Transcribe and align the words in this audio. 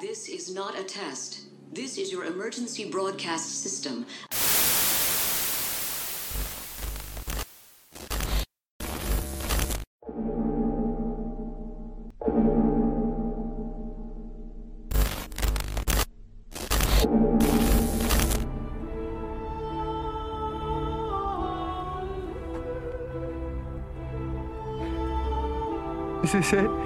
This 0.00 0.28
is 0.28 0.54
not 0.54 0.78
a 0.78 0.84
test. 0.84 1.40
This 1.72 1.98
is 1.98 2.12
your 2.12 2.24
emergency 2.24 2.88
broadcast 2.88 3.62
system. 3.64 4.06
Is 26.22 26.32
this 26.32 26.52
it? 26.52 26.77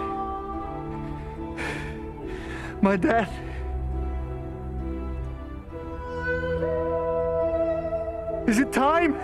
My 2.82 2.96
death? 2.96 3.30
Is 8.48 8.58
it 8.58 8.72
time? 8.72 9.14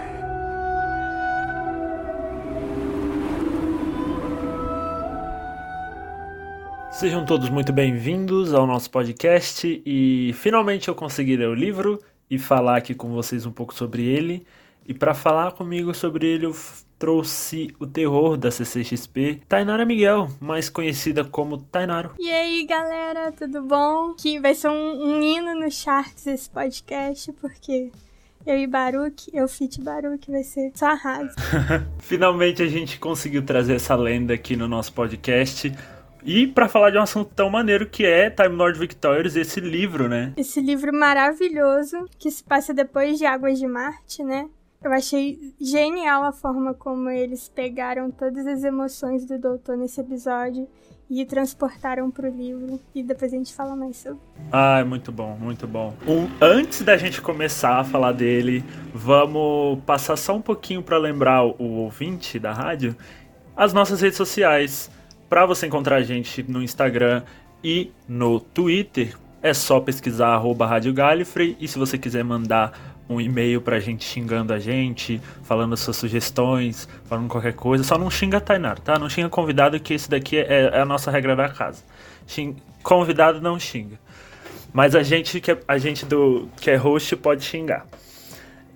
Sejam 6.93 7.25
todos 7.25 7.51
muito 7.51 7.73
bem-vindos 7.73 8.55
ao 8.55 8.65
nosso 8.65 8.89
podcast 8.93 9.83
e 9.85 10.33
finalmente 10.35 10.87
eu 10.87 10.95
consegui 10.95 11.37
ler 11.37 11.49
o 11.49 11.55
livro 11.55 11.99
e 12.31 12.39
falar 12.39 12.77
aqui 12.77 12.95
com 12.95 13.09
vocês 13.09 13.45
um 13.45 13.51
pouco 13.51 13.75
sobre 13.75 14.05
ele. 14.05 14.47
E 14.87 14.95
para 14.95 15.15
falar 15.15 15.51
comigo 15.51 15.93
sobre 15.93 16.29
ele, 16.29 16.47
eu 16.47 16.55
trouxe 16.99 17.75
o 17.79 17.87
terror 17.87 18.37
da 18.37 18.51
CCXP, 18.51 19.43
Tainara 19.49 19.85
Miguel, 19.85 20.29
mais 20.41 20.69
conhecida 20.69 21.25
como 21.25 21.59
Tainaro. 21.59 22.11
E 22.19 22.31
aí, 22.31 22.67
galera, 22.67 23.33
tudo 23.33 23.63
bom? 23.63 24.15
Que 24.15 24.41
vai 24.41 24.55
ser 24.55 24.69
um, 24.69 25.03
um 25.03 25.23
hino 25.23 25.55
no 25.55 25.71
charts 25.71 26.27
esse 26.27 26.51
podcast, 26.51 27.33
porque 27.35 27.91
eu 28.45 28.57
e 28.57 28.67
Baruch, 28.67 29.31
eu 29.33 29.47
fit 29.47 29.81
Baruch, 29.81 30.31
vai 30.31 30.43
ser 30.43 30.73
só 30.75 30.87
arraso. 30.87 31.35
Finalmente 32.01 32.63
a 32.63 32.67
gente 32.67 32.99
conseguiu 32.99 33.43
trazer 33.43 33.75
essa 33.75 33.95
lenda 33.95 34.35
aqui 34.35 34.57
no 34.57 34.67
nosso 34.67 34.93
podcast. 34.93 35.73
E 36.25 36.47
para 36.47 36.69
falar 36.69 36.91
de 36.91 36.99
um 36.99 37.03
assunto 37.03 37.31
tão 37.35 37.49
maneiro 37.49 37.87
que 37.87 38.05
é 38.05 38.29
Time 38.29 38.55
Lord 38.57 38.79
Victorious, 38.79 39.37
esse 39.37 39.61
livro, 39.61 40.09
né? 40.09 40.33
Esse 40.37 40.61
livro 40.61 40.93
maravilhoso, 40.93 42.07
que 42.19 42.31
se 42.31 42.43
passa 42.43 42.75
depois 42.75 43.19
de 43.19 43.25
Águas 43.25 43.59
de 43.59 43.67
Marte, 43.67 44.25
né? 44.25 44.49
Eu 44.83 44.93
achei 44.93 45.55
genial 45.61 46.23
a 46.23 46.33
forma 46.33 46.73
como 46.73 47.11
eles 47.11 47.49
pegaram 47.49 48.11
todas 48.11 48.47
as 48.47 48.63
emoções 48.63 49.25
do 49.25 49.39
doutor 49.39 49.77
nesse 49.77 50.01
episódio 50.01 50.69
e 51.11 51.25
transportaram 51.25 52.11
pro 52.11 52.29
livro. 52.29 52.79
E 52.95 53.03
depois 53.03 53.33
a 53.33 53.37
gente 53.37 53.53
fala 53.53 53.75
mais 53.75 53.97
sobre. 53.97 54.21
Ah, 54.53 54.79
é 54.79 54.85
muito 54.85 55.11
bom, 55.11 55.37
muito 55.37 55.67
bom. 55.67 55.95
Um, 56.07 56.29
antes 56.41 56.83
da 56.83 56.97
gente 56.97 57.21
começar 57.21 57.81
a 57.81 57.85
falar 57.85 58.13
dele, 58.13 58.65
vamos 58.95 59.81
passar 59.85 60.17
só 60.17 60.37
um 60.37 60.43
pouquinho 60.43 60.83
para 60.83 60.97
lembrar 60.97 61.45
o, 61.45 61.57
o 61.59 61.71
ouvinte 61.79 62.39
da 62.39 62.53
rádio 62.53 62.97
as 63.59 63.73
nossas 63.73 64.01
redes 64.01 64.17
sociais. 64.17 64.89
Para 65.29 65.45
você 65.45 65.67
encontrar 65.67 65.97
a 65.97 66.03
gente 66.03 66.45
no 66.49 66.63
Instagram 66.63 67.25
e 67.63 67.91
no 68.07 68.39
Twitter, 68.39 69.17
é 69.43 69.53
só 69.53 69.81
pesquisar 69.81 70.29
arroba 70.29 70.65
Rádio 70.65 70.95
Galifrey. 70.95 71.57
E 71.59 71.67
se 71.67 71.77
você 71.77 71.99
quiser 71.99 72.23
mandar 72.23 72.88
um 73.09 73.21
e-mail 73.21 73.61
pra 73.61 73.81
gente 73.81 74.05
xingando 74.05 74.53
a 74.53 74.59
gente, 74.59 75.21
falando 75.43 75.77
suas 75.77 75.97
sugestões, 75.97 76.89
falando 77.07 77.29
qualquer 77.29 77.55
coisa, 77.55 77.83
só 77.85 77.97
não 77.97 78.11
xinga 78.11 78.37
a 78.37 78.41
Tainar, 78.41 78.79
tá? 78.81 78.99
Não 78.99 79.09
xinga 79.09 79.29
convidado, 79.29 79.79
que 79.81 79.95
esse 79.95 80.11
daqui 80.11 80.37
é, 80.39 80.71
é 80.75 80.81
a 80.81 80.85
nossa 80.85 81.11
regra 81.11 81.35
da 81.35 81.49
casa. 81.49 81.83
Xing- 82.27 82.57
convidado 82.83 83.41
não 83.41 83.59
xinga. 83.59 83.99
Mas 84.73 84.95
a 84.95 85.03
gente 85.03 85.41
que 85.41 85.53
é, 85.53 85.59
a 85.67 85.79
gente 85.79 86.05
do 86.05 86.49
que 86.61 86.71
é 86.71 86.77
host 86.77 87.17
pode 87.17 87.43
xingar. 87.45 87.87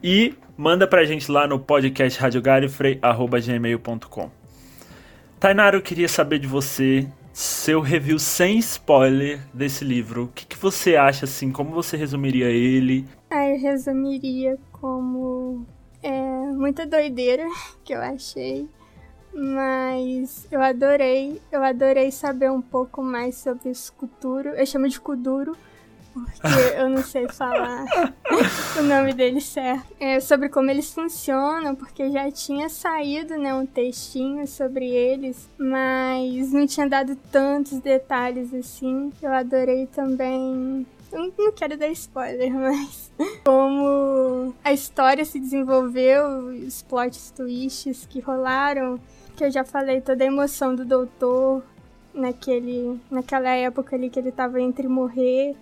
E 0.03 0.35
manda 0.57 0.87
pra 0.87 1.05
gente 1.05 1.31
lá 1.31 1.47
no 1.47 1.59
podcast 1.59 2.19
radiogalifrey@gmail.com. 2.19 4.31
Tainara, 5.39 5.77
eu 5.77 5.83
queria 5.83 6.09
saber 6.09 6.39
de 6.39 6.47
você 6.47 7.07
seu 7.33 7.81
review 7.81 8.19
sem 8.19 8.59
spoiler 8.59 9.41
desse 9.53 9.85
livro. 9.85 10.25
O 10.25 10.29
que, 10.29 10.47
que 10.47 10.57
você 10.57 10.97
acha 10.97 11.25
assim? 11.25 11.51
Como 11.51 11.71
você 11.71 11.97
resumiria 11.97 12.49
ele? 12.49 13.07
Eu 13.35 13.59
resumiria 13.59 14.59
como 14.73 15.67
é, 16.03 16.11
muita 16.53 16.87
doideira 16.87 17.47
que 17.83 17.95
eu 17.95 18.01
achei, 18.01 18.69
mas 19.33 20.47
eu 20.51 20.61
adorei, 20.61 21.41
eu 21.51 21.63
adorei 21.63 22.11
saber 22.11 22.51
um 22.51 22.61
pouco 22.61 23.03
mais 23.03 23.37
sobre 23.37 23.71
os 23.71 23.89
Kuduro. 23.91 24.51
Eu 24.51 24.67
chamo 24.67 24.89
de 24.89 25.01
Kuduro 25.01 25.57
porque 26.13 26.43
eu 26.77 26.89
não 26.89 27.03
sei 27.03 27.27
falar 27.29 27.87
o 28.79 28.83
nome 28.83 29.15
deles 29.15 29.45
certo. 29.47 29.87
É, 29.99 30.21
sobre 30.21 30.49
como 30.49 30.71
eles 30.71 30.93
funcionam, 30.93 31.75
porque 31.75 32.11
já 32.11 32.31
tinha 32.31 32.69
saído 32.69 33.39
né, 33.39 33.55
um 33.55 33.67
textinho 33.67 34.47
sobre 34.47 34.87
eles, 34.87 35.49
mas 35.57 36.53
não 36.53 36.67
tinha 36.67 36.89
dado 36.89 37.17
tantos 37.31 37.79
detalhes 37.79 38.53
assim. 38.53 39.13
Eu 39.23 39.33
adorei 39.33 39.87
também 39.87 40.87
eu 41.13 41.33
não 41.39 41.53
quero 41.53 41.77
dar 41.77 41.89
spoiler, 41.89 42.53
mas 42.53 43.13
como 43.45 44.55
a 44.65 44.73
história 44.73 45.25
se 45.25 45.39
desenvolveu, 45.39 46.49
os 46.67 46.83
plot 46.83 47.33
twists 47.35 48.07
que 48.09 48.21
rolaram, 48.21 48.99
que 49.37 49.45
eu 49.45 49.51
já 49.51 49.65
falei, 49.65 50.01
toda 50.01 50.25
a 50.25 50.27
emoção 50.27 50.75
do 50.75 50.85
doutor 50.85 51.63
naquele, 52.15 53.01
naquela 53.11 53.51
época 53.51 53.97
ali 53.97 54.11
que 54.11 54.19
ele 54.19 54.33
tava 54.33 54.61
entre 54.61 54.87
morrer 54.89 55.55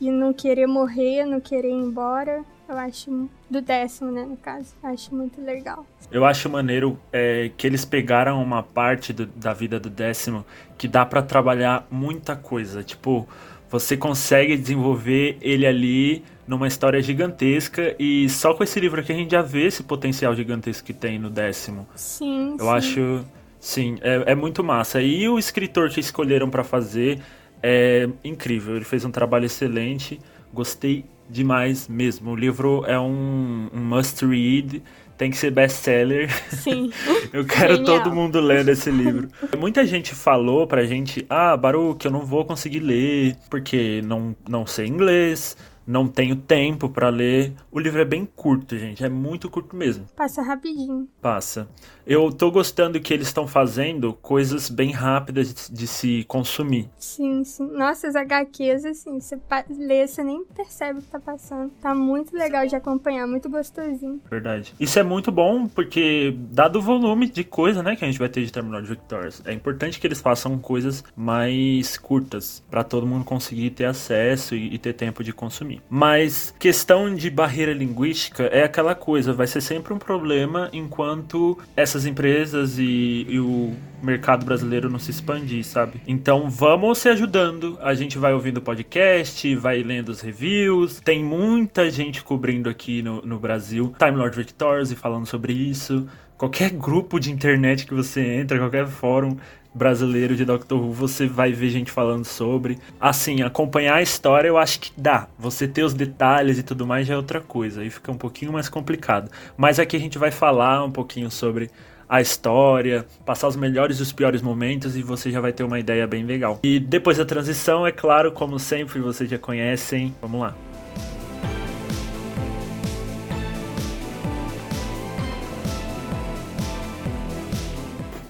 e 0.00 0.10
não 0.10 0.32
querer 0.32 0.66
morrer, 0.66 1.24
não 1.24 1.40
querer 1.40 1.68
ir 1.68 1.72
embora. 1.72 2.42
Eu 2.66 2.78
acho 2.78 3.28
do 3.50 3.60
décimo, 3.60 4.10
né, 4.10 4.24
no 4.24 4.38
caso. 4.38 4.74
Eu 4.82 4.88
acho 4.90 5.14
muito 5.14 5.38
legal. 5.40 5.84
Eu 6.10 6.24
acho 6.24 6.48
maneiro 6.48 6.98
é, 7.12 7.50
que 7.58 7.66
eles 7.66 7.84
pegaram 7.84 8.42
uma 8.42 8.62
parte 8.62 9.12
do- 9.12 9.26
da 9.26 9.52
vida 9.52 9.78
do 9.78 9.90
décimo 9.90 10.44
que 10.78 10.88
dá 10.88 11.04
pra 11.04 11.20
trabalhar 11.22 11.86
muita 11.90 12.34
coisa. 12.34 12.82
Tipo, 12.82 13.28
você 13.70 13.96
consegue 13.96 14.56
desenvolver 14.56 15.36
ele 15.40 15.66
ali 15.66 16.24
numa 16.46 16.66
história 16.68 17.00
gigantesca 17.02 17.94
e 17.98 18.28
só 18.28 18.54
com 18.54 18.62
esse 18.62 18.78
livro 18.78 19.00
aqui 19.00 19.12
a 19.12 19.16
gente 19.16 19.30
já 19.32 19.42
vê 19.42 19.66
esse 19.66 19.82
potencial 19.82 20.34
gigantesco 20.34 20.84
que 20.86 20.92
tem 20.92 21.18
no 21.18 21.30
décimo. 21.30 21.88
Sim, 21.94 22.52
Eu 22.58 22.66
sim. 22.66 22.70
acho, 22.70 23.24
sim, 23.58 23.96
é, 24.02 24.32
é 24.32 24.34
muito 24.34 24.62
massa. 24.62 25.00
E 25.00 25.28
o 25.28 25.38
escritor 25.38 25.88
que 25.90 26.00
escolheram 26.00 26.50
pra 26.50 26.62
fazer 26.62 27.20
é 27.62 28.08
incrível. 28.22 28.76
Ele 28.76 28.84
fez 28.84 29.04
um 29.04 29.10
trabalho 29.10 29.46
excelente. 29.46 30.20
Gostei 30.54 31.04
demais 31.28 31.88
mesmo. 31.88 32.30
O 32.30 32.36
livro 32.36 32.84
é 32.86 32.98
um, 32.98 33.68
um 33.74 33.80
must 33.80 34.24
read. 34.24 34.82
Tem 35.18 35.30
que 35.30 35.36
ser 35.36 35.50
best-seller. 35.50 36.28
Sim. 36.50 36.90
Eu 37.32 37.44
quero 37.44 37.76
Genial. 37.76 38.02
todo 38.02 38.14
mundo 38.14 38.40
lendo 38.40 38.68
esse 38.68 38.90
livro. 38.90 39.28
Muita 39.58 39.86
gente 39.86 40.14
falou 40.14 40.66
pra 40.66 40.84
gente: 40.84 41.24
Ah, 41.28 41.56
Baruch, 41.56 42.04
eu 42.04 42.10
não 42.10 42.20
vou 42.24 42.44
conseguir 42.44 42.80
ler 42.80 43.36
porque 43.48 44.00
não, 44.04 44.34
não 44.48 44.66
sei 44.66 44.86
inglês, 44.86 45.56
não 45.86 46.06
tenho 46.08 46.36
tempo 46.36 46.88
pra 46.88 47.08
ler. 47.08 47.52
O 47.70 47.78
livro 47.78 48.00
é 48.00 48.04
bem 48.04 48.24
curto, 48.24 48.76
gente. 48.76 49.04
É 49.04 49.08
muito 49.08 49.50
curto 49.50 49.76
mesmo. 49.76 50.06
Passa 50.16 50.42
rapidinho. 50.42 51.08
Passa. 51.20 51.68
Eu 52.06 52.30
tô 52.30 52.50
gostando 52.50 53.00
que 53.00 53.14
eles 53.14 53.28
estão 53.28 53.46
fazendo 53.46 54.12
coisas 54.12 54.68
bem 54.68 54.90
rápidas 54.90 55.54
de, 55.54 55.72
de 55.72 55.86
se 55.86 56.24
consumir. 56.24 56.88
Sim, 56.98 57.44
sim. 57.44 57.66
Nossa, 57.72 58.06
as 58.08 58.14
HQs, 58.14 58.84
assim, 58.84 59.18
você 59.20 59.38
lê, 59.70 60.06
você 60.06 60.22
nem 60.22 60.44
percebe 60.44 60.98
o 60.98 61.02
que 61.02 61.08
tá 61.08 61.18
passando. 61.18 61.70
Tá 61.80 61.94
muito 61.94 62.36
legal 62.36 62.66
de 62.66 62.76
acompanhar, 62.76 63.26
muito 63.26 63.48
gostosinho. 63.48 64.20
Verdade. 64.30 64.74
Isso 64.78 64.98
é 64.98 65.02
muito 65.02 65.32
bom 65.32 65.66
porque, 65.66 66.36
dado 66.50 66.78
o 66.78 66.82
volume 66.82 67.28
de 67.28 67.42
coisa, 67.42 67.82
né, 67.82 67.96
que 67.96 68.04
a 68.04 68.08
gente 68.08 68.18
vai 68.18 68.28
ter 68.28 68.44
de 68.44 68.52
Terminal 68.52 68.82
de 68.82 68.88
Victorious, 68.88 69.42
é 69.46 69.52
importante 69.52 69.98
que 69.98 70.06
eles 70.06 70.20
façam 70.20 70.58
coisas 70.58 71.02
mais 71.16 71.96
curtas 71.96 72.62
pra 72.70 72.84
todo 72.84 73.06
mundo 73.06 73.24
conseguir 73.24 73.70
ter 73.70 73.86
acesso 73.86 74.54
e, 74.54 74.74
e 74.74 74.78
ter 74.78 74.92
tempo 74.92 75.24
de 75.24 75.32
consumir. 75.32 75.73
Mas 75.88 76.54
questão 76.58 77.14
de 77.14 77.30
barreira 77.30 77.72
linguística 77.72 78.44
é 78.44 78.64
aquela 78.64 78.94
coisa, 78.94 79.32
vai 79.32 79.46
ser 79.46 79.60
sempre 79.60 79.92
um 79.92 79.98
problema 79.98 80.68
enquanto 80.72 81.58
essas 81.76 82.06
empresas 82.06 82.78
e, 82.78 83.26
e 83.28 83.38
o 83.40 83.74
mercado 84.02 84.44
brasileiro 84.44 84.90
não 84.90 84.98
se 84.98 85.10
expandir, 85.10 85.64
sabe? 85.64 86.00
Então 86.06 86.48
vamos 86.50 86.98
se 86.98 87.08
ajudando. 87.08 87.78
A 87.80 87.94
gente 87.94 88.18
vai 88.18 88.32
ouvindo 88.32 88.58
o 88.58 88.62
podcast, 88.62 89.54
vai 89.56 89.82
lendo 89.82 90.10
os 90.10 90.20
reviews. 90.20 91.00
Tem 91.00 91.24
muita 91.24 91.90
gente 91.90 92.22
cobrindo 92.22 92.68
aqui 92.68 93.02
no, 93.02 93.22
no 93.22 93.38
Brasil 93.38 93.94
Time 93.98 94.16
Lord 94.16 94.36
Victorious 94.36 94.90
e 94.90 94.96
falando 94.96 95.26
sobre 95.26 95.52
isso. 95.52 96.06
Qualquer 96.36 96.70
grupo 96.70 97.20
de 97.20 97.30
internet 97.30 97.86
que 97.86 97.94
você 97.94 98.20
entra, 98.20 98.58
qualquer 98.58 98.86
fórum 98.86 99.36
brasileiro 99.74 100.36
de 100.36 100.44
Doctor 100.44 100.80
Who, 100.80 100.92
você 100.92 101.26
vai 101.26 101.52
ver 101.52 101.70
gente 101.70 101.90
falando 101.90 102.24
sobre. 102.24 102.78
Assim, 103.00 103.42
acompanhar 103.42 103.96
a 103.96 104.02
história 104.02 104.48
eu 104.48 104.56
acho 104.56 104.80
que 104.80 104.92
dá. 104.96 105.26
Você 105.38 105.66
ter 105.66 105.82
os 105.82 105.92
detalhes 105.92 106.58
e 106.58 106.62
tudo 106.62 106.86
mais 106.86 107.06
já 107.06 107.14
é 107.14 107.16
outra 107.16 107.40
coisa. 107.40 107.80
Aí 107.80 107.90
fica 107.90 108.12
um 108.12 108.16
pouquinho 108.16 108.52
mais 108.52 108.68
complicado. 108.68 109.30
Mas 109.56 109.78
aqui 109.78 109.96
a 109.96 110.00
gente 110.00 110.18
vai 110.18 110.30
falar 110.30 110.84
um 110.84 110.90
pouquinho 110.90 111.30
sobre 111.30 111.70
a 112.08 112.20
história, 112.20 113.06
passar 113.24 113.48
os 113.48 113.56
melhores 113.56 113.98
e 113.98 114.02
os 114.02 114.12
piores 114.12 114.42
momentos 114.42 114.96
e 114.96 115.02
você 115.02 115.30
já 115.30 115.40
vai 115.40 115.52
ter 115.52 115.64
uma 115.64 115.78
ideia 115.78 116.06
bem 116.06 116.24
legal. 116.24 116.60
E 116.62 116.78
depois 116.78 117.18
da 117.18 117.24
transição, 117.24 117.86
é 117.86 117.92
claro, 117.92 118.30
como 118.30 118.58
sempre 118.58 119.00
vocês 119.00 119.28
já 119.28 119.38
conhecem, 119.38 120.14
vamos 120.20 120.40
lá. 120.40 120.54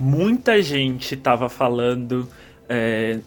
Muita 0.04 0.60
gente 0.60 1.16
tava 1.16 1.48
falando 1.48 2.28
é, 2.68 3.20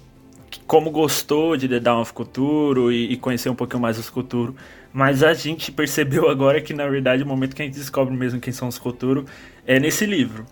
como 0.67 0.91
gostou 0.91 1.57
de 1.57 1.67
The 1.67 1.79
Dawn 1.79 2.01
of 2.01 2.13
Cthulhu 2.13 2.91
e, 2.91 3.13
e 3.13 3.17
conhecer 3.17 3.49
um 3.49 3.55
pouquinho 3.55 3.81
mais 3.81 3.97
os 3.97 4.11
Cthulhu, 4.11 4.55
mas 4.93 5.23
a 5.23 5.33
gente 5.33 5.71
percebeu 5.71 6.29
agora 6.29 6.61
que 6.61 6.75
na 6.75 6.87
verdade 6.87 7.23
o 7.23 7.25
momento 7.25 7.55
que 7.55 7.63
a 7.63 7.65
gente 7.65 7.79
descobre 7.79 8.15
mesmo 8.15 8.39
quem 8.39 8.53
são 8.53 8.67
os 8.67 8.77
Cthulhu 8.77 9.25
é 9.65 9.79
nesse 9.79 10.05
livro. 10.05 10.45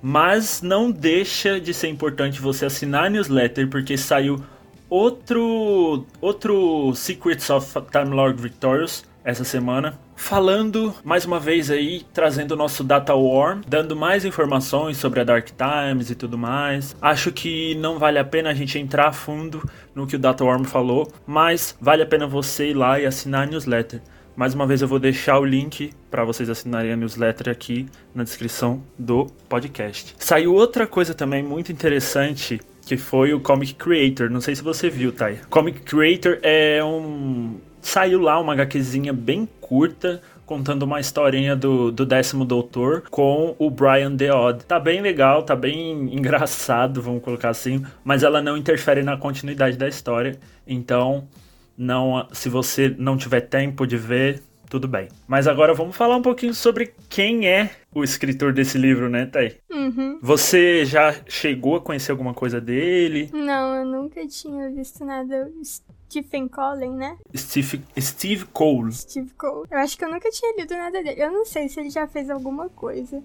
Mas 0.00 0.62
não 0.62 0.88
deixa 0.88 1.60
de 1.60 1.74
ser 1.74 1.88
importante 1.88 2.40
você 2.40 2.66
assinar 2.66 3.06
a 3.06 3.10
newsletter 3.10 3.66
porque 3.68 3.96
saiu 3.98 4.40
outro 4.88 6.06
outro 6.20 6.94
Secrets 6.94 7.50
of 7.50 7.76
Time 7.90 8.14
Lord 8.14 8.40
Victorious 8.40 9.04
essa 9.24 9.42
semana, 9.42 9.98
falando 10.16 10.94
mais 11.04 11.24
uma 11.24 11.38
vez 11.38 11.70
aí, 11.70 12.04
trazendo 12.12 12.52
o 12.52 12.56
nosso 12.56 12.82
Data 12.82 13.14
Worm, 13.14 13.60
dando 13.68 13.94
mais 13.94 14.24
informações 14.24 14.96
sobre 14.96 15.20
a 15.20 15.24
Dark 15.24 15.48
Times 15.50 16.10
e 16.10 16.14
tudo 16.14 16.36
mais. 16.36 16.96
Acho 17.00 17.30
que 17.30 17.74
não 17.76 17.98
vale 17.98 18.18
a 18.18 18.24
pena 18.24 18.50
a 18.50 18.54
gente 18.54 18.78
entrar 18.78 19.08
a 19.08 19.12
fundo 19.12 19.62
no 19.94 20.06
que 20.06 20.16
o 20.16 20.18
Data 20.18 20.42
Worm 20.42 20.64
falou, 20.64 21.12
mas 21.26 21.76
vale 21.80 22.02
a 22.02 22.06
pena 22.06 22.26
você 22.26 22.70
ir 22.70 22.74
lá 22.74 22.98
e 22.98 23.06
assinar 23.06 23.46
a 23.46 23.50
newsletter. 23.50 24.00
Mais 24.34 24.52
uma 24.52 24.66
vez 24.66 24.82
eu 24.82 24.88
vou 24.88 24.98
deixar 24.98 25.38
o 25.38 25.44
link 25.44 25.92
para 26.10 26.24
vocês 26.24 26.50
assinarem 26.50 26.92
a 26.92 26.96
newsletter 26.96 27.48
aqui 27.48 27.86
na 28.14 28.22
descrição 28.22 28.82
do 28.98 29.26
podcast. 29.48 30.14
Saiu 30.18 30.54
outra 30.54 30.86
coisa 30.86 31.14
também 31.14 31.42
muito 31.42 31.72
interessante 31.72 32.60
que 32.86 32.96
foi 32.96 33.34
o 33.34 33.40
Comic 33.40 33.74
Creator. 33.74 34.30
Não 34.30 34.40
sei 34.40 34.54
se 34.54 34.62
você 34.62 34.88
viu, 34.88 35.10
Thay. 35.10 35.40
Comic 35.50 35.80
Creator 35.80 36.38
é 36.42 36.84
um 36.84 37.56
saiu 37.86 38.20
lá 38.20 38.38
uma 38.40 38.52
HQzinha 38.52 39.12
bem 39.12 39.48
curta, 39.60 40.20
contando 40.44 40.82
uma 40.82 41.00
historinha 41.00 41.54
do, 41.54 41.90
do 41.90 42.04
décimo 42.04 42.44
doutor 42.44 43.04
com 43.10 43.54
o 43.58 43.70
Brian 43.70 44.16
The 44.16 44.32
Odd. 44.32 44.64
Tá 44.64 44.78
bem 44.78 45.00
legal, 45.00 45.42
tá 45.42 45.54
bem 45.54 45.92
engraçado, 46.14 47.00
vamos 47.00 47.22
colocar 47.22 47.50
assim, 47.50 47.84
mas 48.04 48.22
ela 48.22 48.42
não 48.42 48.56
interfere 48.56 49.02
na 49.02 49.16
continuidade 49.16 49.76
da 49.76 49.88
história. 49.88 50.38
Então, 50.66 51.28
não, 51.78 52.26
se 52.32 52.48
você 52.48 52.94
não 52.98 53.16
tiver 53.16 53.42
tempo 53.42 53.86
de 53.86 53.96
ver, 53.96 54.42
tudo 54.68 54.88
bem. 54.88 55.08
Mas 55.28 55.46
agora 55.46 55.72
vamos 55.72 55.94
falar 55.94 56.16
um 56.16 56.22
pouquinho 56.22 56.54
sobre 56.54 56.92
quem 57.08 57.48
é 57.48 57.70
o 57.94 58.02
escritor 58.02 58.52
desse 58.52 58.76
livro, 58.76 59.08
né, 59.08 59.26
Thay? 59.26 59.56
Uhum. 59.70 60.18
Você 60.20 60.84
já 60.84 61.14
chegou 61.28 61.76
a 61.76 61.80
conhecer 61.80 62.10
alguma 62.10 62.34
coisa 62.34 62.60
dele? 62.60 63.30
Não, 63.32 63.76
eu 63.76 63.84
nunca 63.84 64.26
tinha 64.26 64.70
visto 64.70 65.04
nada. 65.04 65.48
Stephen 66.08 66.48
Collen, 66.48 66.92
né? 66.92 67.16
Steve, 67.36 67.82
Steve 67.98 68.44
Cole. 68.46 68.92
Steve 68.92 69.30
Cole. 69.36 69.66
Eu 69.70 69.78
acho 69.78 69.98
que 69.98 70.04
eu 70.04 70.10
nunca 70.10 70.30
tinha 70.30 70.56
lido 70.56 70.74
nada 70.74 71.02
dele. 71.02 71.20
Eu 71.20 71.32
não 71.32 71.44
sei 71.44 71.68
se 71.68 71.80
ele 71.80 71.90
já 71.90 72.06
fez 72.06 72.30
alguma 72.30 72.68
coisa 72.68 73.22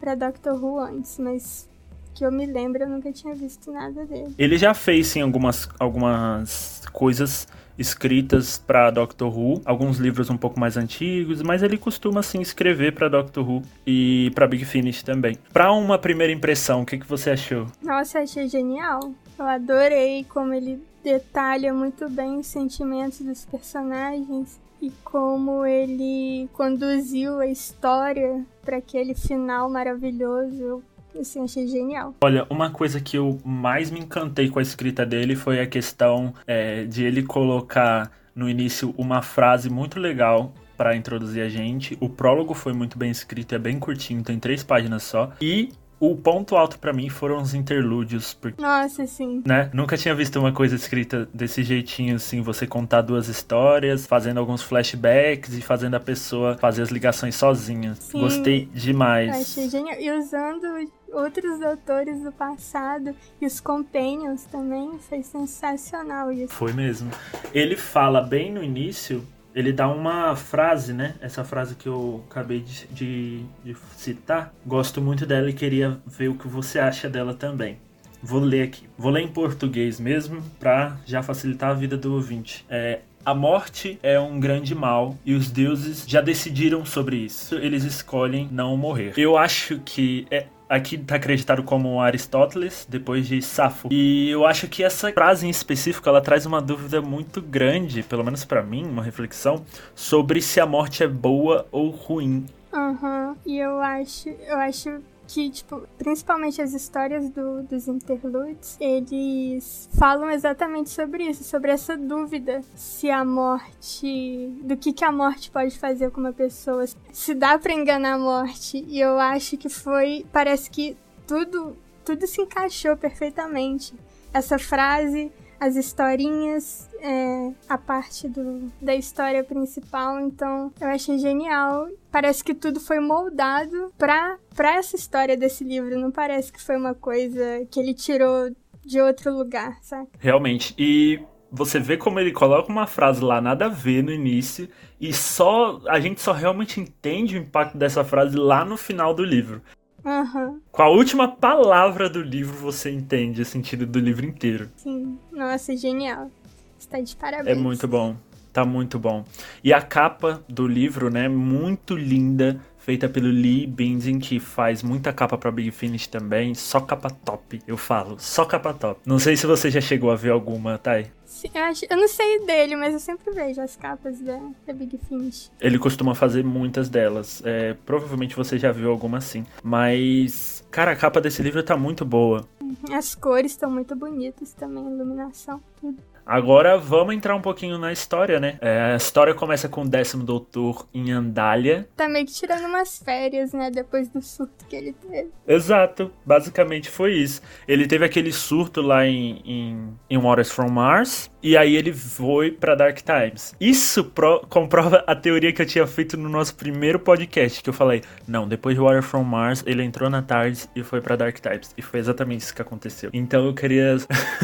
pra 0.00 0.14
Doctor 0.14 0.62
Who 0.62 0.78
antes, 0.78 1.18
mas 1.18 1.68
que 2.14 2.24
eu 2.24 2.30
me 2.30 2.46
lembro, 2.46 2.82
eu 2.82 2.88
nunca 2.88 3.10
tinha 3.12 3.34
visto 3.34 3.72
nada 3.72 4.06
dele. 4.06 4.34
Ele 4.38 4.56
já 4.56 4.72
fez, 4.72 5.08
sim, 5.08 5.20
algumas, 5.20 5.68
algumas 5.78 6.82
coisas 6.92 7.48
escritas 7.76 8.56
para 8.56 8.90
Doctor 8.90 9.36
Who, 9.36 9.60
alguns 9.64 9.98
livros 9.98 10.30
um 10.30 10.36
pouco 10.36 10.60
mais 10.60 10.76
antigos, 10.76 11.42
mas 11.42 11.62
ele 11.62 11.76
costuma 11.76 12.20
assim 12.20 12.40
escrever 12.40 12.94
para 12.94 13.08
Doctor 13.08 13.48
Who 13.48 13.62
e 13.84 14.30
para 14.34 14.46
Big 14.46 14.64
Finish 14.64 15.02
também. 15.02 15.36
Para 15.52 15.72
uma 15.72 15.98
primeira 15.98 16.32
impressão, 16.32 16.82
o 16.82 16.86
que, 16.86 16.98
que 16.98 17.06
você 17.06 17.30
achou? 17.30 17.66
Nossa, 17.82 18.18
eu 18.18 18.22
achei 18.22 18.48
genial. 18.48 19.12
Eu 19.36 19.46
adorei 19.46 20.24
como 20.28 20.54
ele 20.54 20.80
detalha 21.04 21.72
muito 21.74 22.08
bem 22.08 22.38
os 22.38 22.46
sentimentos 22.46 23.20
dos 23.20 23.44
personagens 23.44 24.58
e 24.80 24.90
como 25.04 25.64
ele 25.64 26.48
conduziu 26.54 27.38
a 27.38 27.46
história 27.46 28.44
para 28.64 28.78
aquele 28.78 29.14
final 29.14 29.70
maravilhoso. 29.70 30.62
Eu 30.62 30.82
Assim, 31.20 31.44
achei 31.44 31.68
genial. 31.68 32.12
Olha, 32.24 32.44
uma 32.50 32.70
coisa 32.70 33.00
que 33.00 33.16
eu 33.16 33.38
mais 33.44 33.88
me 33.88 34.00
encantei 34.00 34.50
com 34.50 34.58
a 34.58 34.62
escrita 34.62 35.06
dele 35.06 35.36
foi 35.36 35.60
a 35.60 35.66
questão 35.66 36.34
é, 36.44 36.82
de 36.86 37.04
ele 37.04 37.22
colocar 37.22 38.10
no 38.34 38.48
início 38.48 38.92
uma 38.98 39.22
frase 39.22 39.70
muito 39.70 40.00
legal 40.00 40.52
para 40.76 40.96
introduzir 40.96 41.44
a 41.44 41.48
gente. 41.48 41.96
O 42.00 42.08
prólogo 42.08 42.52
foi 42.52 42.72
muito 42.72 42.98
bem 42.98 43.12
escrito, 43.12 43.54
é 43.54 43.58
bem 43.58 43.78
curtinho, 43.78 44.24
tem 44.24 44.40
três 44.40 44.64
páginas 44.64 45.04
só. 45.04 45.30
E 45.40 45.68
o 46.10 46.16
ponto 46.16 46.56
alto 46.56 46.78
para 46.78 46.92
mim 46.92 47.08
foram 47.08 47.40
os 47.40 47.54
interlúdios. 47.54 48.34
Porque, 48.34 48.60
Nossa, 48.60 49.06
sim. 49.06 49.42
Né? 49.46 49.70
Nunca 49.72 49.96
tinha 49.96 50.14
visto 50.14 50.38
uma 50.38 50.52
coisa 50.52 50.74
escrita 50.74 51.28
desse 51.32 51.62
jeitinho, 51.62 52.16
assim, 52.16 52.40
você 52.40 52.66
contar 52.66 53.02
duas 53.02 53.28
histórias, 53.28 54.06
fazendo 54.06 54.38
alguns 54.38 54.62
flashbacks 54.62 55.54
e 55.54 55.60
fazendo 55.60 55.94
a 55.94 56.00
pessoa 56.00 56.56
fazer 56.58 56.82
as 56.82 56.90
ligações 56.90 57.34
sozinha. 57.34 57.94
Sim. 57.94 58.20
Gostei 58.20 58.68
demais. 58.72 59.30
Achei 59.30 59.68
genial. 59.68 59.96
E 60.00 60.10
usando 60.10 60.66
outros 61.12 61.62
autores 61.62 62.22
do 62.22 62.32
passado 62.32 63.14
e 63.40 63.46
os 63.46 63.60
companions 63.60 64.44
também, 64.44 64.98
foi 65.08 65.22
sensacional 65.22 66.32
isso. 66.32 66.52
Foi 66.52 66.72
mesmo. 66.72 67.10
Ele 67.52 67.76
fala 67.76 68.20
bem 68.20 68.52
no 68.52 68.62
início 68.62 69.24
ele 69.54 69.72
dá 69.72 69.88
uma 69.88 70.34
frase, 70.34 70.92
né? 70.92 71.14
Essa 71.20 71.44
frase 71.44 71.74
que 71.76 71.88
eu 71.88 72.24
acabei 72.28 72.60
de, 72.60 72.86
de, 72.88 73.44
de, 73.64 73.76
citar. 73.96 74.52
Gosto 74.66 75.00
muito 75.00 75.24
dela 75.24 75.48
e 75.48 75.52
queria 75.52 75.98
ver 76.06 76.28
o 76.28 76.34
que 76.34 76.48
você 76.48 76.78
acha 76.78 77.08
dela 77.08 77.32
também. 77.32 77.78
Vou 78.22 78.40
ler 78.40 78.62
aqui. 78.62 78.88
Vou 78.98 79.12
ler 79.12 79.22
em 79.22 79.28
português 79.28 80.00
mesmo, 80.00 80.42
para 80.58 80.96
já 81.06 81.22
facilitar 81.22 81.70
a 81.70 81.74
vida 81.74 81.96
do 81.96 82.14
ouvinte. 82.14 82.64
É, 82.68 83.00
a 83.24 83.34
morte 83.34 83.98
é 84.02 84.18
um 84.18 84.40
grande 84.40 84.74
mal 84.74 85.16
e 85.24 85.34
os 85.34 85.50
deuses 85.50 86.04
já 86.06 86.20
decidiram 86.20 86.84
sobre 86.84 87.16
isso. 87.16 87.54
Eles 87.54 87.84
escolhem 87.84 88.48
não 88.50 88.76
morrer. 88.76 89.12
Eu 89.16 89.36
acho 89.36 89.78
que 89.78 90.26
é, 90.30 90.46
aqui 90.74 90.96
está 90.96 91.16
acreditado 91.16 91.62
como 91.62 92.00
Aristóteles, 92.00 92.86
depois 92.88 93.26
de 93.26 93.40
Safo. 93.40 93.88
E 93.90 94.30
eu 94.30 94.44
acho 94.46 94.68
que 94.68 94.82
essa 94.82 95.12
frase 95.12 95.46
em 95.46 95.50
específico 95.50 96.08
ela 96.08 96.20
traz 96.20 96.46
uma 96.46 96.60
dúvida 96.60 97.00
muito 97.00 97.40
grande, 97.40 98.02
pelo 98.02 98.24
menos 98.24 98.44
para 98.44 98.62
mim, 98.62 98.84
uma 98.84 99.02
reflexão 99.02 99.64
sobre 99.94 100.40
se 100.40 100.60
a 100.60 100.66
morte 100.66 101.02
é 101.02 101.08
boa 101.08 101.66
ou 101.70 101.90
ruim. 101.90 102.46
Aham, 102.72 103.28
uhum. 103.28 103.36
e 103.46 103.58
eu 103.58 103.80
acho, 103.80 104.28
eu 104.28 104.56
acho 104.56 105.00
que, 105.26 105.50
tipo, 105.50 105.86
principalmente 105.98 106.60
as 106.60 106.72
histórias 106.72 107.28
do, 107.30 107.62
dos 107.62 107.88
interludes, 107.88 108.76
eles 108.80 109.88
falam 109.96 110.30
exatamente 110.30 110.90
sobre 110.90 111.24
isso, 111.24 111.44
sobre 111.44 111.70
essa 111.70 111.96
dúvida 111.96 112.62
se 112.74 113.10
a 113.10 113.24
morte, 113.24 114.52
do 114.62 114.76
que 114.76 114.92
que 114.92 115.04
a 115.04 115.12
morte 115.12 115.50
pode 115.50 115.78
fazer 115.78 116.10
com 116.10 116.20
uma 116.20 116.32
pessoa, 116.32 116.84
se 117.12 117.34
dá 117.34 117.58
para 117.58 117.72
enganar 117.72 118.14
a 118.14 118.18
morte. 118.18 118.84
E 118.88 119.00
eu 119.00 119.18
acho 119.18 119.56
que 119.56 119.68
foi, 119.68 120.26
parece 120.32 120.70
que 120.70 120.96
tudo, 121.26 121.76
tudo 122.04 122.26
se 122.26 122.40
encaixou 122.40 122.96
perfeitamente. 122.96 123.94
Essa 124.32 124.58
frase 124.58 125.32
as 125.64 125.76
historinhas, 125.76 126.90
é, 127.00 127.50
a 127.66 127.78
parte 127.78 128.28
do, 128.28 128.70
da 128.82 128.94
história 128.94 129.42
principal. 129.42 130.20
Então, 130.20 130.70
eu 130.78 130.88
achei 130.88 131.18
genial. 131.18 131.88
Parece 132.12 132.44
que 132.44 132.54
tudo 132.54 132.78
foi 132.78 133.00
moldado 133.00 133.90
pra, 133.96 134.36
pra 134.54 134.74
essa 134.74 134.94
história 134.94 135.36
desse 135.38 135.64
livro. 135.64 135.98
Não 135.98 136.10
parece 136.10 136.52
que 136.52 136.60
foi 136.60 136.76
uma 136.76 136.94
coisa 136.94 137.66
que 137.70 137.80
ele 137.80 137.94
tirou 137.94 138.54
de 138.84 139.00
outro 139.00 139.34
lugar, 139.34 139.78
sabe? 139.80 140.06
Realmente. 140.18 140.74
E 140.78 141.18
você 141.50 141.80
vê 141.80 141.96
como 141.96 142.20
ele 142.20 142.30
coloca 142.30 142.70
uma 142.70 142.86
frase 142.86 143.24
lá 143.24 143.40
nada 143.40 143.64
a 143.64 143.70
ver 143.70 144.02
no 144.02 144.12
início 144.12 144.68
e 145.00 145.14
só 145.14 145.80
a 145.88 145.98
gente 145.98 146.20
só 146.20 146.32
realmente 146.32 146.78
entende 146.78 147.38
o 147.38 147.40
impacto 147.40 147.78
dessa 147.78 148.04
frase 148.04 148.36
lá 148.36 148.66
no 148.66 148.76
final 148.76 149.14
do 149.14 149.24
livro. 149.24 149.62
Uhum. 150.04 150.60
Com 150.70 150.82
a 150.82 150.88
última 150.88 151.28
palavra 151.28 152.08
do 152.10 152.20
livro 152.20 152.56
você 152.56 152.90
entende 152.90 153.40
o 153.42 153.44
sentido 153.44 153.86
do 153.86 153.98
livro 153.98 154.26
inteiro. 154.26 154.70
Sim, 154.76 155.18
nossa, 155.32 155.76
genial. 155.76 156.30
Está 156.78 157.00
de 157.00 157.16
parabéns. 157.16 157.56
É 157.56 157.60
muito 157.60 157.88
bom. 157.88 158.16
Tá 158.52 158.64
muito 158.64 159.00
bom. 159.00 159.24
E 159.64 159.72
a 159.72 159.82
capa 159.82 160.44
do 160.48 160.64
livro, 160.64 161.10
né, 161.10 161.28
muito 161.28 161.96
linda, 161.96 162.60
feita 162.78 163.08
pelo 163.08 163.26
Lee 163.26 163.66
Binding, 163.66 164.20
que 164.20 164.38
faz 164.38 164.80
muita 164.80 165.12
capa 165.12 165.36
para 165.36 165.50
Big 165.50 165.72
Finish 165.72 166.06
também, 166.06 166.54
só 166.54 166.78
capa 166.78 167.10
top, 167.10 167.60
eu 167.66 167.76
falo, 167.76 168.16
só 168.18 168.44
capa 168.44 168.72
top. 168.72 169.00
Não 169.04 169.18
sei 169.18 169.36
se 169.36 169.44
você 169.46 169.72
já 169.72 169.80
chegou 169.80 170.10
a 170.10 170.14
ver 170.14 170.30
alguma, 170.30 170.78
Thay. 170.78 171.06
Eu, 171.52 171.62
acho, 171.64 171.84
eu 171.88 171.96
não 171.96 172.08
sei 172.08 172.44
dele, 172.46 172.76
mas 172.76 172.94
eu 172.94 173.00
sempre 173.00 173.32
vejo 173.32 173.60
as 173.60 173.76
capas 173.76 174.20
da, 174.20 174.40
da 174.66 174.72
Big 174.72 174.98
Finish. 175.08 175.50
Ele 175.60 175.78
costuma 175.78 176.14
fazer 176.14 176.44
muitas 176.44 176.88
delas. 176.88 177.42
É, 177.44 177.74
provavelmente 177.84 178.34
você 178.34 178.58
já 178.58 178.72
viu 178.72 178.90
alguma 178.90 179.20
sim. 179.20 179.44
Mas, 179.62 180.64
cara, 180.70 180.92
a 180.92 180.96
capa 180.96 181.20
desse 181.20 181.42
livro 181.42 181.62
tá 181.62 181.76
muito 181.76 182.04
boa. 182.04 182.48
As 182.92 183.14
cores 183.14 183.52
estão 183.52 183.70
muito 183.70 183.94
bonitas 183.94 184.52
também, 184.52 184.86
a 184.86 184.90
iluminação, 184.90 185.60
tudo. 185.80 186.02
Agora 186.26 186.78
vamos 186.78 187.14
entrar 187.14 187.34
um 187.34 187.40
pouquinho 187.40 187.78
na 187.78 187.92
história, 187.92 188.40
né? 188.40 188.56
É, 188.60 188.92
a 188.92 188.96
história 188.96 189.34
começa 189.34 189.68
com 189.68 189.82
o 189.82 189.88
décimo 189.88 190.24
doutor 190.24 190.86
em 190.92 191.12
Andália. 191.12 191.88
Tá 191.96 192.08
meio 192.08 192.26
que 192.26 192.32
tirando 192.32 192.64
umas 192.64 192.98
férias, 192.98 193.52
né? 193.52 193.70
Depois 193.70 194.08
do 194.08 194.22
surto 194.22 194.64
que 194.68 194.74
ele 194.74 194.94
teve. 194.94 195.30
Exato, 195.46 196.10
basicamente 196.24 196.88
foi 196.90 197.14
isso. 197.14 197.42
Ele 197.68 197.86
teve 197.86 198.04
aquele 198.04 198.32
surto 198.32 198.80
lá 198.80 199.06
em, 199.06 199.42
em, 199.44 199.98
em 200.08 200.18
Waters 200.18 200.50
from 200.50 200.70
Mars. 200.70 201.30
E 201.42 201.58
aí 201.58 201.76
ele 201.76 201.92
foi 201.92 202.50
pra 202.50 202.74
Dark 202.74 203.00
Times. 203.02 203.54
Isso 203.60 204.02
pro, 204.02 204.40
comprova 204.48 205.04
a 205.06 205.14
teoria 205.14 205.52
que 205.52 205.60
eu 205.60 205.66
tinha 205.66 205.86
feito 205.86 206.16
no 206.16 206.26
nosso 206.26 206.54
primeiro 206.54 206.98
podcast, 206.98 207.62
que 207.62 207.68
eu 207.68 207.74
falei, 207.74 208.00
não, 208.26 208.48
depois 208.48 208.74
de 208.74 208.80
Water 208.80 209.02
from 209.02 209.24
Mars, 209.24 209.62
ele 209.66 209.82
entrou 209.82 210.08
na 210.08 210.22
tarde 210.22 210.66
e 210.74 210.82
foi 210.82 211.02
pra 211.02 211.16
Dark 211.16 211.38
Times. 211.38 211.74
E 211.76 211.82
foi 211.82 212.00
exatamente 212.00 212.40
isso 212.40 212.54
que 212.54 212.62
aconteceu. 212.62 213.10
Então 213.12 213.44
eu 213.44 213.52
queria. 213.52 213.94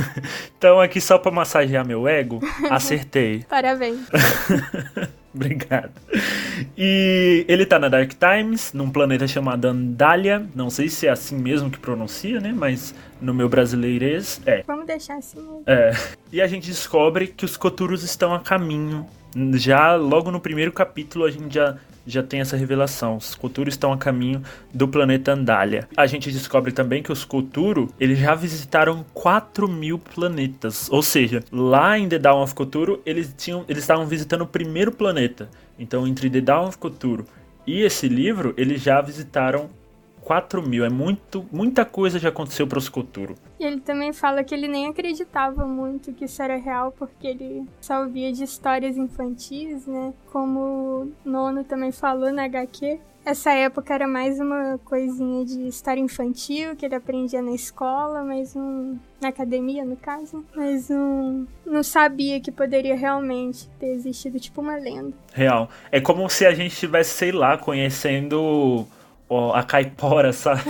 então, 0.59 0.79
aqui 0.79 1.01
só 1.01 1.17
pra 1.17 1.33
massagear 1.71 1.87
meu 1.87 2.09
ego, 2.09 2.41
acertei. 2.69 3.45
Parabéns. 3.49 4.01
Obrigado. 5.33 5.93
E 6.77 7.45
ele 7.47 7.65
tá 7.65 7.79
na 7.79 7.89
Dark 7.89 8.11
Times, 8.15 8.73
num 8.73 8.91
planeta 8.91 9.29
chamado 9.29 9.65
Andália. 9.67 10.45
Não 10.57 10.69
sei 10.69 10.89
se 10.89 11.07
é 11.07 11.11
assim 11.11 11.37
mesmo 11.37 11.71
que 11.71 11.79
pronuncia, 11.79 12.41
né? 12.41 12.53
Mas 12.53 12.93
no 13.21 13.33
meu 13.33 13.49
brasileirês 13.49 14.41
é. 14.45 14.65
Vamos 14.67 14.87
deixar 14.87 15.19
assim 15.19 15.39
mesmo. 15.39 15.63
É. 15.67 15.93
E 16.33 16.43
a 16.43 16.49
gente 16.49 16.67
descobre 16.67 17.29
que 17.29 17.45
os 17.45 17.57
Coturos 17.57 18.03
estão 18.03 18.35
a 18.35 18.41
caminho. 18.41 19.07
Já 19.55 19.95
logo 19.95 20.31
no 20.31 20.41
primeiro 20.41 20.73
capítulo 20.73 21.25
a 21.25 21.31
gente 21.31 21.55
já 21.55 21.77
já 22.07 22.23
tem 22.23 22.41
essa 22.41 22.57
revelação. 22.57 23.17
Os 23.17 23.35
Koturo 23.35 23.69
estão 23.69 23.93
a 23.93 23.99
caminho 23.99 24.43
do 24.73 24.89
planeta 24.89 25.33
Andália. 25.33 25.89
A 25.97 26.07
gente 26.07 26.31
descobre 26.31 26.73
também 26.73 27.03
que 27.03 27.13
os 27.13 27.25
Koturo, 27.25 27.89
eles 27.99 28.19
já 28.19 28.35
visitaram 28.35 29.05
4 29.15 29.69
mil 29.69 29.99
planetas. 29.99 30.89
Ou 30.91 31.03
seja, 31.03 31.45
lá 31.53 31.99
em 31.99 32.09
The 32.09 32.19
Dawn 32.19 32.43
of 32.43 32.55
Koturo, 32.55 33.01
eles 33.05 33.33
tinham, 33.37 33.65
eles 33.69 33.83
estavam 33.83 34.07
visitando 34.07 34.43
o 34.43 34.47
primeiro 34.47 34.93
planeta. 34.93 35.49
Então, 35.79 36.07
entre 36.07 36.29
The 36.29 36.41
Dawn 36.41 36.69
of 36.69 36.79
Koturo 36.79 37.25
e 37.67 37.83
esse 37.83 38.09
livro, 38.09 38.55
eles 38.57 38.83
já 38.83 39.01
visitaram 39.01 39.71
4 40.31 40.63
mil. 40.63 40.85
É 40.85 40.89
muito, 40.89 41.45
muita 41.51 41.85
coisa 41.85 42.17
já 42.17 42.29
aconteceu 42.29 42.65
para 42.65 42.79
os 42.79 42.89
Koturo. 42.89 43.35
E 43.59 43.65
ele 43.65 43.81
também 43.81 44.13
fala 44.13 44.45
que 44.45 44.55
ele 44.55 44.69
nem 44.69 44.87
acreditava 44.87 45.67
muito 45.67 46.13
que 46.13 46.27
isso 46.27 46.41
era 46.41 46.57
real, 46.57 46.95
porque 46.97 47.27
ele 47.27 47.65
só 47.81 48.03
ouvia 48.03 48.33
de 48.33 48.45
histórias 48.45 48.97
infantis, 48.97 49.89
né? 49.89 50.15
Como 50.31 50.61
o 50.61 51.13
Nono 51.25 51.65
também 51.65 51.91
falou 51.91 52.31
na 52.31 52.45
HQ. 52.45 53.01
Essa 53.25 53.51
época 53.51 53.93
era 53.93 54.07
mais 54.07 54.39
uma 54.39 54.79
coisinha 54.85 55.45
de 55.45 55.67
história 55.67 56.01
infantil 56.01 56.77
que 56.77 56.87
ele 56.87 56.95
aprendia 56.95 57.43
na 57.43 57.51
escola, 57.51 58.23
mas 58.23 58.55
um, 58.55 58.97
na 59.21 59.31
academia, 59.31 59.85
no 59.85 59.97
caso, 59.97 60.45
mas 60.55 60.89
um, 60.91 61.45
não 61.67 61.83
sabia 61.83 62.41
que 62.41 62.53
poderia 62.53 62.95
realmente 62.95 63.69
ter 63.81 63.89
existido 63.89 64.39
tipo 64.39 64.61
uma 64.61 64.77
lenda. 64.77 65.13
Real. 65.35 65.69
É 65.91 66.01
como 66.01 66.29
se 66.31 66.47
a 66.47 66.55
gente 66.55 66.73
estivesse, 66.73 67.11
sei 67.11 67.33
lá, 67.33 67.59
conhecendo 67.59 68.87
a 69.55 69.63
caipora, 69.63 70.33
sabe? 70.33 70.63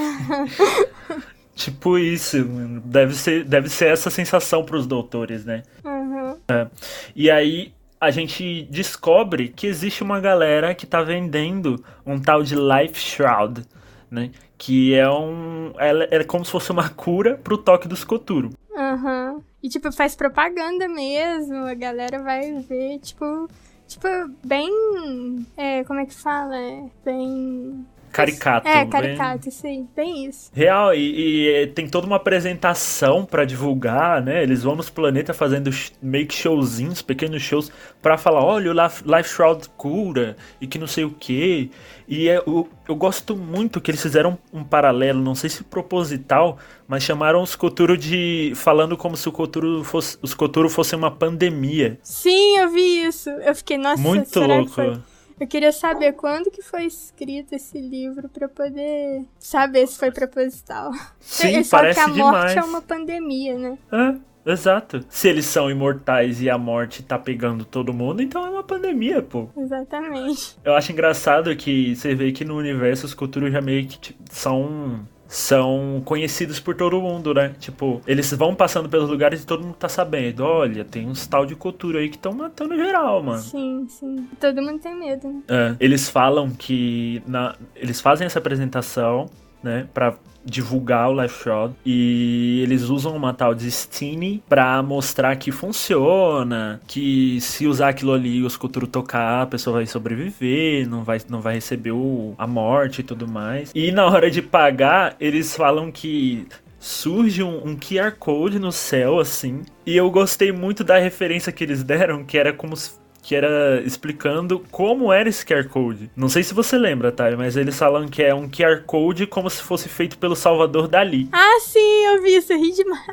tipo 1.54 1.98
isso, 1.98 2.44
mano. 2.46 2.80
Deve 2.84 3.14
ser, 3.14 3.44
deve 3.44 3.68
ser 3.68 3.88
essa 3.88 4.10
sensação 4.10 4.64
pros 4.64 4.86
doutores, 4.86 5.44
né? 5.44 5.62
Uhum. 5.84 6.36
É. 6.48 6.66
E 7.14 7.30
aí 7.30 7.72
a 8.00 8.10
gente 8.10 8.62
descobre 8.70 9.48
que 9.48 9.66
existe 9.66 10.02
uma 10.02 10.20
galera 10.20 10.74
que 10.74 10.86
tá 10.86 11.02
vendendo 11.02 11.84
um 12.04 12.18
tal 12.18 12.42
de 12.42 12.54
Life 12.54 12.98
Shroud, 12.98 13.62
né? 14.10 14.30
Que 14.56 14.94
é 14.94 15.08
um. 15.10 15.72
Ela 15.78 16.06
é 16.10 16.24
como 16.24 16.44
se 16.44 16.50
fosse 16.50 16.70
uma 16.70 16.88
cura 16.88 17.36
pro 17.36 17.58
toque 17.58 17.88
dos 17.88 18.04
Koturo. 18.04 18.50
Aham. 18.76 19.32
Uhum. 19.32 19.42
E 19.62 19.68
tipo, 19.68 19.92
faz 19.92 20.16
propaganda 20.16 20.88
mesmo, 20.88 21.66
a 21.66 21.74
galera 21.74 22.22
vai 22.22 22.52
ver, 22.60 22.98
tipo. 23.00 23.48
Tipo, 23.86 24.06
bem. 24.44 25.46
É, 25.56 25.84
como 25.84 26.00
é 26.00 26.06
que 26.06 26.14
fala? 26.14 26.56
É, 26.56 26.84
bem 27.04 27.84
caricato. 28.12 28.68
É, 28.68 28.84
caricato, 28.86 29.42
bem... 29.44 29.50
sim, 29.50 29.88
bem 29.94 30.26
isso. 30.26 30.50
Real, 30.52 30.94
e, 30.94 31.62
e 31.62 31.66
tem 31.68 31.88
toda 31.88 32.06
uma 32.06 32.16
apresentação 32.16 33.24
para 33.24 33.44
divulgar, 33.44 34.22
né? 34.22 34.42
Eles 34.42 34.62
vão 34.62 34.76
nos 34.76 34.90
planetas 34.90 35.36
fazendo 35.36 35.70
meio 36.02 36.26
que 36.26 36.34
showzinhos, 36.34 37.02
pequenos 37.02 37.42
shows, 37.42 37.70
para 38.02 38.18
falar, 38.18 38.44
olha, 38.44 38.72
o 38.72 39.16
Life 39.16 39.28
Shroud 39.28 39.68
cura, 39.76 40.36
e 40.60 40.66
que 40.66 40.78
não 40.78 40.86
sei 40.86 41.04
o 41.04 41.10
que. 41.10 41.70
E 42.08 42.28
é, 42.28 42.38
eu, 42.38 42.68
eu 42.88 42.96
gosto 42.96 43.36
muito 43.36 43.80
que 43.80 43.90
eles 43.90 44.02
fizeram 44.02 44.36
um 44.52 44.64
paralelo, 44.64 45.22
não 45.22 45.34
sei 45.34 45.48
se 45.48 45.62
proposital, 45.62 46.58
mas 46.88 47.04
chamaram 47.04 47.40
os 47.40 47.54
Koturo 47.54 47.96
de. 47.96 48.52
falando 48.56 48.96
como 48.96 49.16
se 49.16 49.28
o 49.28 49.32
Koturo 49.32 49.84
fosse, 49.84 50.18
os 50.20 50.34
Koturo 50.34 50.68
fossem 50.68 50.98
uma 50.98 51.10
pandemia. 51.10 51.98
Sim, 52.02 52.58
eu 52.58 52.68
vi 52.70 53.04
isso. 53.04 53.30
Eu 53.30 53.54
fiquei, 53.54 53.78
nossa, 53.78 54.02
muito 54.02 54.40
louco. 54.40 55.00
Eu 55.40 55.46
queria 55.46 55.72
saber 55.72 56.12
quando 56.12 56.50
que 56.50 56.60
foi 56.60 56.84
escrito 56.84 57.54
esse 57.54 57.80
livro 57.80 58.28
para 58.28 58.46
poder 58.46 59.24
saber 59.38 59.86
se 59.86 59.98
foi 59.98 60.10
proposital. 60.12 60.92
Sim, 61.18 61.64
Só 61.64 61.78
parece 61.78 61.98
que 61.98 62.04
a 62.04 62.08
morte 62.08 62.48
demais. 62.48 62.56
é 62.56 62.62
uma 62.62 62.82
pandemia, 62.82 63.58
né? 63.58 63.78
É, 63.90 64.52
exato. 64.52 65.02
Se 65.08 65.28
eles 65.28 65.46
são 65.46 65.70
imortais 65.70 66.42
e 66.42 66.50
a 66.50 66.58
morte 66.58 67.02
tá 67.02 67.18
pegando 67.18 67.64
todo 67.64 67.90
mundo, 67.94 68.20
então 68.20 68.44
é 68.44 68.50
uma 68.50 68.62
pandemia, 68.62 69.22
pô. 69.22 69.48
Exatamente. 69.56 70.58
Eu 70.62 70.74
acho 70.74 70.92
engraçado 70.92 71.56
que 71.56 71.96
você 71.96 72.14
vê 72.14 72.32
que 72.32 72.44
no 72.44 72.58
universo 72.58 73.06
os 73.06 73.14
culturas 73.14 73.50
já 73.50 73.62
meio 73.62 73.86
que 73.86 73.98
tipo, 73.98 74.22
são 74.30 75.08
são 75.30 76.02
conhecidos 76.04 76.58
por 76.58 76.74
todo 76.74 77.00
mundo, 77.00 77.32
né? 77.32 77.54
Tipo, 77.60 78.02
eles 78.04 78.32
vão 78.32 78.52
passando 78.52 78.88
pelos 78.88 79.08
lugares 79.08 79.44
e 79.44 79.46
todo 79.46 79.62
mundo 79.62 79.76
tá 79.76 79.88
sabendo. 79.88 80.42
Olha, 80.42 80.84
tem 80.84 81.06
uns 81.06 81.24
tal 81.24 81.46
de 81.46 81.54
cultura 81.54 82.00
aí 82.00 82.08
que 82.08 82.16
estão 82.16 82.32
matando 82.32 82.76
geral, 82.76 83.22
mano. 83.22 83.40
Sim, 83.40 83.86
sim. 83.88 84.28
Todo 84.40 84.60
mundo 84.60 84.80
tem 84.80 84.92
medo, 84.98 85.28
né? 85.28 85.42
É, 85.46 85.76
eles 85.78 86.10
falam 86.10 86.50
que. 86.50 87.22
Na, 87.28 87.54
eles 87.76 88.00
fazem 88.00 88.26
essa 88.26 88.40
apresentação, 88.40 89.30
né? 89.62 89.88
Pra 89.92 90.14
divulgar 90.44 91.10
o 91.10 91.20
Life 91.20 91.42
Shroud 91.42 91.74
e 91.84 92.60
eles 92.62 92.84
usam 92.84 93.14
uma 93.14 93.34
tal 93.34 93.54
de 93.54 93.70
Stine 93.70 94.42
para 94.48 94.82
mostrar 94.82 95.36
que 95.36 95.52
funciona, 95.52 96.80
que 96.86 97.40
se 97.40 97.66
usar 97.66 97.90
aquilo 97.90 98.12
ali 98.12 98.38
e 98.38 98.42
o 98.42 98.46
escuturo 98.46 98.86
tocar, 98.86 99.42
a 99.42 99.46
pessoa 99.46 99.76
vai 99.76 99.86
sobreviver, 99.86 100.88
não 100.88 101.04
vai, 101.04 101.20
não 101.28 101.40
vai 101.40 101.54
receber 101.54 101.92
o, 101.92 102.34
a 102.38 102.46
morte 102.46 103.00
e 103.00 103.04
tudo 103.04 103.28
mais. 103.28 103.70
E 103.74 103.92
na 103.92 104.06
hora 104.06 104.30
de 104.30 104.40
pagar, 104.40 105.14
eles 105.20 105.54
falam 105.54 105.92
que 105.92 106.46
surge 106.78 107.42
um, 107.42 107.68
um, 107.68 107.76
QR 107.76 108.12
Code 108.18 108.58
no 108.58 108.72
céu, 108.72 109.20
assim. 109.20 109.62
E 109.84 109.94
eu 109.96 110.10
gostei 110.10 110.50
muito 110.50 110.82
da 110.82 110.98
referência 110.98 111.52
que 111.52 111.62
eles 111.62 111.84
deram, 111.84 112.24
que 112.24 112.38
era 112.38 112.52
como 112.52 112.74
se 112.74 112.99
que 113.22 113.34
era 113.34 113.80
explicando 113.84 114.60
como 114.70 115.12
era 115.12 115.28
esse 115.28 115.44
QR 115.44 115.68
Code. 115.68 116.10
Não 116.16 116.28
sei 116.28 116.42
se 116.42 116.54
você 116.54 116.76
lembra, 116.78 117.12
tá? 117.12 117.30
Mas 117.36 117.56
eles 117.56 117.78
falam 117.78 118.08
que 118.08 118.22
é 118.22 118.34
um 118.34 118.48
QR 118.48 118.82
Code 118.86 119.26
como 119.26 119.48
se 119.50 119.62
fosse 119.62 119.88
feito 119.88 120.18
pelo 120.18 120.34
Salvador 120.34 120.88
Dali. 120.88 121.28
Ah, 121.32 121.58
sim, 121.60 122.04
eu 122.06 122.22
vi 122.22 122.36
isso, 122.36 122.52
eu 122.52 122.58
ri 122.58 122.72
demais. 122.72 123.06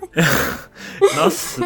Nossa. 1.15 1.61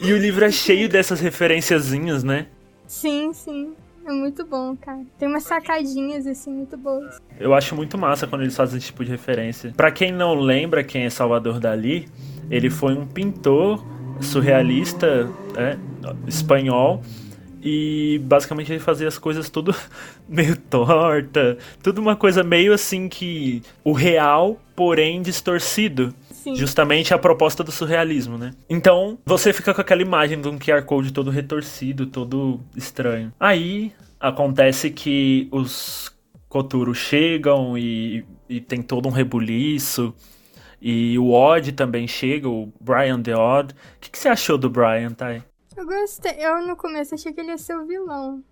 E 0.00 0.12
o 0.12 0.18
livro 0.18 0.44
é 0.44 0.50
cheio 0.50 0.88
dessas 0.88 1.20
referenciazinhas, 1.20 2.22
né? 2.22 2.46
Sim, 2.86 3.32
sim. 3.32 3.74
É 4.04 4.12
muito 4.12 4.44
bom, 4.44 4.76
cara. 4.76 5.00
Tem 5.18 5.28
umas 5.28 5.44
sacadinhas, 5.44 6.26
assim, 6.26 6.52
muito 6.52 6.76
boas. 6.76 7.20
Eu 7.38 7.54
acho 7.54 7.76
muito 7.76 7.96
massa 7.96 8.26
quando 8.26 8.42
eles 8.42 8.56
fazem 8.56 8.78
esse 8.78 8.86
tipo 8.86 9.04
de 9.04 9.10
referência. 9.10 9.72
Para 9.76 9.92
quem 9.92 10.10
não 10.10 10.34
lembra 10.34 10.82
quem 10.82 11.04
é 11.04 11.10
Salvador 11.10 11.60
Dali, 11.60 12.08
ele 12.50 12.68
foi 12.68 12.94
um 12.94 13.06
pintor 13.06 13.84
surrealista 14.20 15.30
é, 15.56 15.76
espanhol 16.26 17.02
e 17.62 18.20
basicamente 18.24 18.72
ele 18.72 18.80
fazia 18.80 19.06
as 19.06 19.18
coisas 19.18 19.48
tudo 19.48 19.74
meio 20.28 20.56
torta, 20.56 21.56
tudo 21.82 22.00
uma 22.00 22.16
coisa 22.16 22.42
meio 22.42 22.72
assim 22.72 23.08
que 23.08 23.62
o 23.84 23.92
real, 23.92 24.60
porém 24.74 25.22
distorcido. 25.22 26.12
Sim. 26.30 26.56
Justamente 26.56 27.14
a 27.14 27.18
proposta 27.18 27.62
do 27.62 27.70
surrealismo, 27.70 28.36
né? 28.36 28.50
Então, 28.68 29.16
você 29.24 29.52
fica 29.52 29.72
com 29.72 29.80
aquela 29.80 30.02
imagem 30.02 30.40
de 30.40 30.48
um 30.48 30.58
QR 30.58 30.82
Code 30.82 31.12
todo 31.12 31.30
retorcido, 31.30 32.04
todo 32.06 32.58
estranho. 32.74 33.32
Aí 33.38 33.92
acontece 34.18 34.90
que 34.90 35.46
os 35.52 36.12
Koturo 36.48 36.94
chegam 36.96 37.78
e, 37.78 38.24
e 38.48 38.60
tem 38.60 38.82
todo 38.82 39.06
um 39.08 39.12
rebuliço. 39.12 40.12
E 40.80 41.16
o 41.16 41.30
Odd 41.30 41.70
também 41.72 42.08
chega, 42.08 42.48
o 42.48 42.72
Brian 42.80 43.22
the 43.22 43.36
Odd. 43.36 43.72
O 43.72 43.76
que, 44.00 44.10
que 44.10 44.18
você 44.18 44.28
achou 44.28 44.58
do 44.58 44.68
Brian, 44.68 45.12
Thay? 45.12 45.44
Eu 45.76 45.86
gostei. 45.86 46.34
Eu 46.38 46.66
no 46.66 46.76
começo 46.76 47.14
achei 47.14 47.32
que 47.32 47.40
ele 47.40 47.50
ia 47.50 47.58
ser 47.58 47.76
o 47.76 47.86
vilão. 47.86 48.42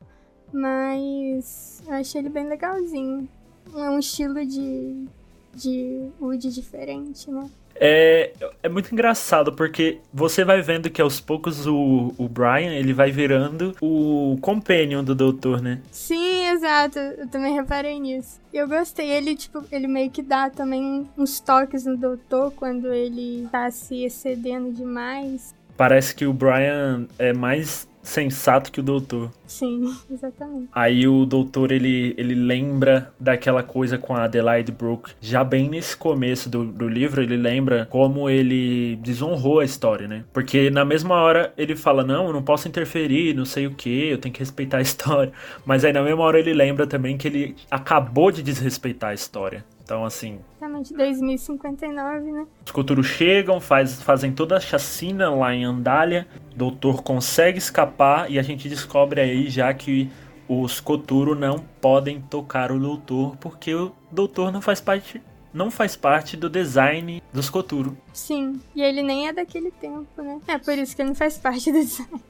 Mas 0.53 1.83
eu 1.87 1.95
achei 1.95 2.21
ele 2.21 2.29
bem 2.29 2.49
legalzinho. 2.49 3.29
É 3.75 3.91
um 3.91 3.99
estilo 3.99 4.45
de. 4.45 5.07
de 5.55 6.09
Woody 6.21 6.50
diferente, 6.50 7.31
né? 7.31 7.49
É, 7.83 8.33
é 8.62 8.69
muito 8.69 8.93
engraçado 8.93 9.55
porque 9.55 10.00
você 10.12 10.45
vai 10.45 10.61
vendo 10.61 10.91
que 10.91 11.00
aos 11.00 11.19
poucos 11.19 11.67
o, 11.67 12.12
o 12.19 12.29
Brian 12.29 12.75
ele 12.75 12.93
vai 12.93 13.11
virando 13.11 13.75
o 13.81 14.37
companion 14.43 15.03
do 15.03 15.15
doutor, 15.15 15.62
né? 15.62 15.81
Sim, 15.91 16.47
exato. 16.49 16.99
Eu 16.99 17.27
também 17.29 17.55
reparei 17.55 17.99
nisso. 17.99 18.39
E 18.53 18.59
eu 18.59 18.69
gostei. 18.69 19.11
Ele, 19.11 19.35
tipo, 19.35 19.65
ele 19.73 19.87
meio 19.87 20.11
que 20.11 20.21
dá 20.21 20.50
também 20.50 21.09
uns 21.17 21.41
toques 21.41 21.87
no 21.87 21.97
doutor 21.97 22.53
quando 22.53 22.93
ele 22.93 23.49
tá 23.50 23.71
se 23.71 24.05
excedendo 24.05 24.71
demais. 24.73 25.55
Parece 25.81 26.15
que 26.15 26.27
o 26.27 26.33
Brian 26.35 27.07
é 27.19 27.33
mais 27.33 27.89
sensato 28.03 28.71
que 28.71 28.81
o 28.81 28.83
doutor. 28.83 29.31
Sim, 29.47 29.91
exatamente. 30.13 30.69
Aí 30.75 31.09
o 31.09 31.25
doutor 31.25 31.73
ele, 31.73 32.15
ele 32.19 32.35
lembra 32.35 33.11
daquela 33.19 33.63
coisa 33.63 33.97
com 33.97 34.15
a 34.15 34.25
Adelaide 34.25 34.71
Brooke. 34.73 35.13
Já 35.23 35.43
bem 35.43 35.71
nesse 35.71 35.97
começo 35.97 36.51
do, 36.51 36.67
do 36.67 36.87
livro, 36.87 37.23
ele 37.23 37.39
lembra 37.39 37.87
como 37.91 38.29
ele 38.29 38.97
desonrou 38.97 39.61
a 39.61 39.65
história, 39.65 40.07
né? 40.07 40.23
Porque 40.35 40.69
na 40.69 40.85
mesma 40.85 41.15
hora 41.15 41.51
ele 41.57 41.75
fala: 41.75 42.05
Não, 42.05 42.27
eu 42.27 42.33
não 42.35 42.43
posso 42.43 42.69
interferir, 42.69 43.35
não 43.35 43.47
sei 43.47 43.67
o 43.67 43.71
que, 43.71 44.11
eu 44.11 44.19
tenho 44.19 44.35
que 44.35 44.41
respeitar 44.41 44.77
a 44.77 44.83
história. 44.83 45.33
Mas 45.65 45.83
aí 45.83 45.95
na 45.95 46.03
mesma 46.03 46.23
hora 46.23 46.39
ele 46.39 46.53
lembra 46.53 46.87
também 46.87 47.17
que 47.17 47.27
ele 47.27 47.57
acabou 47.71 48.31
de 48.31 48.43
desrespeitar 48.43 49.13
a 49.13 49.15
história. 49.15 49.65
Então, 49.90 50.04
assim. 50.04 50.38
Exatamente, 50.56 50.94
2059, 50.94 52.30
né? 52.30 52.47
Os 52.64 52.70
Coturos 52.70 53.06
chegam, 53.06 53.61
faz, 53.61 54.00
fazem 54.00 54.30
toda 54.30 54.56
a 54.56 54.61
chacina 54.61 55.28
lá 55.30 55.52
em 55.52 55.64
Andália. 55.64 56.28
Doutor 56.54 57.02
consegue 57.02 57.59
escapar 57.59 58.30
e 58.30 58.38
a 58.38 58.42
gente 58.42 58.68
descobre 58.68 59.20
aí 59.20 59.50
já 59.50 59.75
que 59.75 60.09
os 60.49 60.78
Coturo 60.78 61.35
não 61.35 61.59
podem 61.80 62.20
tocar 62.20 62.70
o 62.70 62.78
Doutor 62.78 63.37
porque 63.38 63.75
o 63.75 63.90
Doutor 64.12 64.52
não 64.52 64.62
faz 64.62 64.80
parte 64.80 65.20
não 65.52 65.68
faz 65.68 65.97
parte 65.97 66.37
do 66.37 66.49
design 66.49 67.20
dos 67.32 67.50
Coturo. 67.50 67.99
Sim, 68.12 68.61
e 68.76 68.82
ele 68.82 69.02
nem 69.02 69.26
é 69.26 69.32
daquele 69.32 69.73
tempo, 69.73 70.23
né? 70.23 70.40
É 70.47 70.56
por 70.56 70.78
isso 70.78 70.94
que 70.94 71.02
ele 71.02 71.09
não 71.09 71.16
faz 71.16 71.37
parte 71.37 71.73
do 71.73 71.80
design. 71.80 72.23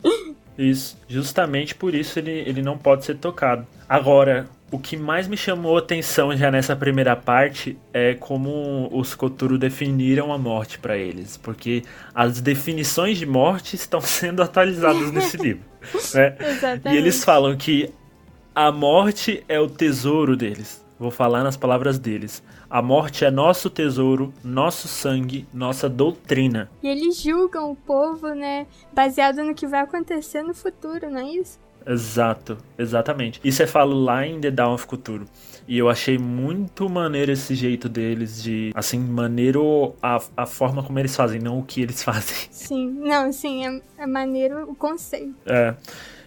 Isso, 0.56 0.98
justamente 1.08 1.74
por 1.74 1.94
isso 1.94 2.18
ele, 2.18 2.30
ele 2.30 2.62
não 2.62 2.76
pode 2.76 3.04
ser 3.04 3.16
tocado. 3.16 3.66
Agora, 3.88 4.48
o 4.70 4.78
que 4.78 4.96
mais 4.96 5.26
me 5.26 5.36
chamou 5.36 5.76
atenção 5.76 6.36
já 6.36 6.50
nessa 6.50 6.76
primeira 6.76 7.16
parte 7.16 7.76
é 7.92 8.14
como 8.14 8.88
os 8.92 9.14
Koturo 9.14 9.58
definiram 9.58 10.32
a 10.32 10.38
morte 10.38 10.78
para 10.78 10.96
eles, 10.96 11.36
porque 11.36 11.82
as 12.14 12.40
definições 12.40 13.18
de 13.18 13.26
morte 13.26 13.74
estão 13.74 14.00
sendo 14.02 14.42
atualizadas 14.42 15.10
nesse 15.10 15.36
livro. 15.42 15.64
Né? 16.14 16.36
E 16.92 16.96
eles 16.96 17.24
falam 17.24 17.56
que 17.56 17.92
a 18.54 18.70
morte 18.70 19.44
é 19.48 19.58
o 19.58 19.68
tesouro 19.68 20.36
deles. 20.36 20.84
Vou 20.98 21.10
falar 21.10 21.42
nas 21.42 21.56
palavras 21.56 21.98
deles. 21.98 22.42
A 22.68 22.82
morte 22.82 23.24
é 23.24 23.30
nosso 23.30 23.70
tesouro, 23.70 24.32
nosso 24.44 24.86
sangue, 24.86 25.48
nossa 25.52 25.88
doutrina. 25.88 26.70
E 26.82 26.88
eles 26.88 27.20
julgam 27.20 27.72
o 27.72 27.74
povo, 27.74 28.28
né, 28.28 28.66
baseado 28.92 29.42
no 29.42 29.54
que 29.54 29.66
vai 29.66 29.80
acontecer 29.80 30.42
no 30.42 30.54
futuro, 30.54 31.10
não 31.10 31.20
é 31.20 31.30
isso? 31.30 31.58
Exato, 31.86 32.58
exatamente. 32.78 33.40
Isso 33.42 33.62
é 33.62 33.66
falo 33.66 33.98
lá 33.98 34.26
em 34.26 34.40
The 34.40 34.50
Dawn 34.50 34.74
of 34.74 34.86
Culture. 34.86 35.24
E 35.66 35.78
eu 35.78 35.88
achei 35.88 36.18
muito 36.18 36.88
maneiro 36.88 37.30
esse 37.30 37.54
jeito 37.54 37.88
deles 37.88 38.42
de, 38.42 38.72
assim, 38.74 38.98
maneiro 38.98 39.94
a, 40.02 40.20
a 40.36 40.46
forma 40.46 40.82
como 40.82 40.98
eles 40.98 41.14
fazem, 41.14 41.40
não 41.40 41.58
o 41.58 41.64
que 41.64 41.80
eles 41.80 42.02
fazem. 42.04 42.36
Sim, 42.50 42.90
não, 43.00 43.32
sim, 43.32 43.66
é, 43.66 43.82
é 44.02 44.06
maneiro 44.06 44.70
o 44.70 44.74
conceito. 44.74 45.34
É. 45.46 45.74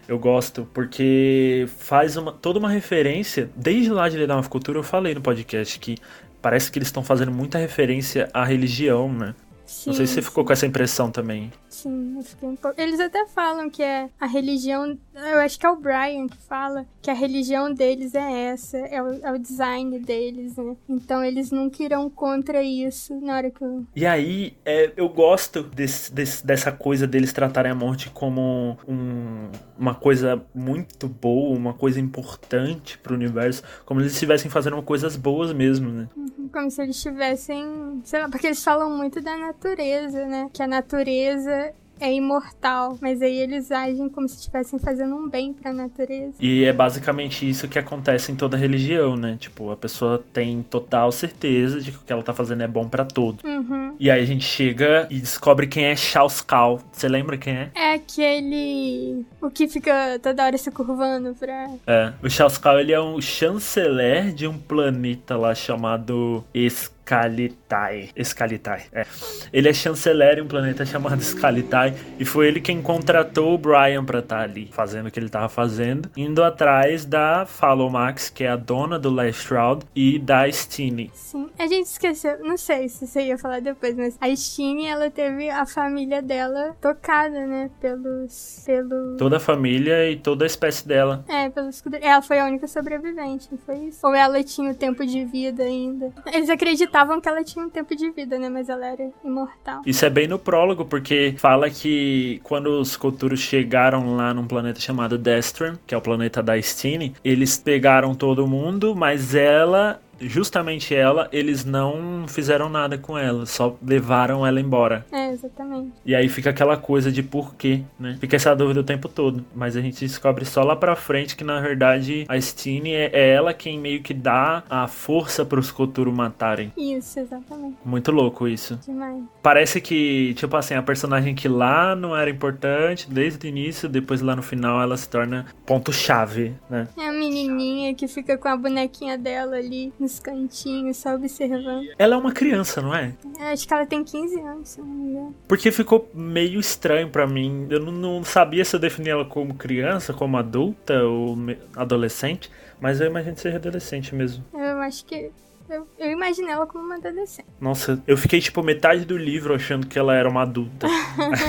Eu 0.07 0.19
gosto 0.19 0.67
porque 0.73 1.65
faz 1.77 2.17
uma, 2.17 2.31
toda 2.33 2.59
uma 2.59 2.69
referência. 2.69 3.49
Desde 3.55 3.89
lá 3.89 4.09
de 4.09 4.17
The 4.17 4.27
Dawn 4.27 4.39
of 4.39 4.49
Culture 4.49 4.77
eu 4.77 4.83
falei 4.83 5.15
no 5.15 5.21
podcast 5.21 5.79
que 5.79 5.97
parece 6.41 6.69
que 6.69 6.77
eles 6.77 6.89
estão 6.89 7.03
fazendo 7.03 7.31
muita 7.31 7.57
referência 7.57 8.29
à 8.33 8.43
religião, 8.43 9.11
né? 9.11 9.33
Sim, 9.65 9.89
Não 9.89 9.95
sei 9.95 10.05
se 10.05 10.13
você 10.15 10.21
ficou 10.21 10.43
com 10.43 10.51
essa 10.51 10.65
impressão 10.65 11.09
também. 11.09 11.51
Sim, 11.73 12.17
eu 12.17 12.23
fiquei 12.23 12.47
um 12.47 12.55
pouco. 12.55 12.79
Eles 12.79 12.99
até 12.99 13.25
falam 13.25 13.67
que 13.67 13.81
é 13.81 14.07
a 14.19 14.27
religião. 14.27 14.95
Eu 15.15 15.39
acho 15.39 15.59
que 15.59 15.65
é 15.65 15.69
o 15.69 15.75
Brian 15.75 16.27
que 16.27 16.37
fala 16.37 16.85
que 17.01 17.09
a 17.09 17.15
religião 17.15 17.73
deles 17.73 18.13
é 18.13 18.51
essa, 18.51 18.77
é 18.77 19.01
o, 19.01 19.25
é 19.25 19.31
o 19.31 19.39
design 19.39 19.97
deles, 19.97 20.55
né? 20.55 20.75
Então 20.87 21.23
eles 21.23 21.49
nunca 21.49 21.81
irão 21.81 22.11
contra 22.11 22.61
isso 22.61 23.19
na 23.19 23.35
hora 23.35 23.49
que 23.49 23.63
eu. 23.63 23.83
E 23.95 24.05
aí, 24.05 24.55
é, 24.63 24.93
eu 24.95 25.09
gosto 25.09 25.63
desse, 25.63 26.13
desse, 26.13 26.45
dessa 26.45 26.71
coisa 26.71 27.07
deles 27.07 27.33
tratarem 27.33 27.71
a 27.71 27.75
morte 27.75 28.11
como 28.11 28.77
um, 28.87 29.49
uma 29.75 29.95
coisa 29.95 30.45
muito 30.53 31.07
boa, 31.07 31.57
uma 31.57 31.73
coisa 31.73 31.99
importante 31.99 32.99
pro 32.99 33.15
universo, 33.15 33.63
como 33.83 33.99
eles 33.99 34.13
estivessem 34.13 34.49
fazendo 34.49 34.81
coisas 34.83 35.15
boas 35.15 35.51
mesmo, 35.51 35.89
né? 35.89 36.07
Uhum, 36.15 36.49
como 36.53 36.69
se 36.69 36.83
eles 36.83 36.97
estivessem. 36.97 37.99
Sei 38.03 38.21
lá, 38.21 38.29
porque 38.29 38.45
eles 38.45 38.63
falam 38.63 38.95
muito 38.95 39.19
da 39.21 39.35
natureza, 39.35 40.25
né? 40.27 40.49
Que 40.53 40.61
a 40.61 40.67
natureza 40.67 41.62
é 42.03 42.13
imortal, 42.13 42.97
mas 43.01 43.21
aí 43.21 43.37
eles 43.37 43.71
agem 43.71 44.09
como 44.09 44.27
se 44.27 44.35
estivessem 44.35 44.77
fazendo 44.77 45.15
um 45.15 45.29
bem 45.29 45.53
para 45.53 45.71
a 45.71 45.73
natureza. 45.73 46.33
E 46.39 46.65
é 46.65 46.73
basicamente 46.73 47.49
isso 47.49 47.67
que 47.67 47.79
acontece 47.79 48.31
em 48.31 48.35
toda 48.35 48.57
religião, 48.57 49.15
né? 49.15 49.37
Tipo, 49.39 49.71
a 49.71 49.77
pessoa 49.77 50.23
tem 50.33 50.61
total 50.63 51.11
certeza 51.13 51.79
de 51.79 51.91
que 51.91 51.97
o 51.97 52.01
que 52.01 52.11
ela 52.11 52.21
tá 52.21 52.33
fazendo 52.33 52.61
é 52.61 52.67
bom 52.67 52.89
para 52.89 53.05
todos. 53.05 53.41
Uhum. 53.43 53.95
E 53.97 54.11
aí 54.11 54.21
a 54.21 54.25
gente 54.25 54.43
chega 54.43 55.07
e 55.09 55.19
descobre 55.19 55.65
quem 55.65 55.85
é 55.85 55.95
Charles 55.95 56.41
Cal. 56.41 56.81
Você 56.91 57.07
lembra 57.07 57.37
quem 57.37 57.53
é? 57.53 57.71
É 57.73 57.93
aquele 57.93 59.25
o 59.41 59.49
que 59.49 59.67
fica 59.67 60.19
toda 60.21 60.45
hora 60.45 60.57
se 60.57 60.71
curvando 60.71 61.33
pra. 61.35 61.69
É, 61.87 62.13
o 62.21 62.29
Charles 62.29 62.57
Cal 62.57 62.79
ele 62.79 62.91
é 62.91 62.99
um 62.99 63.21
chanceler 63.21 64.33
de 64.33 64.45
um 64.45 64.57
planeta 64.57 65.37
lá 65.37 65.55
chamado 65.55 66.43
Es 66.53 66.92
Scalitai. 67.03 68.09
Scalitai, 68.23 68.83
é. 68.93 69.05
Ele 69.51 69.67
é 69.67 69.73
chanceler 69.73 70.39
em 70.39 70.41
um 70.41 70.47
planeta 70.47 70.85
chamado 70.85 71.21
Scalitai 71.21 71.93
e 72.17 72.23
foi 72.23 72.47
ele 72.47 72.61
quem 72.61 72.81
contratou 72.81 73.53
o 73.53 73.57
Brian 73.57 74.05
pra 74.05 74.19
estar 74.19 74.37
tá 74.37 74.43
ali, 74.43 74.69
fazendo 74.71 75.07
o 75.07 75.11
que 75.11 75.19
ele 75.19 75.29
tava 75.29 75.49
fazendo, 75.49 76.09
indo 76.15 76.41
atrás 76.41 77.05
da 77.05 77.45
Max, 77.91 78.29
que 78.29 78.45
é 78.45 78.49
a 78.49 78.55
dona 78.55 78.97
do 78.97 79.09
Last 79.09 79.43
Shroud, 79.43 79.85
e 79.93 80.17
da 80.17 80.49
Stine. 80.49 81.11
Sim, 81.13 81.49
a 81.59 81.67
gente 81.67 81.87
esqueceu, 81.87 82.39
não 82.39 82.57
sei 82.57 82.87
se 82.87 83.05
você 83.05 83.23
ia 83.23 83.37
falar 83.37 83.59
depois, 83.59 83.95
mas 83.95 84.17
a 84.21 84.33
Stine, 84.33 84.85
ela 84.85 85.09
teve 85.09 85.49
a 85.49 85.65
família 85.65 86.21
dela 86.21 86.75
tocada, 86.79 87.45
né, 87.45 87.69
pelos... 87.81 88.63
Pelo... 88.65 89.17
Toda 89.17 89.37
a 89.37 89.39
família 89.39 90.09
e 90.09 90.15
toda 90.15 90.45
a 90.45 90.47
espécie 90.47 90.87
dela. 90.87 91.25
É, 91.27 91.49
pelos... 91.49 91.83
Ela 92.01 92.21
foi 92.21 92.39
a 92.39 92.45
única 92.45 92.67
sobrevivente, 92.67 93.49
não 93.51 93.57
foi 93.57 93.87
isso? 93.87 93.99
Ou 94.07 94.15
ela 94.15 94.41
tinha 94.43 94.71
o 94.71 94.75
tempo 94.75 95.05
de 95.05 95.25
vida 95.25 95.63
ainda? 95.63 96.13
Eles 96.31 96.49
acreditam 96.49 96.92
acreditavam 96.93 97.19
que 97.19 97.27
ela 97.27 97.43
tinha 97.43 97.65
um 97.65 97.69
tempo 97.69 97.95
de 97.95 98.11
vida, 98.11 98.37
né? 98.37 98.47
Mas 98.47 98.69
ela 98.69 98.85
era 98.85 99.09
imortal. 99.23 99.81
Isso 99.85 100.05
é 100.05 100.09
bem 100.09 100.27
no 100.27 100.37
prólogo, 100.37 100.85
porque 100.85 101.33
fala 101.37 101.69
que 101.69 102.39
quando 102.43 102.67
os 102.79 102.95
Koturos 102.95 103.39
chegaram 103.39 104.15
lá 104.15 104.33
num 104.33 104.45
planeta 104.45 104.79
chamado 104.79 105.17
Destron, 105.17 105.75
que 105.87 105.95
é 105.95 105.97
o 105.97 106.01
planeta 106.01 106.43
da 106.43 106.61
Stine, 106.61 107.15
eles 107.23 107.57
pegaram 107.57 108.13
todo 108.13 108.47
mundo, 108.47 108.95
mas 108.95 109.33
ela 109.33 109.99
justamente 110.19 110.93
ela, 110.93 111.27
eles 111.31 111.65
não 111.65 112.25
fizeram 112.27 112.69
nada 112.69 112.97
com 112.97 113.17
ela, 113.17 113.45
só 113.45 113.75
levaram 113.85 114.45
ela 114.45 114.59
embora. 114.59 115.05
É, 115.11 115.31
exatamente. 115.31 115.91
E 116.05 116.15
aí 116.15 116.29
fica 116.29 116.49
aquela 116.49 116.77
coisa 116.77 117.11
de 117.11 117.23
porquê, 117.23 117.81
né? 117.99 118.17
Fica 118.19 118.35
essa 118.35 118.55
dúvida 118.55 118.79
o 118.79 118.83
tempo 118.83 119.07
todo. 119.07 119.45
Mas 119.55 119.75
a 119.75 119.81
gente 119.81 120.05
descobre 120.05 120.45
só 120.45 120.63
lá 120.63 120.75
pra 120.75 120.95
frente 120.95 121.35
que, 121.35 121.43
na 121.43 121.59
verdade, 121.59 122.25
a 122.27 122.39
Stine 122.39 122.91
é, 122.91 123.09
é 123.13 123.29
ela 123.33 123.53
quem 123.53 123.79
meio 123.79 124.01
que 124.01 124.13
dá 124.13 124.63
a 124.69 124.87
força 124.87 125.45
pros 125.45 125.71
Koturo 125.71 126.11
matarem. 126.11 126.71
Isso, 126.77 127.19
exatamente. 127.19 127.77
Muito 127.83 128.11
louco 128.11 128.47
isso. 128.47 128.79
Demais. 128.85 129.23
Parece 129.41 129.81
que, 129.81 130.33
tipo 130.35 130.55
assim, 130.55 130.75
a 130.75 130.81
personagem 130.81 131.35
que 131.35 131.47
lá 131.47 131.95
não 131.95 132.15
era 132.15 132.29
importante 132.29 133.09
desde 133.09 133.45
o 133.45 133.49
início, 133.49 133.89
depois 133.89 134.21
lá 134.21 134.35
no 134.35 134.41
final 134.41 134.81
ela 134.81 134.95
se 134.97 135.07
torna 135.09 135.45
ponto-chave, 135.65 136.53
né? 136.69 136.87
É 136.97 137.07
a 137.07 137.11
menininha 137.11 137.93
que 137.93 138.07
fica 138.07 138.37
com 138.37 138.47
a 138.47 138.55
bonequinha 138.55 139.17
dela 139.17 139.57
ali 139.57 139.91
nos 140.03 140.19
cantinhos, 140.19 140.97
só 140.97 141.15
observando. 141.15 141.87
Ela 141.97 142.15
é 142.15 142.17
uma 142.17 142.31
criança, 142.31 142.81
não 142.81 142.93
é? 142.93 143.13
é 143.39 143.51
acho 143.53 143.67
que 143.67 143.73
ela 143.73 143.85
tem 143.85 144.03
15 144.03 144.39
anos, 144.39 144.69
se 144.69 144.79
não 144.79 144.87
me 144.87 145.11
engano. 145.11 145.35
Porque 145.47 145.71
ficou 145.71 146.09
meio 146.13 146.59
estranho 146.59 147.09
para 147.09 147.25
mim. 147.25 147.67
Eu 147.69 147.79
não, 147.79 147.91
não, 147.91 148.23
sabia 148.23 148.63
se 148.63 148.75
eu 148.75 148.79
definia 148.79 149.13
ela 149.13 149.25
como 149.25 149.55
criança, 149.55 150.13
como 150.13 150.37
adulta 150.37 151.03
ou 151.03 151.37
adolescente. 151.75 152.51
Mas 152.79 152.99
eu 152.99 153.07
imagino 153.07 153.35
que 153.35 153.41
seja 153.41 153.57
adolescente 153.57 154.13
mesmo. 154.13 154.43
Eu 154.53 154.79
acho 154.79 155.05
que 155.05 155.31
eu, 155.69 155.87
eu 155.97 156.11
imaginei 156.11 156.51
ela 156.51 156.67
como 156.67 156.83
uma 156.83 156.95
adolescente. 156.95 157.47
Nossa, 157.59 158.01
eu 158.05 158.17
fiquei 158.17 158.39
tipo 158.41 158.61
metade 158.61 159.05
do 159.05 159.17
livro 159.17 159.55
achando 159.55 159.87
que 159.87 159.97
ela 159.97 160.13
era 160.13 160.29
uma 160.29 160.41
adulta. 160.41 160.87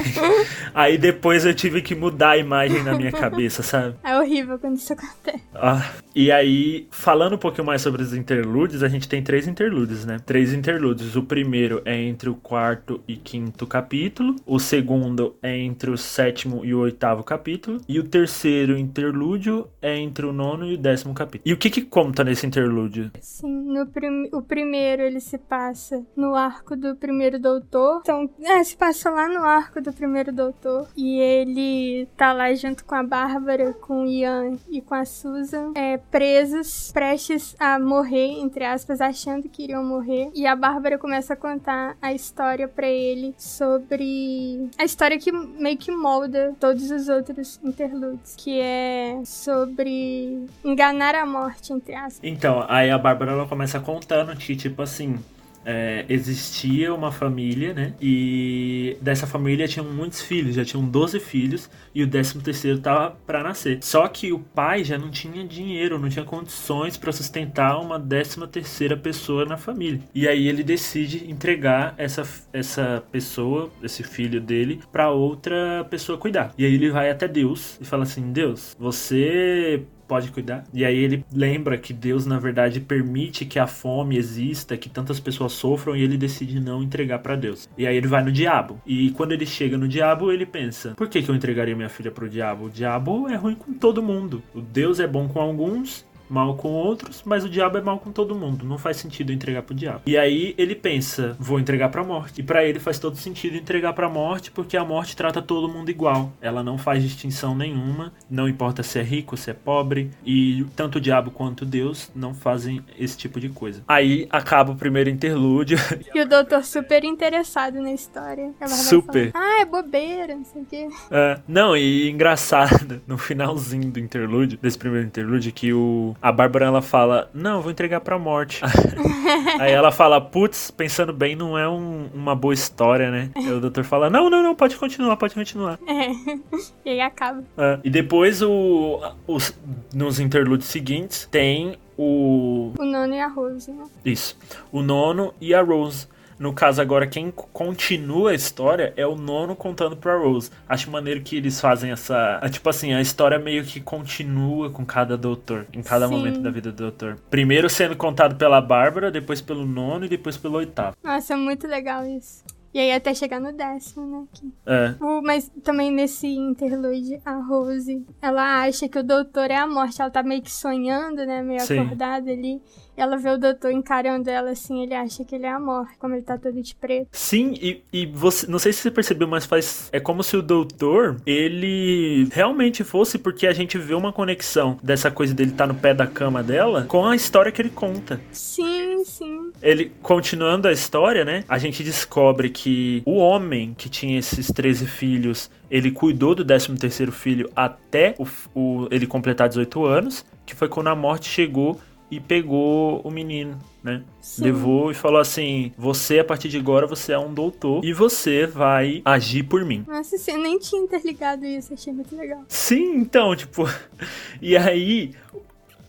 aí, 0.72 0.96
depois 0.96 1.44
eu 1.44 1.54
tive 1.54 1.82
que 1.82 1.94
mudar 1.94 2.30
a 2.30 2.38
imagem 2.38 2.82
na 2.82 2.94
minha 2.94 3.10
cabeça, 3.10 3.62
sabe? 3.62 3.96
É 4.04 4.16
horrível 4.16 4.58
quando 4.58 4.76
isso 4.76 4.92
acontece. 4.92 5.42
Ah, 5.54 5.92
e 6.14 6.30
aí, 6.30 6.86
falando 6.90 7.34
um 7.34 7.38
pouquinho 7.38 7.66
mais 7.66 7.82
sobre 7.82 8.02
os 8.02 8.14
interlúdios, 8.14 8.82
a 8.82 8.88
gente 8.88 9.08
tem 9.08 9.22
três 9.22 9.48
interlúdios, 9.48 10.04
né? 10.04 10.18
Três 10.24 10.52
interlúdios. 10.52 11.16
O 11.16 11.22
primeiro 11.22 11.82
é 11.84 12.00
entre 12.00 12.28
o 12.30 12.34
quarto 12.34 13.02
e 13.08 13.16
quinto 13.16 13.66
capítulo. 13.66 14.36
O 14.46 14.58
segundo 14.58 15.36
é 15.42 15.56
entre 15.58 15.90
o 15.90 15.98
sétimo 15.98 16.64
e 16.64 16.74
o 16.74 16.80
oitavo 16.80 17.24
capítulo. 17.24 17.80
E 17.88 17.98
o 17.98 18.04
terceiro 18.04 18.78
interlúdio 18.78 19.68
é 19.82 19.98
entre 19.98 20.24
o 20.24 20.32
nono 20.32 20.66
e 20.66 20.74
o 20.74 20.78
décimo 20.78 21.12
capítulo. 21.14 21.50
E 21.50 21.52
o 21.52 21.58
que 21.58 21.68
que 21.68 21.82
conta 21.82 22.22
nesse 22.22 22.46
interlúdio? 22.46 23.10
Sim, 23.20 23.72
no 23.72 23.86
primeiro 23.86 24.03
prim 24.04 24.28
o 24.32 24.42
primeiro 24.42 25.02
ele 25.02 25.20
se 25.20 25.38
passa 25.38 26.04
no 26.16 26.34
arco 26.34 26.76
do 26.76 26.96
primeiro 26.96 27.38
doutor. 27.38 28.00
Então, 28.02 28.28
é, 28.42 28.62
se 28.62 28.76
passa 28.76 29.10
lá 29.10 29.28
no 29.28 29.42
arco 29.44 29.80
do 29.80 29.92
primeiro 29.92 30.32
doutor. 30.32 30.88
E 30.96 31.18
ele 31.18 32.06
tá 32.16 32.32
lá 32.32 32.52
junto 32.54 32.84
com 32.84 32.94
a 32.94 33.02
Bárbara, 33.02 33.72
com 33.72 34.02
o 34.02 34.06
Ian 34.06 34.56
e 34.68 34.80
com 34.80 34.94
a 34.94 35.04
Susan, 35.04 35.72
é, 35.74 35.96
presos, 35.96 36.90
prestes 36.92 37.56
a 37.58 37.78
morrer, 37.78 38.40
entre 38.40 38.64
aspas, 38.64 39.00
achando 39.00 39.48
que 39.48 39.64
iriam 39.64 39.84
morrer. 39.84 40.30
E 40.34 40.46
a 40.46 40.56
Bárbara 40.56 40.98
começa 40.98 41.34
a 41.34 41.36
contar 41.36 41.96
a 42.00 42.12
história 42.12 42.68
para 42.68 42.86
ele 42.86 43.34
sobre. 43.38 44.68
A 44.78 44.84
história 44.84 45.18
que 45.18 45.32
meio 45.32 45.76
que 45.76 45.90
molda 45.90 46.54
todos 46.58 46.90
os 46.90 47.08
outros 47.08 47.60
interludes, 47.62 48.34
que 48.36 48.60
é 48.60 49.20
sobre 49.24 50.46
enganar 50.64 51.14
a 51.14 51.26
morte, 51.26 51.72
entre 51.72 51.94
aspas. 51.94 52.20
Então, 52.22 52.64
aí 52.68 52.90
a 52.90 52.98
Bárbara 52.98 53.32
ela 53.32 53.46
começa 53.46 53.80
contando 53.94 54.36
que, 54.36 54.56
tipo 54.56 54.82
assim, 54.82 55.18
é, 55.64 56.04
existia 56.08 56.92
uma 56.92 57.10
família, 57.10 57.72
né? 57.72 57.94
E 58.00 58.96
dessa 59.00 59.26
família 59.26 59.66
tinham 59.66 59.86
muitos 59.86 60.20
filhos, 60.20 60.54
já 60.54 60.64
tinham 60.64 60.84
12 60.84 61.18
filhos 61.20 61.70
e 61.94 62.02
o 62.02 62.08
13 62.08 62.40
terceiro 62.40 62.78
tava 62.80 63.16
para 63.26 63.42
nascer. 63.42 63.78
Só 63.82 64.06
que 64.08 64.32
o 64.32 64.38
pai 64.38 64.84
já 64.84 64.98
não 64.98 65.10
tinha 65.10 65.44
dinheiro, 65.46 65.98
não 65.98 66.08
tinha 66.08 66.24
condições 66.24 66.96
para 66.96 67.12
sustentar 67.12 67.78
uma 67.80 67.98
13 67.98 68.46
terceira 68.48 68.96
pessoa 68.96 69.44
na 69.44 69.56
família. 69.56 70.00
E 70.14 70.28
aí 70.28 70.46
ele 70.48 70.62
decide 70.62 71.30
entregar 71.30 71.94
essa, 71.96 72.22
essa 72.52 73.02
pessoa, 73.10 73.70
esse 73.82 74.02
filho 74.02 74.40
dele, 74.40 74.80
para 74.92 75.10
outra 75.10 75.86
pessoa 75.88 76.18
cuidar. 76.18 76.52
E 76.58 76.64
aí 76.64 76.74
ele 76.74 76.90
vai 76.90 77.10
até 77.10 77.26
Deus 77.26 77.78
e 77.80 77.84
fala 77.84 78.02
assim: 78.02 78.32
"Deus, 78.32 78.76
você 78.78 79.82
pode 80.06 80.30
cuidar. 80.30 80.64
E 80.72 80.84
aí 80.84 80.96
ele 80.96 81.24
lembra 81.32 81.78
que 81.78 81.92
Deus, 81.92 82.26
na 82.26 82.38
verdade, 82.38 82.80
permite 82.80 83.44
que 83.44 83.58
a 83.58 83.66
fome 83.66 84.16
exista, 84.16 84.76
que 84.76 84.88
tantas 84.88 85.20
pessoas 85.20 85.52
sofram, 85.52 85.96
e 85.96 86.02
ele 86.02 86.16
decide 86.16 86.60
não 86.60 86.82
entregar 86.82 87.18
para 87.18 87.36
Deus. 87.36 87.68
E 87.76 87.86
aí 87.86 87.96
ele 87.96 88.06
vai 88.06 88.22
no 88.22 88.32
diabo. 88.32 88.80
E 88.86 89.10
quando 89.10 89.32
ele 89.32 89.46
chega 89.46 89.76
no 89.76 89.88
diabo, 89.88 90.32
ele 90.32 90.46
pensa: 90.46 90.94
por 90.96 91.08
que, 91.08 91.22
que 91.22 91.30
eu 91.30 91.34
entregaria 91.34 91.76
minha 91.76 91.88
filha 91.88 92.10
pro 92.10 92.28
diabo? 92.28 92.66
O 92.66 92.70
diabo 92.70 93.28
é 93.28 93.36
ruim 93.36 93.54
com 93.54 93.72
todo 93.72 94.02
mundo. 94.02 94.42
O 94.54 94.60
Deus 94.60 95.00
é 95.00 95.06
bom 95.06 95.28
com 95.28 95.40
alguns 95.40 96.04
mal 96.34 96.56
com 96.56 96.72
outros, 96.72 97.22
mas 97.24 97.44
o 97.44 97.48
diabo 97.48 97.78
é 97.78 97.80
mal 97.80 98.00
com 98.00 98.10
todo 98.10 98.34
mundo. 98.34 98.66
Não 98.66 98.76
faz 98.76 98.96
sentido 98.96 99.32
entregar 99.32 99.62
pro 99.62 99.74
diabo. 99.74 100.02
E 100.04 100.18
aí 100.18 100.52
ele 100.58 100.74
pensa, 100.74 101.36
vou 101.38 101.60
entregar 101.60 101.88
pra 101.90 102.02
morte. 102.02 102.40
E 102.40 102.42
para 102.42 102.64
ele 102.64 102.80
faz 102.80 102.98
todo 102.98 103.16
sentido 103.16 103.56
entregar 103.56 103.92
pra 103.92 104.08
morte, 104.08 104.50
porque 104.50 104.76
a 104.76 104.84
morte 104.84 105.14
trata 105.16 105.40
todo 105.40 105.68
mundo 105.68 105.90
igual. 105.90 106.32
Ela 106.40 106.64
não 106.64 106.76
faz 106.76 107.02
distinção 107.02 107.54
nenhuma, 107.54 108.12
não 108.28 108.48
importa 108.48 108.82
se 108.82 108.98
é 108.98 109.02
rico, 109.02 109.36
se 109.36 109.50
é 109.50 109.54
pobre, 109.54 110.10
e 110.26 110.66
tanto 110.74 110.98
o 110.98 111.00
diabo 111.00 111.30
quanto 111.30 111.64
Deus 111.64 112.10
não 112.14 112.34
fazem 112.34 112.82
esse 112.98 113.16
tipo 113.16 113.38
de 113.38 113.48
coisa. 113.48 113.84
Aí 113.86 114.26
acaba 114.30 114.72
o 114.72 114.76
primeiro 114.76 115.08
interlúdio. 115.08 115.78
E 116.14 116.20
o 116.20 116.28
doutor 116.28 116.62
super 116.62 117.02
interessado 117.02 117.80
na 117.80 117.92
história. 117.92 118.52
Super. 118.68 119.30
Ah, 119.34 119.62
é 119.62 119.64
bobeira, 119.64 120.36
não 120.36 120.44
sei 120.44 120.62
o 120.62 120.64
quê. 120.64 120.88
É, 121.10 121.40
não, 121.48 121.76
e 121.76 122.08
engraçado, 122.08 123.02
no 123.06 123.18
finalzinho 123.18 123.90
do 123.90 123.98
interlúdio, 123.98 124.58
desse 124.60 124.78
primeiro 124.78 125.06
interlúdio, 125.06 125.52
que 125.52 125.72
o 125.72 126.14
a 126.24 126.32
Bárbara 126.32 126.64
ela 126.64 126.80
fala: 126.80 127.28
Não, 127.34 127.60
vou 127.60 127.70
entregar 127.70 128.00
pra 128.00 128.18
morte. 128.18 128.62
Aí 129.60 129.70
ela 129.70 129.92
fala: 129.92 130.18
Putz, 130.22 130.70
pensando 130.70 131.12
bem, 131.12 131.36
não 131.36 131.58
é 131.58 131.68
um, 131.68 132.08
uma 132.14 132.34
boa 132.34 132.54
história, 132.54 133.10
né? 133.10 133.28
E 133.36 133.50
o 133.50 133.60
doutor 133.60 133.84
fala: 133.84 134.08
Não, 134.08 134.30
não, 134.30 134.42
não, 134.42 134.54
pode 134.54 134.74
continuar, 134.76 135.18
pode 135.18 135.34
continuar. 135.34 135.78
É. 135.86 136.14
E 136.84 136.90
aí 136.90 137.00
acaba. 137.00 137.42
É. 137.56 137.78
E 137.82 137.90
depois, 137.90 138.42
o, 138.42 139.00
os, 139.26 139.54
nos 139.92 140.20
interlúdios 140.20 140.68
seguintes, 140.68 141.26
tem 141.30 141.76
o. 141.96 142.72
O 142.78 142.84
nono 142.84 143.14
e 143.14 143.20
a 143.20 143.26
Rose, 143.26 143.70
né? 143.70 143.84
Isso. 144.04 144.36
O 144.70 144.82
nono 144.82 145.34
e 145.40 145.54
a 145.54 145.62
Rose. 145.62 146.06
No 146.38 146.52
caso, 146.52 146.80
agora, 146.80 147.06
quem 147.06 147.30
continua 147.30 148.30
a 148.30 148.34
história 148.34 148.92
é 148.96 149.06
o 149.06 149.16
nono 149.16 149.54
contando 149.54 149.96
pra 149.96 150.16
Rose. 150.16 150.50
Acho 150.68 150.90
maneiro 150.90 151.20
que 151.20 151.36
eles 151.36 151.60
fazem 151.60 151.90
essa. 151.90 152.40
É, 152.42 152.48
tipo 152.48 152.68
assim, 152.68 152.92
a 152.92 153.00
história 153.00 153.38
meio 153.38 153.64
que 153.64 153.80
continua 153.80 154.70
com 154.70 154.84
cada 154.84 155.16
doutor, 155.16 155.66
em 155.72 155.82
cada 155.82 156.08
Sim. 156.08 156.14
momento 156.14 156.40
da 156.40 156.50
vida 156.50 156.70
do 156.70 156.76
doutor. 156.76 157.18
Primeiro 157.30 157.68
sendo 157.68 157.96
contado 157.96 158.36
pela 158.36 158.60
Bárbara, 158.60 159.10
depois 159.10 159.40
pelo 159.40 159.64
nono 159.66 160.04
e 160.04 160.08
depois 160.08 160.36
pelo 160.36 160.56
oitavo. 160.56 160.96
Nossa, 161.02 161.34
é 161.34 161.36
muito 161.36 161.66
legal 161.66 162.06
isso. 162.06 162.42
E 162.74 162.80
aí 162.80 162.92
até 162.92 163.14
chegar 163.14 163.40
no 163.40 163.52
décimo, 163.52 164.04
né? 164.04 164.26
Aqui. 164.32 164.52
É. 164.66 164.94
O, 165.00 165.22
mas 165.22 165.48
também 165.62 165.92
nesse 165.92 166.26
interlude, 166.26 167.20
a 167.24 167.36
Rose, 167.36 168.04
ela 168.20 168.64
acha 168.64 168.88
que 168.88 168.98
o 168.98 169.04
doutor 169.04 169.48
é 169.48 169.56
a 169.56 169.66
morte. 169.66 170.02
Ela 170.02 170.10
tá 170.10 170.24
meio 170.24 170.42
que 170.42 170.50
sonhando, 170.50 171.24
né? 171.24 171.40
Meio 171.40 171.60
Sim. 171.60 171.78
acordada 171.78 172.32
ali 172.32 172.60
ela 172.96 173.16
vê 173.16 173.30
o 173.30 173.38
doutor 173.38 173.72
encarando 173.72 174.30
ela 174.30 174.50
assim, 174.50 174.82
ele 174.82 174.94
acha 174.94 175.24
que 175.24 175.34
ele 175.34 175.46
é 175.46 175.50
a 175.50 175.58
morte, 175.58 175.96
como 175.98 176.14
ele 176.14 176.22
tá 176.22 176.38
todo 176.38 176.60
de 176.62 176.74
preto. 176.74 177.08
Sim, 177.12 177.54
e, 177.60 177.82
e 177.92 178.06
você, 178.06 178.46
não 178.46 178.58
sei 178.58 178.72
se 178.72 178.80
você 178.80 178.90
percebeu, 178.90 179.26
mas 179.26 179.44
faz, 179.44 179.88
é 179.92 179.98
como 179.98 180.22
se 180.22 180.36
o 180.36 180.42
doutor, 180.42 181.16
ele 181.26 182.28
realmente 182.32 182.84
fosse, 182.84 183.18
porque 183.18 183.46
a 183.46 183.52
gente 183.52 183.76
vê 183.78 183.94
uma 183.94 184.12
conexão 184.12 184.78
dessa 184.82 185.10
coisa 185.10 185.34
dele 185.34 185.50
estar 185.50 185.66
tá 185.66 185.72
no 185.72 185.78
pé 185.78 185.92
da 185.92 186.06
cama 186.06 186.42
dela 186.42 186.84
com 186.86 187.06
a 187.06 187.16
história 187.16 187.50
que 187.50 187.60
ele 187.60 187.70
conta. 187.70 188.20
Sim, 188.30 188.73
sim. 189.04 189.52
Ele, 189.62 189.92
continuando 190.02 190.68
a 190.68 190.72
história, 190.72 191.24
né, 191.24 191.44
a 191.48 191.58
gente 191.58 191.82
descobre 191.82 192.50
que 192.50 193.02
o 193.04 193.16
homem 193.16 193.74
que 193.74 193.88
tinha 193.88 194.18
esses 194.18 194.50
13 194.50 194.86
filhos, 194.86 195.50
ele 195.70 195.90
cuidou 195.90 196.34
do 196.34 196.44
13 196.44 196.74
terceiro 196.76 197.12
filho 197.12 197.50
até 197.54 198.14
o, 198.18 198.26
o, 198.54 198.88
ele 198.90 199.06
completar 199.06 199.48
18 199.48 199.84
anos, 199.84 200.24
que 200.46 200.54
foi 200.54 200.68
quando 200.68 200.88
a 200.88 200.94
morte 200.94 201.28
chegou 201.28 201.80
e 202.10 202.20
pegou 202.20 203.00
o 203.00 203.10
menino, 203.10 203.58
né? 203.82 204.02
Sim. 204.20 204.44
Levou 204.44 204.90
e 204.90 204.94
falou 204.94 205.20
assim: 205.20 205.72
Você, 205.76 206.18
a 206.18 206.24
partir 206.24 206.48
de 206.48 206.58
agora, 206.58 206.86
você 206.86 207.12
é 207.12 207.18
um 207.18 207.32
doutor 207.32 207.84
e 207.84 207.92
você 207.92 208.46
vai 208.46 209.02
agir 209.04 209.42
por 209.44 209.64
mim. 209.64 209.84
Nossa, 209.86 210.16
você 210.16 210.36
nem 210.36 210.58
tinha 210.58 210.82
interligado 210.82 211.44
isso, 211.44 211.74
achei 211.74 211.92
muito 211.92 212.14
legal. 212.14 212.44
Sim, 212.48 212.96
então, 212.96 213.34
tipo. 213.34 213.64
e 214.40 214.56
aí, 214.56 215.12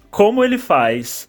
como 0.09 0.43
ele 0.43 0.57
faz? 0.57 1.27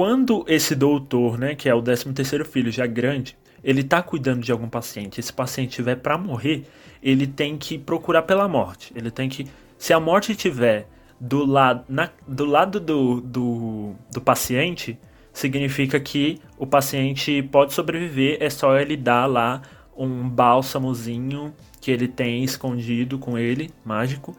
Quando 0.00 0.46
esse 0.48 0.74
doutor, 0.74 1.36
né, 1.38 1.54
que 1.54 1.68
é 1.68 1.74
o 1.74 1.82
13 1.82 2.14
terceiro 2.14 2.42
filho, 2.42 2.72
já 2.72 2.86
grande, 2.86 3.36
ele 3.62 3.84
tá 3.84 4.02
cuidando 4.02 4.40
de 4.40 4.50
algum 4.50 4.66
paciente, 4.66 5.20
esse 5.20 5.30
paciente 5.30 5.72
tiver 5.72 5.96
para 5.96 6.16
morrer, 6.16 6.64
ele 7.02 7.26
tem 7.26 7.58
que 7.58 7.76
procurar 7.76 8.22
pela 8.22 8.48
morte. 8.48 8.94
Ele 8.96 9.10
tem 9.10 9.28
que. 9.28 9.46
Se 9.76 9.92
a 9.92 10.00
morte 10.00 10.34
tiver 10.34 10.88
do, 11.20 11.44
lado 11.44 11.84
na, 11.86 12.08
do 12.26 12.46
lado 12.46 12.80
do, 12.80 13.20
do, 13.20 13.92
do 14.10 14.22
paciente, 14.22 14.98
significa 15.34 16.00
que 16.00 16.40
o 16.56 16.66
paciente 16.66 17.42
pode 17.42 17.74
sobreviver, 17.74 18.38
é 18.40 18.48
só 18.48 18.78
ele 18.78 18.96
dar 18.96 19.26
lá 19.26 19.60
um 19.94 20.26
bálsamozinho 20.26 21.52
que 21.78 21.90
ele 21.90 22.08
tem 22.08 22.42
escondido 22.42 23.18
com 23.18 23.36
ele, 23.36 23.68
mágico, 23.84 24.34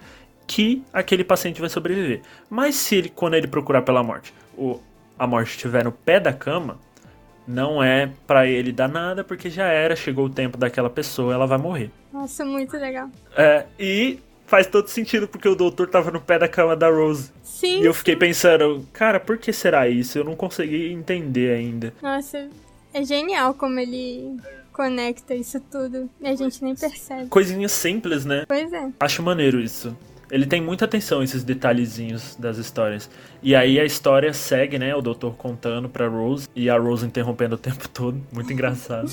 que 0.47 0.82
aquele 0.91 1.24
paciente 1.24 1.62
vai 1.62 1.69
sobreviver. 1.69 2.24
Mas 2.50 2.74
se 2.74 2.95
ele, 2.95 3.10
quando 3.10 3.36
ele 3.36 3.45
procurar 3.45 3.84
pela 3.84 4.02
morte, 4.02 4.34
o, 4.58 4.80
a 5.22 5.28
morte 5.28 5.52
estiver 5.52 5.84
no 5.84 5.92
pé 5.92 6.20
da 6.20 6.34
cama, 6.34 6.80
não 7.48 7.84
é 7.84 8.12
para 8.26 8.48
ele 8.48 8.72
dar 8.72 8.90
nada, 8.90 9.24
porque 9.24 9.52
já 9.52 9.68
era, 9.68 9.96
chegou 9.96 10.26
o 10.26 10.30
tempo 10.32 10.58
daquela 10.58 10.90
pessoa, 10.90 11.32
ela 11.32 11.46
vai 11.46 11.60
morrer. 11.60 11.92
Nossa, 12.12 12.44
muito 12.44 12.76
legal. 12.76 13.08
É, 13.38 13.66
e 13.80 14.18
faz 14.48 14.66
todo 14.66 14.88
sentido 14.88 15.28
porque 15.28 15.48
o 15.48 15.54
doutor 15.54 15.88
tava 15.88 16.10
no 16.10 16.20
pé 16.20 16.40
da 16.40 16.48
cama 16.48 16.76
da 16.76 16.90
Rose. 16.90 17.32
Sim. 17.44 17.84
E 17.84 17.86
eu 17.86 17.94
fiquei 17.94 18.16
sim. 18.16 18.20
pensando, 18.20 18.84
cara, 18.92 19.20
por 19.20 19.38
que 19.38 19.54
será 19.54 19.88
isso? 19.88 20.18
Eu 20.18 20.24
não 20.24 20.36
consegui 20.36 20.92
entender 20.92 21.56
ainda. 21.56 21.94
Nossa, 22.02 22.50
é 22.92 23.04
genial 23.04 23.54
como 23.54 23.80
ele 23.80 24.38
conecta 24.74 25.36
isso 25.36 25.60
tudo 25.72 26.10
e 26.20 26.28
a 26.28 26.36
gente 26.36 26.64
nem 26.64 26.76
percebe. 26.76 27.28
Coisinhas 27.28 27.74
simples, 27.74 28.26
né? 28.26 28.46
Pois 28.48 28.74
é. 28.74 28.90
Acho 29.00 29.22
maneiro 29.22 29.60
isso. 29.60 29.96
Ele 30.32 30.46
tem 30.46 30.62
muita 30.62 30.86
atenção 30.86 31.22
esses 31.22 31.44
detalhezinhos 31.44 32.36
das 32.39 32.58
histórias. 32.58 33.10
E 33.44 33.54
aí 33.54 33.80
a 33.80 33.84
história 33.84 34.34
segue, 34.34 34.80
né? 34.80 34.96
O 34.96 35.02
doutor 35.02 35.36
contando 35.36 35.89
pra 35.89 36.08
Rose 36.08 36.48
e 36.56 36.70
a 36.70 36.78
Rose 36.78 37.06
interrompendo 37.06 37.56
o 37.56 37.58
tempo 37.58 37.89
todo. 37.89 38.20
Muito 38.32 38.52
engraçado. 38.54 39.12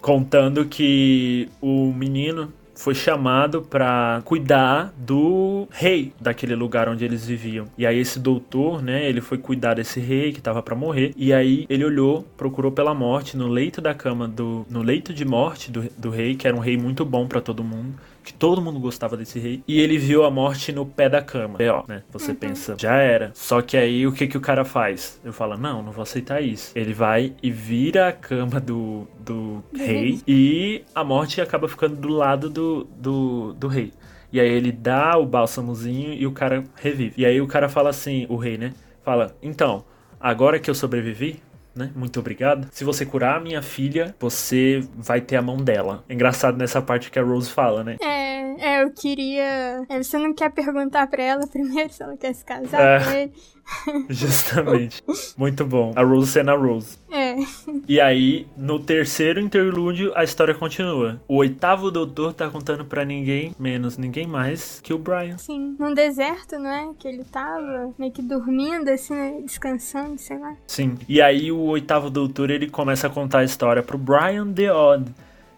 contando 0.00 0.66
que 0.66 1.48
o 1.60 1.92
menino 1.92 2.52
foi 2.74 2.94
chamado 2.94 3.62
para 3.62 4.22
cuidar 4.24 4.92
do 4.96 5.68
rei 5.70 6.12
daquele 6.20 6.54
lugar 6.54 6.88
onde 6.88 7.04
eles 7.04 7.24
viviam. 7.24 7.66
E 7.78 7.86
aí 7.86 7.98
esse 7.98 8.18
doutor, 8.18 8.82
né, 8.82 9.08
ele 9.08 9.20
foi 9.20 9.38
cuidar 9.38 9.74
desse 9.74 10.00
rei 10.00 10.32
que 10.32 10.40
tava 10.40 10.62
para 10.62 10.74
morrer. 10.74 11.12
E 11.16 11.32
aí 11.32 11.66
ele 11.68 11.84
olhou, 11.84 12.26
procurou 12.36 12.72
pela 12.72 12.94
morte 12.94 13.36
no 13.36 13.46
leito 13.46 13.80
da 13.80 13.94
cama 13.94 14.26
do 14.26 14.66
no 14.68 14.82
leito 14.82 15.14
de 15.14 15.24
morte 15.24 15.70
do, 15.70 15.82
do 15.96 16.10
rei, 16.10 16.34
que 16.34 16.46
era 16.46 16.56
um 16.56 16.60
rei 16.60 16.76
muito 16.76 17.04
bom 17.04 17.26
para 17.26 17.40
todo 17.40 17.62
mundo 17.62 17.94
que 18.22 18.32
todo 18.32 18.62
mundo 18.62 18.78
gostava 18.78 19.16
desse 19.16 19.38
rei, 19.38 19.62
e 19.66 19.80
ele 19.80 19.98
viu 19.98 20.24
a 20.24 20.30
morte 20.30 20.72
no 20.72 20.86
pé 20.86 21.08
da 21.08 21.20
cama. 21.20 21.56
É, 21.58 21.70
ó, 21.70 21.84
né? 21.86 22.02
Você 22.12 22.30
uhum. 22.30 22.36
pensa, 22.36 22.76
já 22.78 22.96
era. 22.96 23.30
Só 23.34 23.60
que 23.60 23.76
aí 23.76 24.06
o 24.06 24.12
que 24.12 24.26
que 24.26 24.36
o 24.36 24.40
cara 24.40 24.64
faz? 24.64 25.20
Eu 25.24 25.32
falo, 25.32 25.56
não, 25.56 25.82
não 25.82 25.92
vou 25.92 26.02
aceitar 26.02 26.42
isso. 26.42 26.72
Ele 26.74 26.92
vai 26.92 27.32
e 27.42 27.50
vira 27.50 28.08
a 28.08 28.12
cama 28.12 28.60
do, 28.60 29.06
do 29.18 29.62
rei 29.74 30.20
e 30.26 30.84
a 30.94 31.02
morte 31.02 31.40
acaba 31.40 31.68
ficando 31.68 31.96
do 31.96 32.08
lado 32.08 32.48
do, 32.48 32.84
do, 32.96 33.52
do 33.54 33.68
rei. 33.68 33.92
E 34.32 34.40
aí 34.40 34.48
ele 34.48 34.72
dá 34.72 35.18
o 35.18 35.26
bálsamozinho 35.26 36.14
e 36.14 36.26
o 36.26 36.32
cara 36.32 36.64
revive. 36.76 37.14
E 37.18 37.26
aí 37.26 37.40
o 37.40 37.46
cara 37.46 37.68
fala 37.68 37.90
assim, 37.90 38.26
o 38.30 38.36
rei, 38.36 38.56
né? 38.56 38.72
Fala, 39.04 39.36
então, 39.42 39.84
agora 40.18 40.58
que 40.58 40.70
eu 40.70 40.74
sobrevivi, 40.74 41.42
né? 41.74 41.90
Muito 41.94 42.20
obrigado. 42.20 42.68
Se 42.70 42.84
você 42.84 43.04
curar 43.04 43.36
a 43.36 43.40
minha 43.40 43.62
filha, 43.62 44.14
você 44.18 44.86
vai 44.94 45.20
ter 45.20 45.36
a 45.36 45.42
mão 45.42 45.56
dela. 45.56 46.04
É 46.08 46.14
engraçado 46.14 46.56
nessa 46.56 46.80
parte 46.82 47.10
que 47.10 47.18
a 47.18 47.22
Rose 47.22 47.50
fala, 47.50 47.82
né? 47.82 47.96
É, 48.00 48.78
é 48.78 48.82
eu 48.82 48.90
queria. 48.90 49.84
É, 49.88 50.02
você 50.02 50.18
não 50.18 50.34
quer 50.34 50.50
perguntar 50.50 51.06
pra 51.06 51.22
ela 51.22 51.46
primeiro 51.46 51.90
se 51.92 52.02
ela 52.02 52.16
quer 52.16 52.34
se 52.34 52.44
casar 52.44 52.80
É. 53.14 53.30
Justamente. 54.10 55.02
Muito 55.36 55.64
bom. 55.64 55.92
A 55.96 56.02
Rose 56.02 56.32
sendo 56.32 56.50
a 56.50 56.56
Rose. 56.56 56.98
É. 57.10 57.21
E 57.88 58.00
aí, 58.00 58.46
no 58.56 58.78
terceiro 58.78 59.40
interlúdio, 59.40 60.12
a 60.14 60.24
história 60.24 60.54
continua. 60.54 61.20
O 61.26 61.36
oitavo 61.36 61.90
doutor 61.90 62.32
tá 62.32 62.48
contando 62.48 62.84
pra 62.84 63.04
ninguém 63.04 63.54
menos, 63.58 63.98
ninguém 63.98 64.26
mais 64.26 64.80
que 64.80 64.94
o 64.94 64.98
Brian. 64.98 65.36
Sim, 65.38 65.76
num 65.78 65.92
deserto, 65.92 66.58
não 66.58 66.70
é? 66.70 66.90
Que 66.98 67.08
ele 67.08 67.24
tava 67.24 67.92
meio 67.98 68.12
que 68.12 68.22
dormindo, 68.22 68.88
assim, 68.88 69.14
né? 69.14 69.40
Descansando, 69.44 70.18
sei 70.18 70.38
lá. 70.38 70.54
Sim. 70.66 70.96
E 71.08 71.20
aí 71.20 71.50
o 71.50 71.60
oitavo 71.60 72.08
doutor 72.08 72.50
ele 72.50 72.70
começa 72.70 73.06
a 73.06 73.10
contar 73.10 73.40
a 73.40 73.44
história 73.44 73.82
pro 73.82 73.98
Brian 73.98 74.52
the 74.52 74.72
Odd. 74.72 75.12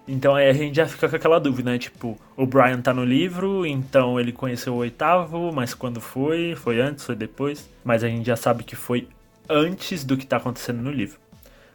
Então 0.06 0.34
aí 0.34 0.48
a 0.48 0.52
gente 0.52 0.76
já 0.76 0.86
fica 0.86 1.08
com 1.08 1.16
aquela 1.16 1.38
dúvida, 1.38 1.70
né? 1.70 1.78
Tipo, 1.78 2.18
o 2.36 2.46
Brian 2.46 2.80
tá 2.80 2.92
no 2.92 3.04
livro, 3.04 3.64
então 3.64 4.20
ele 4.20 4.32
conheceu 4.32 4.74
o 4.74 4.78
oitavo, 4.78 5.50
mas 5.52 5.72
quando 5.72 6.00
foi? 6.00 6.54
Foi 6.54 6.80
antes, 6.80 7.04
foi 7.04 7.16
depois? 7.16 7.68
Mas 7.82 8.04
a 8.04 8.08
gente 8.08 8.26
já 8.26 8.36
sabe 8.36 8.64
que 8.64 8.76
foi 8.76 9.08
antes 9.48 10.04
do 10.04 10.16
que 10.16 10.26
tá 10.26 10.36
acontecendo 10.36 10.82
no 10.82 10.90
livro. 10.90 11.18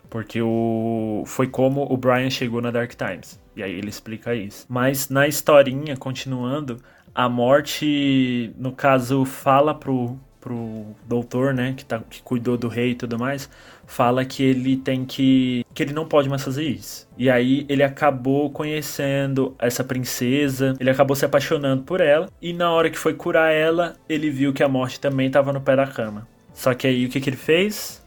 Porque 0.09 0.41
o 0.41 1.23
foi 1.25 1.47
como 1.47 1.83
o 1.91 1.95
Brian 1.95 2.29
chegou 2.29 2.61
na 2.61 2.71
Dark 2.71 2.93
Times. 2.93 3.39
E 3.55 3.61
aí 3.61 3.71
ele 3.71 3.89
explica 3.89 4.33
isso. 4.33 4.65
Mas 4.67 5.09
na 5.09 5.27
historinha, 5.27 5.95
continuando, 5.95 6.77
a 7.13 7.27
morte, 7.27 8.51
no 8.57 8.71
caso, 8.71 9.25
fala 9.25 9.75
pro, 9.75 10.17
pro 10.39 10.95
doutor, 11.05 11.53
né, 11.53 11.73
que, 11.75 11.85
tá, 11.85 12.01
que 12.09 12.21
cuidou 12.21 12.57
do 12.57 12.67
rei 12.67 12.91
e 12.91 12.95
tudo 12.95 13.19
mais, 13.19 13.49
fala 13.85 14.23
que 14.23 14.43
ele 14.43 14.77
tem 14.77 15.05
que. 15.05 15.65
que 15.73 15.83
ele 15.83 15.93
não 15.93 16.07
pode 16.07 16.29
mais 16.29 16.43
fazer 16.43 16.63
isso. 16.63 17.07
E 17.17 17.29
aí 17.29 17.65
ele 17.67 17.83
acabou 17.83 18.49
conhecendo 18.49 19.55
essa 19.59 19.83
princesa, 19.83 20.75
ele 20.79 20.89
acabou 20.89 21.15
se 21.15 21.25
apaixonando 21.25 21.83
por 21.83 21.99
ela, 21.99 22.29
e 22.41 22.53
na 22.53 22.71
hora 22.71 22.89
que 22.89 22.97
foi 22.97 23.13
curar 23.13 23.51
ela, 23.51 23.95
ele 24.07 24.29
viu 24.29 24.53
que 24.53 24.63
a 24.63 24.69
morte 24.69 24.99
também 24.99 25.27
estava 25.27 25.51
no 25.51 25.61
pé 25.61 25.75
da 25.75 25.87
cama. 25.87 26.27
Só 26.53 26.73
que 26.73 26.87
aí 26.87 27.05
o 27.05 27.09
que, 27.09 27.19
que 27.19 27.29
ele 27.29 27.37
fez? 27.37 27.98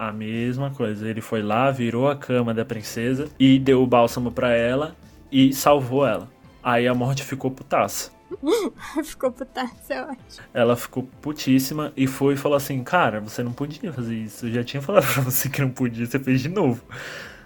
A 0.00 0.10
mesma 0.14 0.70
coisa. 0.70 1.06
Ele 1.06 1.20
foi 1.20 1.42
lá, 1.42 1.70
virou 1.70 2.08
a 2.08 2.16
cama 2.16 2.54
da 2.54 2.64
princesa 2.64 3.28
e 3.38 3.58
deu 3.58 3.82
o 3.82 3.86
bálsamo 3.86 4.32
pra 4.32 4.50
ela 4.50 4.96
e 5.30 5.52
salvou 5.52 6.06
ela. 6.06 6.26
Aí 6.62 6.88
a 6.88 6.94
morte 6.94 7.22
ficou 7.22 7.50
putaça. 7.50 8.10
Ficou 9.04 9.30
putaça, 9.30 9.92
eu 9.92 10.04
acho. 10.04 10.40
Ela 10.54 10.74
ficou 10.74 11.02
putíssima 11.20 11.92
e 11.96 12.06
foi 12.06 12.32
e 12.32 12.36
falou 12.36 12.56
assim: 12.56 12.82
Cara, 12.82 13.20
você 13.20 13.42
não 13.42 13.52
podia 13.52 13.92
fazer 13.92 14.14
isso. 14.14 14.46
Eu 14.46 14.52
já 14.52 14.64
tinha 14.64 14.80
falado 14.80 15.04
pra 15.12 15.22
você 15.22 15.50
que 15.50 15.60
não 15.60 15.68
podia, 15.68 16.06
você 16.06 16.18
fez 16.18 16.40
de 16.40 16.48
novo. 16.48 16.80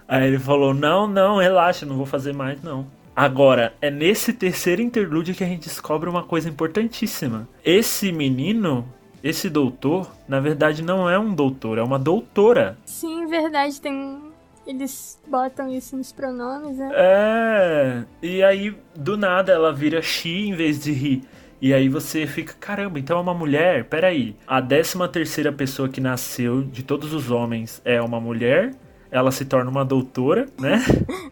Aí 0.07 0.25
ele 0.25 0.39
falou: 0.39 0.73
Não, 0.73 1.07
não, 1.07 1.39
relaxa, 1.39 1.85
não 1.85 1.97
vou 1.97 2.05
fazer 2.05 2.33
mais, 2.33 2.61
não. 2.63 2.87
Agora, 3.13 3.73
é 3.81 3.89
nesse 3.89 4.31
terceiro 4.31 4.81
interlúdio 4.81 5.35
que 5.35 5.43
a 5.43 5.47
gente 5.47 5.63
descobre 5.67 6.09
uma 6.09 6.23
coisa 6.23 6.47
importantíssima. 6.47 7.49
Esse 7.63 8.11
menino, 8.11 8.87
esse 9.25 9.49
doutor, 9.49 10.11
na 10.27 10.39
verdade 10.39 10.83
não 10.83 11.09
é 11.09 11.17
um 11.17 11.33
doutor, 11.33 11.79
é 11.79 11.81
uma 11.81 11.97
doutora. 11.97 12.77
Sim, 12.85 13.25
verdade, 13.25 13.81
tem. 13.81 14.21
Eles 14.67 15.19
botam 15.27 15.67
isso 15.67 15.97
nos 15.97 16.11
pronomes, 16.11 16.77
né? 16.77 16.91
É. 16.93 18.03
E 18.21 18.43
aí, 18.43 18.77
do 18.95 19.17
nada, 19.17 19.51
ela 19.51 19.73
vira 19.73 19.99
She 19.99 20.47
em 20.49 20.53
vez 20.53 20.79
de 20.79 20.91
He. 20.91 21.21
E 21.59 21.73
aí 21.73 21.89
você 21.89 22.27
fica, 22.27 22.53
caramba, 22.59 22.99
então 22.99 23.17
é 23.17 23.21
uma 23.21 23.33
mulher? 23.33 23.85
Peraí. 23.85 24.35
A 24.45 24.61
décima 24.61 25.07
terceira 25.07 25.51
pessoa 25.51 25.89
que 25.89 25.99
nasceu 25.99 26.61
de 26.61 26.83
todos 26.83 27.11
os 27.11 27.31
homens 27.31 27.81
é 27.83 27.99
uma 27.99 28.19
mulher. 28.19 28.75
Ela 29.09 29.31
se 29.31 29.45
torna 29.45 29.71
uma 29.71 29.85
doutora, 29.85 30.45
né? 30.59 30.83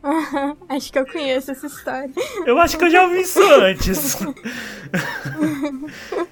acho 0.69 0.91
que 0.91 0.97
eu 0.97 1.06
conheço 1.06 1.51
essa 1.51 1.67
história. 1.67 2.10
Eu 2.45 2.58
acho 2.58 2.75
que 2.75 2.86
eu 2.86 2.89
já 2.89 3.03
ouvi 3.03 3.21
isso 3.21 3.39
antes. 3.43 4.17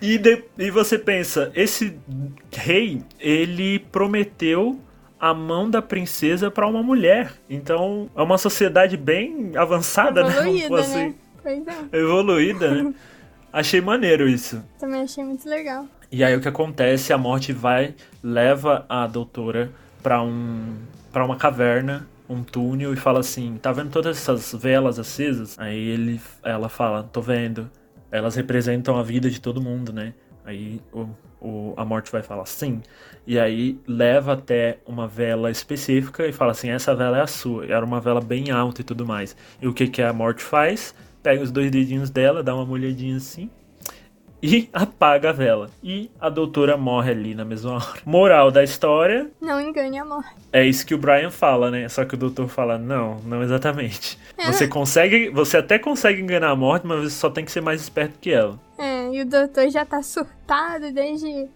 e, 0.01 0.17
de- 0.17 0.43
e 0.57 0.69
você 0.71 0.97
pensa, 0.97 1.51
esse 1.55 1.97
rei, 2.53 3.01
ele 3.19 3.79
prometeu 3.79 4.79
a 5.19 5.33
mão 5.33 5.69
da 5.69 5.81
princesa 5.81 6.49
pra 6.49 6.65
uma 6.67 6.81
mulher. 6.81 7.31
Então, 7.49 8.09
é 8.15 8.21
uma 8.21 8.37
sociedade 8.37 8.97
bem 8.97 9.51
avançada, 9.55 10.23
né? 10.23 10.29
Evoluída, 10.29 10.67
Vamos 10.69 10.87
pôr 10.87 10.97
né? 10.97 11.13
Pois 11.43 11.67
é. 11.67 11.97
Evoluída, 11.99 12.71
né? 12.83 12.93
Achei 13.53 13.81
maneiro 13.81 14.29
isso. 14.29 14.63
Também 14.79 15.01
achei 15.01 15.23
muito 15.25 15.47
legal. 15.49 15.85
E 16.09 16.23
aí 16.23 16.33
o 16.35 16.39
que 16.39 16.47
acontece? 16.47 17.11
A 17.11 17.17
morte 17.17 17.51
vai, 17.51 17.93
leva 18.23 18.85
a 18.87 19.05
doutora 19.07 19.69
pra 20.01 20.21
um 20.21 20.73
para 21.11 21.25
uma 21.25 21.35
caverna, 21.35 22.07
um 22.29 22.43
túnel 22.43 22.93
e 22.93 22.95
fala 22.95 23.19
assim: 23.19 23.57
"Tá 23.61 23.73
vendo 23.73 23.89
todas 23.89 24.15
essas 24.17 24.53
velas 24.57 24.97
acesas?" 24.97 25.59
Aí 25.59 25.77
ele 25.77 26.21
ela 26.43 26.69
fala: 26.69 27.03
"Tô 27.03 27.21
vendo. 27.21 27.69
Elas 28.11 28.35
representam 28.35 28.97
a 28.97 29.03
vida 29.03 29.29
de 29.29 29.39
todo 29.41 29.61
mundo, 29.61 29.91
né?" 29.93 30.13
Aí 30.45 30.81
o, 30.91 31.07
o- 31.39 31.73
a 31.77 31.85
morte 31.85 32.11
vai 32.11 32.21
falar 32.23 32.45
sim. 32.45 32.81
E 33.25 33.39
aí 33.39 33.79
leva 33.87 34.33
até 34.33 34.79
uma 34.85 35.07
vela 35.07 35.49
específica 35.51 36.25
e 36.27 36.31
fala 36.33 36.51
assim: 36.51 36.69
"Essa 36.69 36.95
vela 36.95 37.17
é 37.17 37.21
a 37.21 37.27
sua". 37.27 37.65
Era 37.65 37.85
uma 37.85 37.99
vela 38.01 38.21
bem 38.21 38.51
alta 38.51 38.81
e 38.81 38.83
tudo 38.83 39.05
mais. 39.05 39.35
E 39.61 39.67
o 39.67 39.73
que 39.73 39.87
que 39.87 40.01
a 40.01 40.11
morte 40.13 40.43
faz? 40.43 40.93
Pega 41.23 41.43
os 41.43 41.51
dois 41.51 41.69
dedinhos 41.71 42.09
dela, 42.09 42.41
dá 42.43 42.55
uma 42.55 42.65
molhadinha 42.65 43.17
assim 43.17 43.49
e 44.41 44.69
apaga 44.73 45.29
a 45.29 45.33
vela. 45.33 45.69
E 45.83 46.09
a 46.19 46.29
doutora 46.29 46.75
morre 46.77 47.11
ali 47.11 47.35
na 47.35 47.45
mesma 47.45 47.73
hora. 47.75 47.99
Moral 48.05 48.49
da 48.51 48.63
história, 48.63 49.29
Não 49.39 49.59
engane 49.61 49.97
a 49.99 50.05
morte. 50.05 50.29
é 50.51 50.65
isso 50.65 50.85
que 50.85 50.95
o 50.95 50.97
Brian 50.97 51.29
fala, 51.29 51.69
né? 51.69 51.87
Só 51.89 52.03
que 52.05 52.15
o 52.15 52.17
doutor 52.17 52.47
fala, 52.47 52.77
não, 52.77 53.19
não 53.25 53.43
exatamente. 53.43 54.17
É. 54.37 54.51
Você 54.51 54.67
consegue, 54.67 55.29
você 55.29 55.57
até 55.57 55.77
consegue 55.77 56.21
enganar 56.21 56.49
a 56.49 56.55
morte, 56.55 56.87
mas 56.87 56.99
você 57.03 57.09
só 57.11 57.29
tem 57.29 57.45
que 57.45 57.51
ser 57.51 57.61
mais 57.61 57.81
esperto 57.81 58.17
que 58.19 58.31
ela. 58.31 58.59
É, 58.77 59.09
e 59.13 59.21
o 59.21 59.25
doutor 59.25 59.69
já 59.69 59.85
tá 59.85 60.01
surtado 60.01 60.91
desde, 60.91 61.47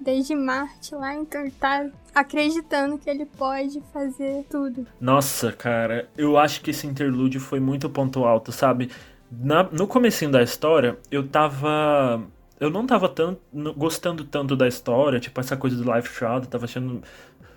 desde 0.00 0.34
Marte 0.36 0.94
lá, 0.94 1.14
então 1.16 1.40
ele 1.40 1.50
tá 1.50 1.86
acreditando 2.14 2.98
que 2.98 3.08
ele 3.10 3.24
pode 3.26 3.82
fazer 3.92 4.44
tudo. 4.50 4.86
Nossa, 5.00 5.50
cara, 5.50 6.08
eu 6.16 6.36
acho 6.38 6.60
que 6.60 6.70
esse 6.70 6.86
interlúdio 6.86 7.40
foi 7.40 7.58
muito 7.58 7.88
ponto 7.88 8.24
alto, 8.24 8.52
sabe? 8.52 8.90
Na- 9.30 9.68
no 9.70 9.86
comecinho 9.86 10.30
da 10.30 10.42
história, 10.42 10.98
eu 11.10 11.26
tava. 11.26 12.22
Eu 12.60 12.70
não 12.70 12.86
tava 12.86 13.08
tanto, 13.08 13.40
gostando 13.76 14.24
tanto 14.24 14.56
da 14.56 14.66
história, 14.66 15.20
tipo, 15.20 15.38
essa 15.40 15.56
coisa 15.56 15.76
do 15.76 15.94
Life 15.94 16.08
Shroud, 16.12 16.48
tava 16.48 16.64
achando 16.64 17.02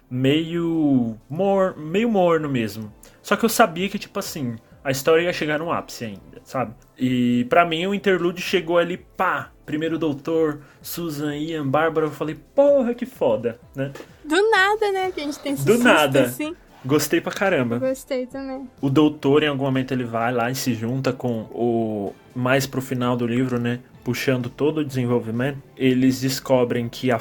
meio. 0.10 1.18
Mor, 1.30 1.76
meio 1.78 2.10
morno 2.10 2.50
mesmo. 2.50 2.92
Só 3.22 3.36
que 3.36 3.46
eu 3.46 3.50
sabia 3.50 3.88
que, 3.90 3.98
tipo 4.00 4.18
assim, 4.20 4.56
a 4.84 4.92
história 4.92 5.24
ia 5.24 5.34
chegar 5.34 5.60
no 5.60 5.72
ápice 5.72 6.06
ainda, 6.06 6.42
sabe? 6.44 6.74
E 6.98 7.46
pra 7.50 7.66
mim 7.66 7.86
o 7.88 7.94
interlúdio 7.94 8.42
chegou 8.44 8.78
ali, 8.78 8.98
pá! 8.98 9.50
Primeiro 9.66 9.98
doutor, 9.98 10.62
Susan, 10.82 11.36
Ian, 11.36 11.66
Bárbara, 11.68 12.08
eu 12.08 12.12
falei, 12.12 12.36
porra, 12.54 12.94
que 12.94 13.06
foda, 13.06 13.60
né? 13.76 13.92
Do 14.26 14.50
nada, 14.52 14.92
né? 14.92 15.12
Que 15.12 15.22
a 15.22 15.24
gente 15.24 15.40
tem 15.40 15.54
esse 15.54 15.66
Do 15.66 15.78
nada. 15.78 16.24
assim. 16.24 16.56
Gostei 16.84 17.22
pra 17.22 17.32
caramba. 17.32 17.78
Gostei 17.80 18.26
também. 18.26 18.67
O 18.82 18.89
doutor, 18.89 19.44
em 19.44 19.48
algum 19.48 19.65
momento, 19.65 19.91
ele 19.91 20.04
vai 20.04 20.32
lá 20.34 20.50
e 20.50 20.56
se 20.56 20.74
junta 20.74 21.13
com 21.13 21.41
o. 21.52 22.13
Mais 22.36 22.65
pro 22.65 22.82
final 22.82 23.15
do 23.15 23.28
livro, 23.28 23.60
né? 23.60 23.80
Puxando 24.04 24.50
todo 24.50 24.80
o 24.80 24.86
desenvolvimento. 24.86 25.60
Eles 25.78 26.22
descobrem 26.22 26.89
que 26.89 27.12
a 27.12 27.20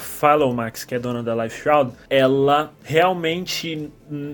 Max, 0.54 0.84
que 0.84 0.94
é 0.94 0.98
dona 0.98 1.22
da 1.22 1.34
Life 1.34 1.60
Shroud, 1.60 1.92
ela 2.08 2.72
realmente 2.82 3.90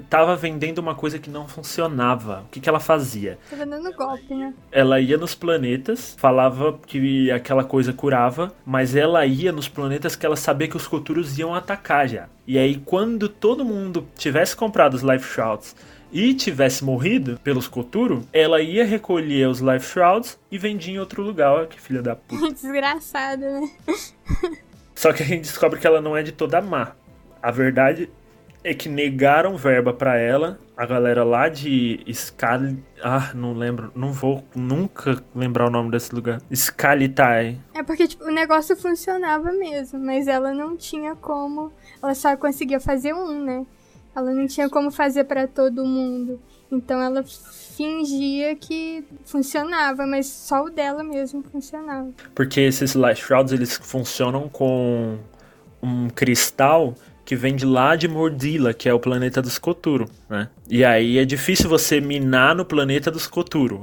tava 0.08 0.36
vendendo 0.36 0.78
uma 0.78 0.94
coisa 0.94 1.18
que 1.18 1.28
não 1.28 1.48
funcionava. 1.48 2.44
O 2.46 2.50
que, 2.50 2.60
que 2.60 2.68
ela 2.68 2.78
fazia? 2.78 3.38
Tava 3.50 3.66
dando 3.66 3.92
golpe, 3.92 4.34
né? 4.34 4.54
Ela 4.70 5.00
ia 5.00 5.18
nos 5.18 5.34
planetas, 5.34 6.14
falava 6.18 6.78
que 6.86 7.30
aquela 7.30 7.64
coisa 7.64 7.92
curava, 7.92 8.52
mas 8.64 8.94
ela 8.94 9.26
ia 9.26 9.50
nos 9.50 9.68
planetas 9.68 10.14
que 10.14 10.24
ela 10.24 10.36
sabia 10.36 10.68
que 10.68 10.76
os 10.76 10.86
Coturos 10.86 11.36
iam 11.38 11.54
atacar 11.54 12.08
já. 12.08 12.28
E 12.46 12.58
aí, 12.58 12.80
quando 12.84 13.28
todo 13.28 13.64
mundo 13.64 14.06
tivesse 14.16 14.54
comprado 14.54 14.94
os 14.94 15.02
Life 15.02 15.26
Shrouds 15.26 15.74
e 16.12 16.34
tivesse 16.34 16.84
morrido 16.84 17.38
pelos 17.42 17.68
Koturo, 17.68 18.26
ela 18.32 18.60
ia 18.60 18.84
recolher 18.84 19.48
os 19.48 19.60
Life 19.60 19.86
Shrouds 19.86 20.38
e 20.50 20.58
vendia 20.58 20.94
em 20.94 20.98
outro 20.98 21.22
lugar. 21.22 21.52
Olha 21.52 21.66
que 21.66 21.80
filha 21.80 22.02
da 22.02 22.16
puta. 22.16 22.48
Desgraçado, 22.54 23.42
né? 23.42 23.70
Só 24.94 25.12
que 25.12 25.22
a 25.22 25.26
gente 25.26 25.42
descobre 25.42 25.78
que 25.78 25.86
ela 25.86 26.00
não 26.00 26.16
é 26.16 26.22
de 26.22 26.32
toda 26.32 26.60
má. 26.60 26.92
A 27.42 27.50
verdade 27.50 28.08
é 28.64 28.74
que 28.74 28.88
negaram 28.88 29.56
verba 29.56 29.92
pra 29.92 30.16
ela. 30.18 30.58
A 30.76 30.84
galera 30.84 31.22
lá 31.22 31.48
de 31.48 32.04
Scali... 32.12 32.82
Ah, 33.02 33.30
não 33.34 33.52
lembro. 33.52 33.92
Não 33.94 34.12
vou 34.12 34.44
nunca 34.54 35.22
lembrar 35.34 35.66
o 35.66 35.70
nome 35.70 35.90
desse 35.90 36.14
lugar. 36.14 36.40
Scalitai. 36.52 37.58
É 37.72 37.82
porque, 37.82 38.08
tipo, 38.08 38.24
o 38.24 38.30
negócio 38.32 38.76
funcionava 38.76 39.52
mesmo, 39.52 40.00
mas 40.00 40.26
ela 40.26 40.52
não 40.52 40.76
tinha 40.76 41.14
como. 41.14 41.72
Ela 42.02 42.14
só 42.14 42.36
conseguia 42.36 42.80
fazer 42.80 43.14
um, 43.14 43.44
né? 43.44 43.66
Ela 44.16 44.32
não 44.32 44.46
tinha 44.46 44.70
como 44.70 44.90
fazer 44.90 45.24
pra 45.24 45.46
todo 45.46 45.84
mundo. 45.84 46.40
Então 46.72 47.00
ela 47.02 47.22
fingia 47.22 48.56
que 48.56 49.04
funcionava, 49.26 50.06
mas 50.06 50.26
só 50.26 50.64
o 50.64 50.70
dela 50.70 51.04
mesmo 51.04 51.42
funcionava. 51.42 52.08
Porque 52.34 52.62
esses 52.62 52.94
Life 52.94 53.20
Shrouds, 53.20 53.52
eles 53.52 53.76
funcionam 53.76 54.48
com 54.48 55.18
um 55.82 56.08
cristal 56.08 56.94
que 57.26 57.36
vem 57.36 57.54
de 57.54 57.66
lá 57.66 57.94
de 57.94 58.08
Mordila, 58.08 58.72
que 58.72 58.88
é 58.88 58.94
o 58.94 58.98
planeta 58.98 59.42
dos 59.42 59.58
Koturo, 59.58 60.08
né? 60.30 60.48
E 60.70 60.84
aí 60.84 61.18
é 61.18 61.24
difícil 61.24 61.68
você 61.68 62.00
minar 62.00 62.54
no 62.54 62.64
planeta 62.64 63.10
dos 63.10 63.26
Koturo. 63.26 63.82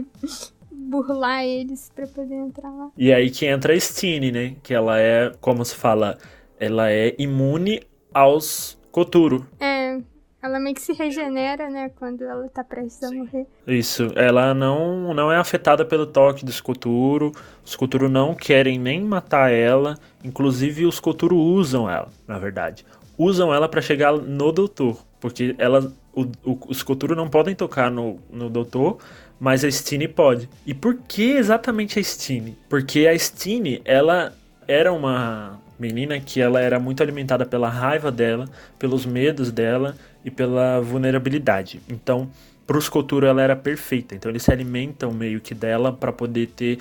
Burlar 0.70 1.44
eles 1.44 1.90
pra 1.94 2.06
poder 2.06 2.34
entrar 2.34 2.70
lá. 2.70 2.90
E 2.96 3.12
aí 3.12 3.30
que 3.30 3.46
entra 3.46 3.74
a 3.74 3.80
Stine, 3.80 4.32
né? 4.32 4.56
Que 4.62 4.72
ela 4.72 4.98
é, 4.98 5.32
como 5.40 5.64
se 5.64 5.74
fala, 5.74 6.16
ela 6.58 6.90
é 6.90 7.14
imune 7.18 7.82
aos 8.14 8.78
Koturo. 8.92 9.46
É, 9.58 9.98
ela 10.42 10.60
meio 10.60 10.74
que 10.74 10.82
se 10.82 10.92
regenera, 10.92 11.70
né, 11.70 11.90
quando 11.96 12.22
ela 12.22 12.46
tá 12.48 12.62
prestes 12.62 13.02
a 13.02 13.10
morrer. 13.10 13.46
Isso, 13.66 14.12
ela 14.14 14.52
não, 14.52 15.14
não 15.14 15.32
é 15.32 15.36
afetada 15.38 15.84
pelo 15.84 16.04
toque 16.04 16.44
dos 16.44 16.60
Koturo. 16.60 17.32
Os 17.64 17.74
Koturo 17.74 18.08
não 18.08 18.34
querem 18.34 18.78
nem 18.78 19.02
matar 19.02 19.50
ela. 19.50 19.96
Inclusive, 20.22 20.84
os 20.84 21.00
Koturo 21.00 21.36
usam 21.36 21.88
ela, 21.88 22.08
na 22.28 22.38
verdade. 22.38 22.84
Usam 23.16 23.54
ela 23.54 23.68
para 23.68 23.80
chegar 23.80 24.12
no 24.12 24.52
doutor. 24.52 24.98
Porque 25.18 25.54
ela, 25.58 25.90
o, 26.12 26.22
o, 26.44 26.58
os 26.68 26.82
Koturo 26.82 27.14
não 27.14 27.30
podem 27.30 27.54
tocar 27.54 27.90
no, 27.90 28.18
no 28.28 28.50
doutor, 28.50 28.98
mas 29.38 29.64
a 29.64 29.70
Stine 29.70 30.08
pode. 30.08 30.50
E 30.66 30.74
por 30.74 30.96
que 30.96 31.30
exatamente 31.30 31.98
a 31.98 32.02
Stine? 32.02 32.58
Porque 32.68 33.06
a 33.06 33.16
Stine, 33.16 33.80
ela 33.84 34.34
era 34.66 34.92
uma 34.92 35.61
menina 35.82 36.20
que 36.20 36.40
ela 36.40 36.60
era 36.60 36.78
muito 36.78 37.02
alimentada 37.02 37.44
pela 37.44 37.68
raiva 37.68 38.12
dela, 38.12 38.48
pelos 38.78 39.04
medos 39.04 39.50
dela 39.50 39.96
e 40.24 40.30
pela 40.30 40.80
vulnerabilidade. 40.80 41.80
Então, 41.88 42.30
para 42.66 42.78
os 42.78 42.88
Koturo 42.88 43.26
ela 43.26 43.42
era 43.42 43.56
perfeita. 43.56 44.14
Então 44.14 44.30
eles 44.30 44.44
se 44.44 44.52
alimentam 44.52 45.12
meio 45.12 45.40
que 45.40 45.54
dela 45.54 45.92
para 45.92 46.12
poder 46.12 46.46
ter 46.48 46.78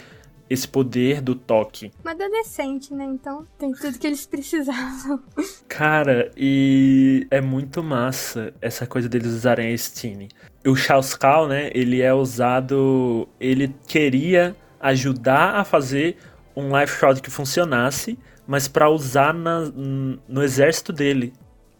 esse 0.47 0.67
poder 0.67 1.21
do 1.21 1.33
toque. 1.33 1.91
Uma 2.03 2.11
adolescente, 2.11 2.93
né? 2.93 3.05
Então 3.05 3.47
tem 3.57 3.71
tudo 3.71 3.97
que 3.97 4.05
eles 4.05 4.25
precisavam. 4.27 5.19
Cara, 5.67 6.29
e 6.37 7.25
é 7.31 7.41
muito 7.41 7.81
massa 7.81 8.53
essa 8.61 8.85
coisa 8.85 9.09
deles 9.09 9.27
usarem 9.27 9.73
a 9.73 9.77
Stine. 9.77 10.29
O 10.67 10.75
Shauskal, 10.75 11.47
né? 11.47 11.71
Ele 11.73 12.01
é 12.01 12.13
usado. 12.13 13.27
Ele 13.39 13.73
queria 13.87 14.55
ajudar 14.79 15.55
a 15.55 15.63
fazer 15.63 16.17
um 16.55 16.77
life 16.77 16.99
shot 16.99 17.21
que 17.21 17.29
funcionasse, 17.29 18.17
mas 18.51 18.67
para 18.67 18.89
usar 18.89 19.33
na, 19.33 19.61
no 20.27 20.43
exército 20.43 20.91
dele. 20.91 21.31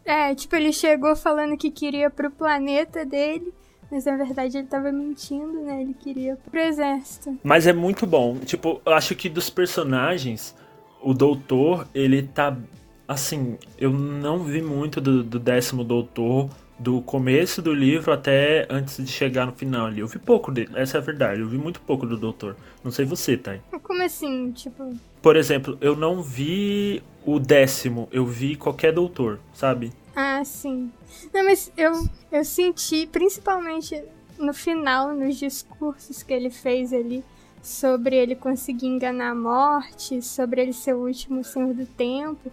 É, 0.06 0.34
tipo, 0.34 0.56
ele 0.56 0.72
chegou 0.72 1.18
falando 1.18 1.58
que 1.58 1.70
queria 1.70 2.10
pro 2.10 2.32
planeta 2.32 3.06
dele, 3.06 3.54
mas 3.92 4.06
na 4.06 4.16
verdade 4.16 4.58
ele 4.58 4.68
tava 4.68 4.90
mentindo, 4.90 5.60
né? 5.64 5.82
Ele 5.82 5.94
queria 5.94 6.38
pro 6.50 6.62
exército. 6.62 7.38
Mas 7.44 7.68
é 7.68 7.74
muito 7.74 8.08
bom. 8.08 8.38
Tipo, 8.38 8.82
eu 8.86 8.94
acho 8.94 9.14
que 9.18 9.28
dos 9.28 9.50
personagens, 9.50 10.56
o 11.04 11.14
doutor, 11.14 11.86
ele 11.94 12.24
tá. 12.24 12.58
Assim, 13.06 13.58
eu 13.78 13.92
não 13.92 14.40
vi 14.40 14.62
muito 14.62 15.02
do, 15.02 15.26
do 15.26 15.40
décimo 15.40 15.84
doutor 15.84 16.50
do 16.82 17.00
começo 17.02 17.62
do 17.62 17.74
livro 17.74 18.12
até 18.12 18.66
antes 18.68 18.98
de 18.98 19.12
chegar 19.12 19.46
no 19.46 19.52
final 19.52 19.86
ali. 19.86 20.00
Eu 20.00 20.08
vi 20.08 20.18
pouco 20.18 20.52
dele, 20.52 20.72
essa 20.76 20.98
é 20.98 21.00
a 21.00 21.04
verdade. 21.04 21.42
Eu 21.42 21.48
vi 21.48 21.58
muito 21.58 21.80
pouco 21.82 22.08
do 22.08 22.18
Doutor. 22.18 22.56
Não 22.84 22.92
sei 22.92 23.06
você, 23.06 23.38
Thay. 23.38 23.62
Como 23.84 24.02
assim? 24.02 24.52
Tipo. 24.52 24.92
Por 25.22 25.36
exemplo, 25.36 25.78
eu 25.80 25.96
não 25.96 26.24
vi 26.24 27.04
o 27.24 27.40
décimo, 27.40 28.10
eu 28.12 28.26
vi 28.26 28.56
qualquer 28.56 28.92
Doutor, 28.92 29.40
sabe? 29.54 29.94
Ah, 30.16 30.44
sim. 30.44 30.92
Não, 31.32 31.46
mas 31.46 31.72
eu, 31.78 31.92
eu 32.32 32.44
senti, 32.44 33.06
principalmente 33.06 34.04
no 34.40 34.54
final, 34.54 35.14
nos 35.14 35.38
discursos 35.38 36.24
que 36.24 36.34
ele 36.34 36.50
fez 36.50 36.92
ali, 36.92 37.24
sobre 37.62 38.16
ele 38.16 38.36
conseguir 38.36 38.88
enganar 38.88 39.30
a 39.30 39.36
morte, 39.36 40.20
sobre 40.24 40.64
ele 40.64 40.74
ser 40.74 40.96
o 40.96 41.06
último 41.06 41.44
senhor 41.44 41.76
do 41.76 41.86
tempo. 41.86 42.52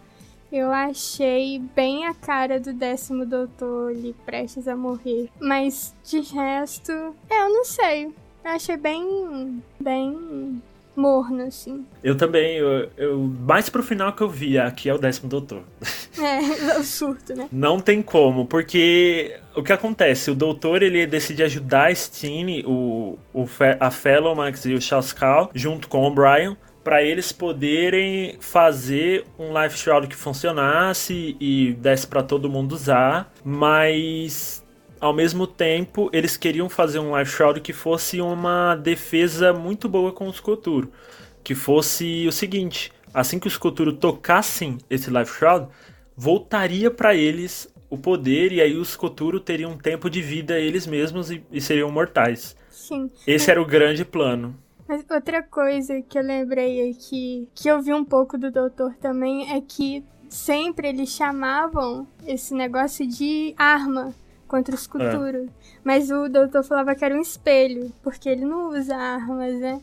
Eu 0.50 0.72
achei 0.72 1.58
bem 1.76 2.06
a 2.06 2.14
cara 2.14 2.58
do 2.58 2.72
décimo 2.72 3.26
doutor 3.26 3.90
ali, 3.90 4.14
prestes 4.24 4.66
a 4.66 4.74
morrer. 4.74 5.28
Mas 5.40 5.94
de 6.04 6.20
resto, 6.20 6.92
é, 7.30 7.42
eu 7.42 7.50
não 7.50 7.64
sei. 7.64 8.06
Eu 8.44 8.50
achei 8.50 8.76
bem. 8.76 9.62
bem 9.78 10.62
morno, 10.98 11.44
assim. 11.44 11.86
Eu 12.02 12.16
também, 12.16 12.56
eu, 12.56 12.90
eu, 12.96 13.18
mais 13.18 13.68
pro 13.68 13.82
final 13.82 14.12
que 14.12 14.20
eu 14.20 14.28
vi, 14.28 14.58
aqui 14.58 14.88
é 14.88 14.94
o 14.94 14.98
décimo 14.98 15.28
doutor. 15.28 15.62
É, 16.20 16.76
o 16.76 16.82
surto, 16.82 17.32
né? 17.32 17.48
Não 17.52 17.78
tem 17.78 18.02
como, 18.02 18.44
porque 18.44 19.38
o 19.54 19.62
que 19.62 19.72
acontece? 19.72 20.32
O 20.32 20.34
doutor 20.34 20.82
ele 20.82 21.06
decide 21.06 21.44
ajudar 21.44 21.92
a 21.92 21.94
Stine, 21.94 22.64
o, 22.66 23.16
o, 23.32 23.46
a 23.78 23.88
Fellow 23.88 24.34
Max 24.34 24.64
e 24.64 24.74
o 24.74 24.80
Shaskal, 24.80 25.48
junto 25.54 25.86
com 25.86 26.04
o 26.04 26.10
Brian, 26.12 26.56
para 26.88 27.02
eles 27.02 27.32
poderem 27.32 28.38
fazer 28.40 29.26
um 29.38 29.52
life 29.62 29.76
shroud 29.76 30.06
que 30.06 30.16
funcionasse 30.16 31.36
e 31.38 31.74
desse 31.74 32.06
para 32.06 32.22
todo 32.22 32.48
mundo 32.48 32.72
usar, 32.72 33.30
mas 33.44 34.64
ao 34.98 35.12
mesmo 35.12 35.46
tempo 35.46 36.08
eles 36.14 36.38
queriam 36.38 36.66
fazer 36.66 36.98
um 36.98 37.14
life 37.14 37.30
shroud 37.30 37.60
que 37.60 37.74
fosse 37.74 38.22
uma 38.22 38.74
defesa 38.74 39.52
muito 39.52 39.86
boa 39.86 40.12
com 40.12 40.28
os 40.28 40.40
Koturo, 40.40 40.90
que 41.44 41.54
fosse 41.54 42.26
o 42.26 42.32
seguinte, 42.32 42.90
assim 43.12 43.38
que 43.38 43.48
os 43.48 43.58
Koturo 43.58 43.92
tocassem 43.92 44.78
esse 44.88 45.10
life 45.10 45.30
shroud, 45.30 45.68
voltaria 46.16 46.90
para 46.90 47.14
eles 47.14 47.70
o 47.90 47.98
poder 47.98 48.50
e 48.50 48.62
aí 48.62 48.78
os 48.78 48.96
Koturo 48.96 49.38
teriam 49.38 49.72
um 49.72 49.76
tempo 49.76 50.08
de 50.08 50.22
vida 50.22 50.58
eles 50.58 50.86
mesmos 50.86 51.30
e, 51.30 51.44
e 51.52 51.60
seriam 51.60 51.90
mortais. 51.90 52.56
Sim. 52.70 53.10
Esse 53.26 53.50
era 53.50 53.60
o 53.60 53.66
grande 53.66 54.06
plano. 54.06 54.56
Mas 54.88 55.04
outra 55.10 55.42
coisa 55.42 56.00
que 56.00 56.18
eu 56.18 56.22
lembrei 56.22 56.90
aqui, 56.90 57.46
que 57.54 57.68
eu 57.68 57.82
vi 57.82 57.92
um 57.92 58.04
pouco 58.04 58.38
do 58.38 58.50
doutor 58.50 58.94
também, 58.94 59.52
é 59.54 59.60
que 59.60 60.02
sempre 60.30 60.88
eles 60.88 61.10
chamavam 61.10 62.08
esse 62.26 62.54
negócio 62.54 63.06
de 63.06 63.54
arma 63.58 64.14
contra 64.46 64.74
os 64.74 64.86
Kuturo. 64.86 65.44
É. 65.44 65.48
Mas 65.84 66.10
o 66.10 66.26
doutor 66.28 66.64
falava 66.64 66.94
que 66.94 67.04
era 67.04 67.14
um 67.14 67.20
espelho, 67.20 67.92
porque 68.02 68.30
ele 68.30 68.46
não 68.46 68.70
usa 68.70 68.96
armas, 68.96 69.60
né? 69.60 69.80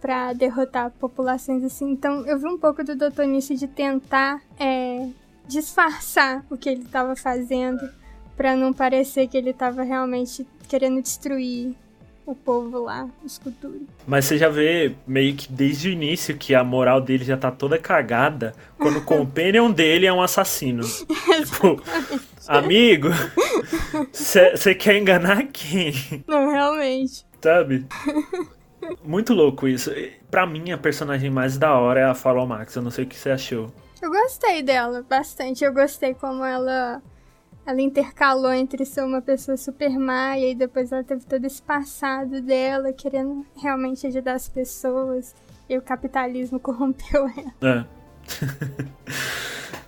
Pra 0.00 0.32
derrotar 0.32 0.92
populações 0.92 1.64
assim. 1.64 1.90
Então 1.90 2.24
eu 2.24 2.38
vi 2.38 2.46
um 2.46 2.58
pouco 2.58 2.84
do 2.84 2.94
doutor 2.94 3.26
nisso 3.26 3.56
de 3.56 3.66
tentar 3.66 4.40
é, 4.58 5.08
disfarçar 5.48 6.44
o 6.48 6.56
que 6.56 6.68
ele 6.68 6.82
estava 6.82 7.16
fazendo 7.16 7.90
para 8.36 8.54
não 8.54 8.72
parecer 8.72 9.26
que 9.26 9.36
ele 9.36 9.50
estava 9.50 9.82
realmente 9.82 10.46
querendo 10.68 11.02
destruir 11.02 11.74
o 12.26 12.34
povo 12.34 12.80
lá, 12.80 13.08
os 13.22 13.38
Kuturi. 13.38 13.86
Mas 14.06 14.24
você 14.24 14.38
já 14.38 14.48
vê 14.48 14.94
meio 15.06 15.34
que 15.34 15.50
desde 15.50 15.88
o 15.88 15.92
início 15.92 16.36
que 16.36 16.54
a 16.54 16.64
moral 16.64 17.00
dele 17.00 17.24
já 17.24 17.36
tá 17.36 17.50
toda 17.50 17.78
cagada 17.78 18.54
quando 18.78 18.98
o 19.00 19.04
companion 19.04 19.70
dele 19.70 20.06
é 20.06 20.12
um 20.12 20.22
assassino. 20.22 20.82
tipo, 21.44 21.82
amigo, 22.48 23.08
você 24.12 24.74
quer 24.74 24.98
enganar 24.98 25.44
quem? 25.52 26.24
Não, 26.26 26.50
realmente. 26.50 27.26
Sabe? 27.42 27.86
Muito 29.02 29.34
louco 29.34 29.68
isso. 29.68 29.90
Pra 30.30 30.46
mim, 30.46 30.70
a 30.70 30.78
personagem 30.78 31.30
mais 31.30 31.58
da 31.58 31.78
hora 31.78 32.00
é 32.00 32.04
a 32.04 32.14
Follow 32.14 32.46
Max. 32.46 32.74
Eu 32.74 32.82
não 32.82 32.90
sei 32.90 33.04
o 33.04 33.06
que 33.06 33.16
você 33.16 33.30
achou. 33.30 33.72
Eu 34.00 34.10
gostei 34.10 34.62
dela 34.62 35.04
bastante. 35.08 35.64
Eu 35.64 35.72
gostei 35.72 36.14
como 36.14 36.44
ela 36.44 37.02
ela 37.66 37.80
intercalou 37.80 38.52
entre 38.52 38.84
ser 38.84 39.02
uma 39.02 39.22
pessoa 39.22 39.56
super 39.56 39.98
má 39.98 40.38
e 40.38 40.44
aí 40.44 40.54
depois 40.54 40.92
ela 40.92 41.02
teve 41.02 41.24
todo 41.24 41.44
esse 41.44 41.62
passado 41.62 42.40
dela 42.42 42.92
querendo 42.92 43.44
realmente 43.56 44.06
ajudar 44.06 44.34
as 44.34 44.48
pessoas 44.48 45.34
e 45.68 45.76
o 45.78 45.82
capitalismo 45.82 46.60
corrompeu 46.60 47.26
ela. 47.26 47.54
É. 47.62 47.84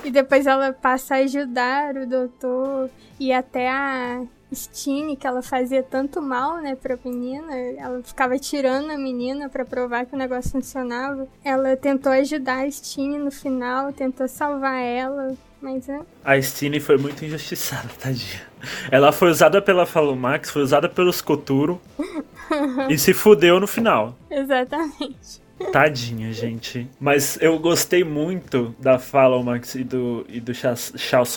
e 0.05 0.11
depois 0.11 0.47
ela 0.47 0.73
passa 0.73 1.17
a 1.17 1.19
ajudar 1.19 1.97
o 1.97 2.07
doutor 2.07 2.91
e 3.19 3.33
até 3.33 3.71
a 3.71 4.25
Stine, 4.55 5.17
que 5.17 5.27
ela 5.27 5.43
fazia 5.43 5.83
tanto 5.83 6.23
mal, 6.23 6.59
né, 6.59 6.77
pra 6.77 6.99
menina, 7.05 7.57
ela 7.57 8.03
ficava 8.03 8.39
tirando 8.39 8.91
a 8.91 8.97
menina 8.97 9.49
para 9.49 9.65
provar 9.65 10.07
que 10.07 10.15
o 10.15 10.19
negócio 10.19 10.51
funcionava. 10.51 11.27
Ela 11.45 11.77
tentou 11.77 12.13
ajudar 12.13 12.65
a 12.65 12.71
Stine 12.71 13.19
no 13.19 13.31
final, 13.31 13.93
tentou 13.93 14.29
salvar 14.29 14.81
ela, 14.83 15.35
mas 15.61 15.89
é. 15.89 16.01
A 16.25 16.41
Stine 16.41 16.79
foi 16.81 16.97
muito 16.97 17.25
injustiçada, 17.25 17.89
tadinha. 17.99 18.47
Ela 18.91 19.13
foi 19.13 19.31
usada 19.31 19.61
pela 19.61 19.87
Falomax, 19.87 20.51
foi 20.51 20.63
usada 20.63 20.89
pelos 20.89 21.21
Koturo 21.21 21.81
e 22.89 22.97
se 22.99 23.13
fudeu 23.13 23.61
no 23.61 23.67
final. 23.67 24.17
Exatamente. 24.31 25.47
Tadinha, 25.73 26.33
gente. 26.33 26.89
Mas 27.01 27.39
eu 27.41 27.59
gostei 27.59 28.05
muito 28.05 28.75
da 28.79 28.99
Falomax 28.99 29.75
e 29.75 29.85
do, 29.85 30.27
e 30.29 30.41
do 30.41 30.53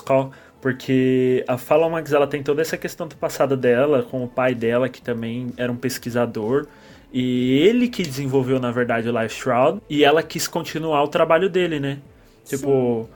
Call, 0.06 0.32
porque 0.62 1.44
a 1.48 1.58
Falomax 1.58 2.12
ela 2.12 2.28
tem 2.28 2.44
toda 2.44 2.62
essa 2.62 2.78
questão 2.78 3.08
do 3.08 3.16
passado 3.16 3.56
dela, 3.56 4.04
com 4.04 4.24
o 4.24 4.28
pai 4.28 4.54
dela, 4.54 4.90
que 4.90 5.02
também 5.02 5.52
era 5.58 5.72
um 5.72 5.76
pesquisador. 5.76 6.68
E 7.12 7.60
ele 7.60 7.88
que 7.88 8.04
desenvolveu, 8.04 8.60
na 8.60 8.72
verdade, 8.72 9.10
o 9.10 9.22
Life 9.22 9.36
Shroud. 9.36 9.82
E 9.90 10.04
ela 10.04 10.22
quis 10.22 10.48
continuar 10.48 11.04
o 11.04 11.08
trabalho 11.08 11.50
dele, 11.50 11.80
né? 11.80 12.00
Tipo, 12.46 13.10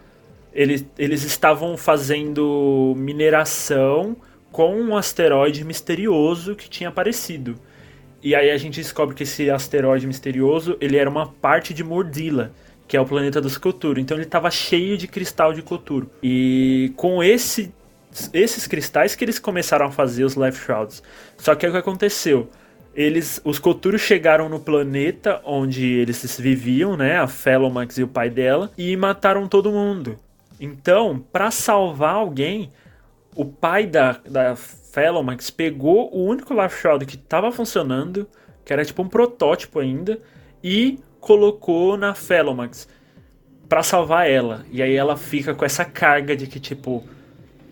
eles, 0.53 0.86
eles 0.97 1.23
estavam 1.23 1.75
fazendo 1.75 2.93
mineração 2.95 4.15
com 4.52 4.75
um 4.75 4.96
asteroide 4.96 5.63
misterioso 5.63 6.56
que 6.56 6.69
tinha 6.69 6.89
aparecido. 6.89 7.56
E 8.21 8.35
aí 8.35 8.52
a 8.52 8.58
gente 8.58 8.79
descobre 8.79 9.15
que 9.15 9.23
esse 9.23 9.50
asteroide 9.50 10.08
misterioso 10.08 10.77
ele 10.79 10.96
era 10.96 11.10
uma 11.10 11.27
parte 11.27 11.73
de 11.73 11.83
Mordila, 11.83 12.52
que 12.88 12.98
é 12.98 13.02
o 13.02 13.06
planeta 13.06 13.42
dos 13.42 13.58
Koturo. 13.58 14.00
Então 14.00 14.17
ele 14.17 14.25
estava 14.25 14.50
cheio 14.52 14.98
de 14.98 15.08
cristal 15.08 15.54
de 15.54 15.62
Koturo. 15.62 16.10
E 16.21 16.94
com 16.96 17.23
esse, 17.23 17.73
esses 18.34 18.67
cristais 18.67 19.15
que 19.15 19.23
eles 19.23 19.40
começaram 19.40 19.88
a 19.88 19.92
fazer 19.92 20.23
os 20.23 20.36
Life 20.36 20.63
Shrouds. 20.63 21.02
Só 21.38 21.56
que 21.56 21.67
o 21.67 21.71
que 21.71 21.77
aconteceu? 21.77 22.50
Eles, 22.96 23.42
os 23.44 23.58
Koturo 23.58 23.98
chegaram 23.98 24.48
no 24.48 24.60
planeta 24.60 25.42
onde 25.44 25.86
eles 25.86 26.40
viviam, 26.40 26.96
né? 26.96 27.17
A 27.17 27.27
Felomax 27.27 27.98
e 27.98 28.04
o 28.04 28.08
pai 28.08 28.29
dela, 28.29 28.71
e 28.77 28.96
mataram 28.96 29.48
todo 29.48 29.71
mundo. 29.71 30.19
Então, 30.60 31.23
para 31.31 31.50
salvar 31.50 32.13
alguém, 32.15 32.71
o 33.36 33.44
pai 33.44 33.88
da, 33.88 34.19
da 34.29 34.56
Felomax 34.56 35.50
pegou 35.50 36.13
o 36.13 36.23
único 36.23 36.54
Life 36.54 36.79
Shroud 36.79 37.06
que 37.08 37.15
estava 37.15 37.52
funcionando, 37.52 38.27
que 38.63 38.71
era 38.71 38.86
tipo 38.86 39.02
um 39.02 39.10
protótipo 39.10 39.79
ainda, 39.79 40.19
e 40.63 41.00
colocou 41.24 41.96
na 41.96 42.13
Felomax 42.13 42.86
para 43.69 43.82
salvar 43.82 44.30
ela. 44.30 44.65
E 44.69 44.84
aí 44.84 44.94
ela 44.94 45.15
fica 45.15 45.56
com 45.56 45.63
essa 45.63 45.86
carga 45.86 46.36
de 46.36 46.48
que, 46.48 46.60
tipo, 46.60 47.02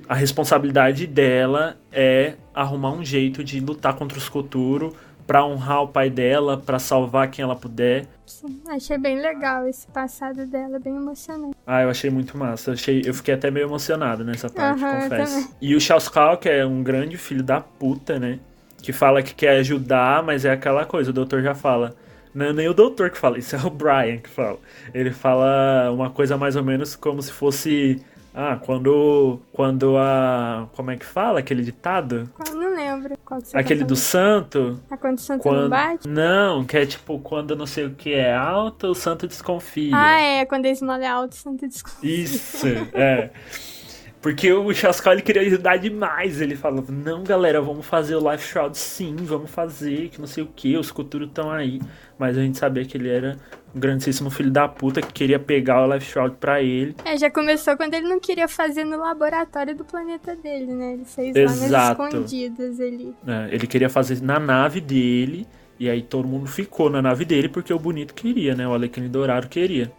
a 0.07 0.15
responsabilidade 0.15 1.05
dela 1.05 1.77
é 1.91 2.35
arrumar 2.53 2.91
um 2.91 3.03
jeito 3.03 3.43
de 3.43 3.59
lutar 3.59 3.93
contra 3.95 4.17
os 4.17 4.29
Koturo 4.29 4.95
para 5.27 5.45
honrar 5.45 5.83
o 5.83 5.89
pai 5.89 6.09
dela, 6.09 6.57
para 6.57 6.79
salvar 6.79 7.29
quem 7.29 7.43
ela 7.43 7.55
puder. 7.55 8.07
Sim, 8.25 8.61
achei 8.69 8.97
bem 8.97 9.19
legal 9.19 9.67
esse 9.67 9.85
passado 9.87 10.45
dela, 10.45 10.79
bem 10.79 10.95
emocionante. 10.95 11.55
Ah, 11.67 11.81
eu 11.81 11.89
achei 11.89 12.09
muito 12.09 12.37
massa. 12.37 12.69
Eu, 12.69 12.75
achei, 12.75 13.01
eu 13.05 13.13
fiquei 13.13 13.33
até 13.33 13.51
meio 13.51 13.67
emocionado 13.67 14.23
nessa 14.23 14.49
parte, 14.49 14.81
eu 14.81 14.89
confesso. 14.89 15.53
E 15.61 15.75
o 15.75 15.81
Charles 15.81 16.07
Kao, 16.07 16.37
que 16.37 16.47
é 16.47 16.65
um 16.65 16.81
grande 16.81 17.17
filho 17.17 17.43
da 17.43 17.59
puta, 17.59 18.17
né? 18.17 18.39
Que 18.81 18.93
fala 18.93 19.21
que 19.21 19.35
quer 19.35 19.57
ajudar, 19.57 20.23
mas 20.23 20.45
é 20.45 20.51
aquela 20.51 20.85
coisa, 20.85 21.09
o 21.09 21.13
doutor 21.13 21.43
já 21.43 21.53
fala. 21.53 21.93
Não 22.33 22.47
é 22.47 22.53
nem 22.53 22.67
o 22.67 22.73
doutor 22.73 23.09
que 23.09 23.17
fala, 23.17 23.37
isso 23.37 23.55
é 23.55 23.59
o 23.59 23.69
Brian 23.69 24.17
que 24.17 24.29
fala. 24.29 24.57
Ele 24.93 25.11
fala 25.11 25.91
uma 25.91 26.09
coisa 26.09 26.37
mais 26.37 26.55
ou 26.55 26.63
menos 26.63 26.95
como 26.95 27.21
se 27.21 27.31
fosse. 27.31 28.01
Ah, 28.33 28.57
quando. 28.63 29.39
Quando 29.51 29.97
a. 29.97 30.69
Como 30.73 30.91
é 30.91 30.95
que 30.95 31.05
fala 31.05 31.39
aquele 31.39 31.63
ditado? 31.63 32.29
Eu 32.47 32.55
não 32.55 32.75
lembro 32.75 33.17
você 33.29 33.57
Aquele 33.57 33.81
tá 33.81 33.87
do 33.87 33.95
santo. 33.95 34.59
falando. 34.59 34.81
A 34.89 34.97
quando 34.97 35.17
o 35.17 35.21
santo 35.21 35.41
Quando... 35.41 35.61
não 35.61 35.69
bate? 35.69 36.07
Não, 36.07 36.65
que 36.65 36.77
é 36.77 36.85
tipo 36.85 37.19
quando 37.19 37.55
não 37.55 37.65
sei 37.65 37.85
o 37.85 37.91
que 37.91 38.13
é 38.13 38.33
alto, 38.35 38.87
o 38.87 38.95
santo 38.95 39.27
desconfia. 39.27 39.91
Ah, 39.95 40.19
é, 40.19 40.45
quando 40.45 40.65
a 40.65 40.69
esmola 40.69 41.03
é 41.03 41.07
alta, 41.07 41.35
o 41.35 41.37
santo 41.37 41.67
desculpa. 41.67 42.05
Isso, 42.05 42.67
é. 42.93 43.29
Porque 44.21 44.53
o 44.53 44.71
Chascal 44.71 45.13
ele 45.13 45.23
queria 45.23 45.41
ajudar 45.41 45.77
demais. 45.77 46.39
Ele 46.39 46.55
falou: 46.55 46.85
Não, 46.87 47.23
galera, 47.23 47.59
vamos 47.59 47.85
fazer 47.85 48.15
o 48.15 48.31
Life 48.31 48.47
Shroud 48.47 48.77
sim, 48.77 49.15
vamos 49.15 49.49
fazer, 49.49 50.09
que 50.09 50.19
não 50.19 50.27
sei 50.27 50.43
o 50.43 50.47
que, 50.47 50.77
os 50.77 50.91
Couture 50.91 51.25
estão 51.25 51.49
aí. 51.49 51.81
Mas 52.19 52.37
a 52.37 52.41
gente 52.41 52.57
sabia 52.57 52.85
que 52.85 52.95
ele 52.95 53.09
era 53.09 53.37
um 53.75 53.79
grandíssimo 53.79 54.29
filho 54.29 54.51
da 54.51 54.67
puta 54.67 55.01
que 55.01 55.11
queria 55.11 55.39
pegar 55.39 55.83
o 55.83 55.91
Life 55.91 56.05
Shroud 56.05 56.35
pra 56.39 56.61
ele. 56.61 56.95
É, 57.03 57.17
já 57.17 57.31
começou 57.31 57.75
quando 57.75 57.95
ele 57.95 58.07
não 58.07 58.19
queria 58.19 58.47
fazer 58.47 58.83
no 58.83 58.99
laboratório 58.99 59.75
do 59.75 59.83
planeta 59.83 60.35
dele, 60.35 60.71
né? 60.71 60.93
Ele 60.93 61.05
fez 61.05 61.35
Exato. 61.35 61.71
lá 61.71 61.79
nas 62.09 62.13
escondidas 62.13 62.79
ali. 62.79 63.15
né? 63.23 63.49
Ele 63.51 63.65
queria 63.65 63.89
fazer 63.89 64.21
na 64.21 64.39
nave 64.39 64.79
dele. 64.79 65.47
E 65.79 65.89
aí 65.89 66.03
todo 66.03 66.27
mundo 66.27 66.45
ficou 66.45 66.91
na 66.91 67.01
nave 67.01 67.25
dele 67.25 67.49
porque 67.49 67.73
o 67.73 67.79
bonito 67.79 68.13
queria, 68.13 68.53
né? 68.53 68.67
O 68.67 68.73
Alequine 68.73 69.09
Dourado 69.09 69.47
queria. 69.47 69.91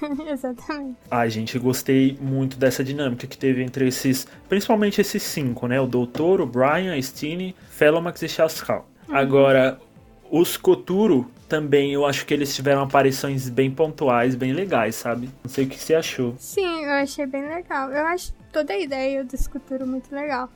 Exatamente. 0.30 0.96
Ai, 1.10 1.30
gente, 1.30 1.58
gostei 1.58 2.16
muito 2.20 2.56
dessa 2.58 2.82
dinâmica 2.84 3.26
que 3.26 3.36
teve 3.36 3.62
entre 3.62 3.88
esses, 3.88 4.26
principalmente 4.48 5.00
esses 5.00 5.22
cinco, 5.22 5.66
né? 5.66 5.80
O 5.80 5.86
Doutor, 5.86 6.40
o 6.40 6.46
Brian, 6.46 6.94
a 6.94 7.02
Stine, 7.02 7.54
Felomax 7.70 8.22
e 8.22 8.28
Chascal. 8.28 8.88
Agora, 9.08 9.80
os 10.30 10.56
Koturo 10.56 11.30
também, 11.48 11.92
eu 11.92 12.04
acho 12.04 12.26
que 12.26 12.34
eles 12.34 12.54
tiveram 12.54 12.82
aparições 12.82 13.48
bem 13.48 13.70
pontuais, 13.70 14.34
bem 14.34 14.52
legais, 14.52 14.94
sabe? 14.94 15.30
Não 15.42 15.50
sei 15.50 15.64
o 15.64 15.68
que 15.68 15.78
você 15.78 15.94
achou. 15.94 16.34
Sim, 16.38 16.84
eu 16.84 16.92
achei 16.92 17.26
bem 17.26 17.48
legal. 17.48 17.90
Eu 17.90 18.06
acho 18.06 18.34
toda 18.52 18.72
a 18.72 18.78
ideia 18.78 19.24
do 19.24 19.34
escultura 19.34 19.86
muito 19.86 20.14
legal. 20.14 20.50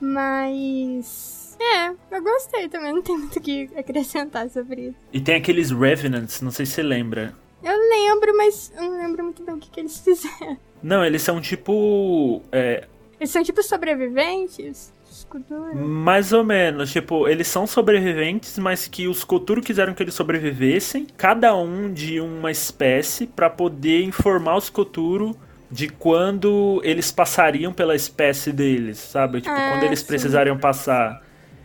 Mas. 0.00 1.56
É, 1.60 1.88
eu 1.88 2.22
gostei 2.22 2.68
também, 2.68 2.92
não 2.92 3.02
tem 3.02 3.18
muito 3.18 3.36
o 3.36 3.42
que 3.42 3.68
acrescentar 3.76 4.48
sobre 4.48 4.88
isso. 4.88 4.98
E 5.12 5.20
tem 5.20 5.34
aqueles 5.34 5.72
Revenants, 5.72 6.40
não 6.40 6.52
sei 6.52 6.64
se 6.64 6.72
você 6.72 6.82
lembra. 6.84 7.34
Eu 7.62 7.76
lembro, 7.90 8.36
mas 8.36 8.72
eu 8.76 8.82
não 8.82 8.96
lembro 8.98 9.24
muito 9.24 9.42
bem 9.42 9.54
o 9.54 9.58
que, 9.58 9.70
que 9.70 9.80
eles 9.80 9.98
fizeram. 10.00 10.56
Não, 10.82 11.04
eles 11.04 11.22
são 11.22 11.40
tipo. 11.40 12.42
é, 12.52 12.86
Eles 13.18 13.30
são 13.30 13.42
tipo 13.42 13.62
sobreviventes? 13.62 14.92
Escultura? 15.10 15.74
Mais 15.74 16.32
ou 16.32 16.44
menos, 16.44 16.92
tipo, 16.92 17.26
eles 17.26 17.48
são 17.48 17.66
sobreviventes, 17.66 18.56
mas 18.58 18.86
que 18.86 19.08
os 19.08 19.24
Koturo 19.24 19.60
quiseram 19.60 19.92
que 19.94 20.02
eles 20.02 20.14
sobrevivessem, 20.14 21.06
cada 21.16 21.56
um 21.56 21.92
de 21.92 22.20
uma 22.20 22.50
espécie, 22.50 23.26
pra 23.26 23.50
poder 23.50 24.02
informar 24.04 24.56
os 24.56 24.70
Koturo 24.70 25.34
de 25.70 25.88
quando 25.88 26.80
eles 26.84 27.10
passariam 27.10 27.72
pela 27.72 27.96
espécie 27.96 28.52
deles, 28.52 28.98
sabe? 28.98 29.40
Tipo, 29.40 29.54
Ah, 29.54 29.70
quando 29.72 29.82
eles 29.84 30.00
sim. 30.00 30.06
precisariam 30.06 30.56
passar. 30.56 31.22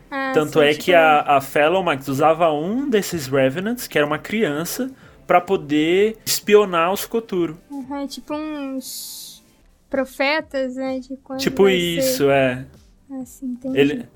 Ah, 0.09 0.31
Tanto 0.33 0.59
sim, 0.59 0.65
é 0.65 0.71
tipo, 0.71 0.85
que 0.85 0.93
a, 0.93 1.21
a 1.21 1.41
Felomax 1.41 2.07
usava 2.07 2.51
um 2.51 2.89
desses 2.89 3.27
Revenants, 3.27 3.87
que 3.87 3.97
era 3.97 4.07
uma 4.07 4.19
criança, 4.19 4.89
pra 5.25 5.41
poder 5.41 6.17
espionar 6.25 6.91
os 6.91 7.05
Koturo. 7.05 7.57
aham, 7.71 8.07
tipo 8.07 8.33
uns 8.33 9.43
profetas, 9.89 10.75
né? 10.75 10.99
Tipo 11.37 11.69
isso, 11.69 12.29
é. 12.29 12.65
Ser. 13.09 13.21
Assim, 13.21 13.45
entendi. 13.47 13.77
Ele... 13.77 14.09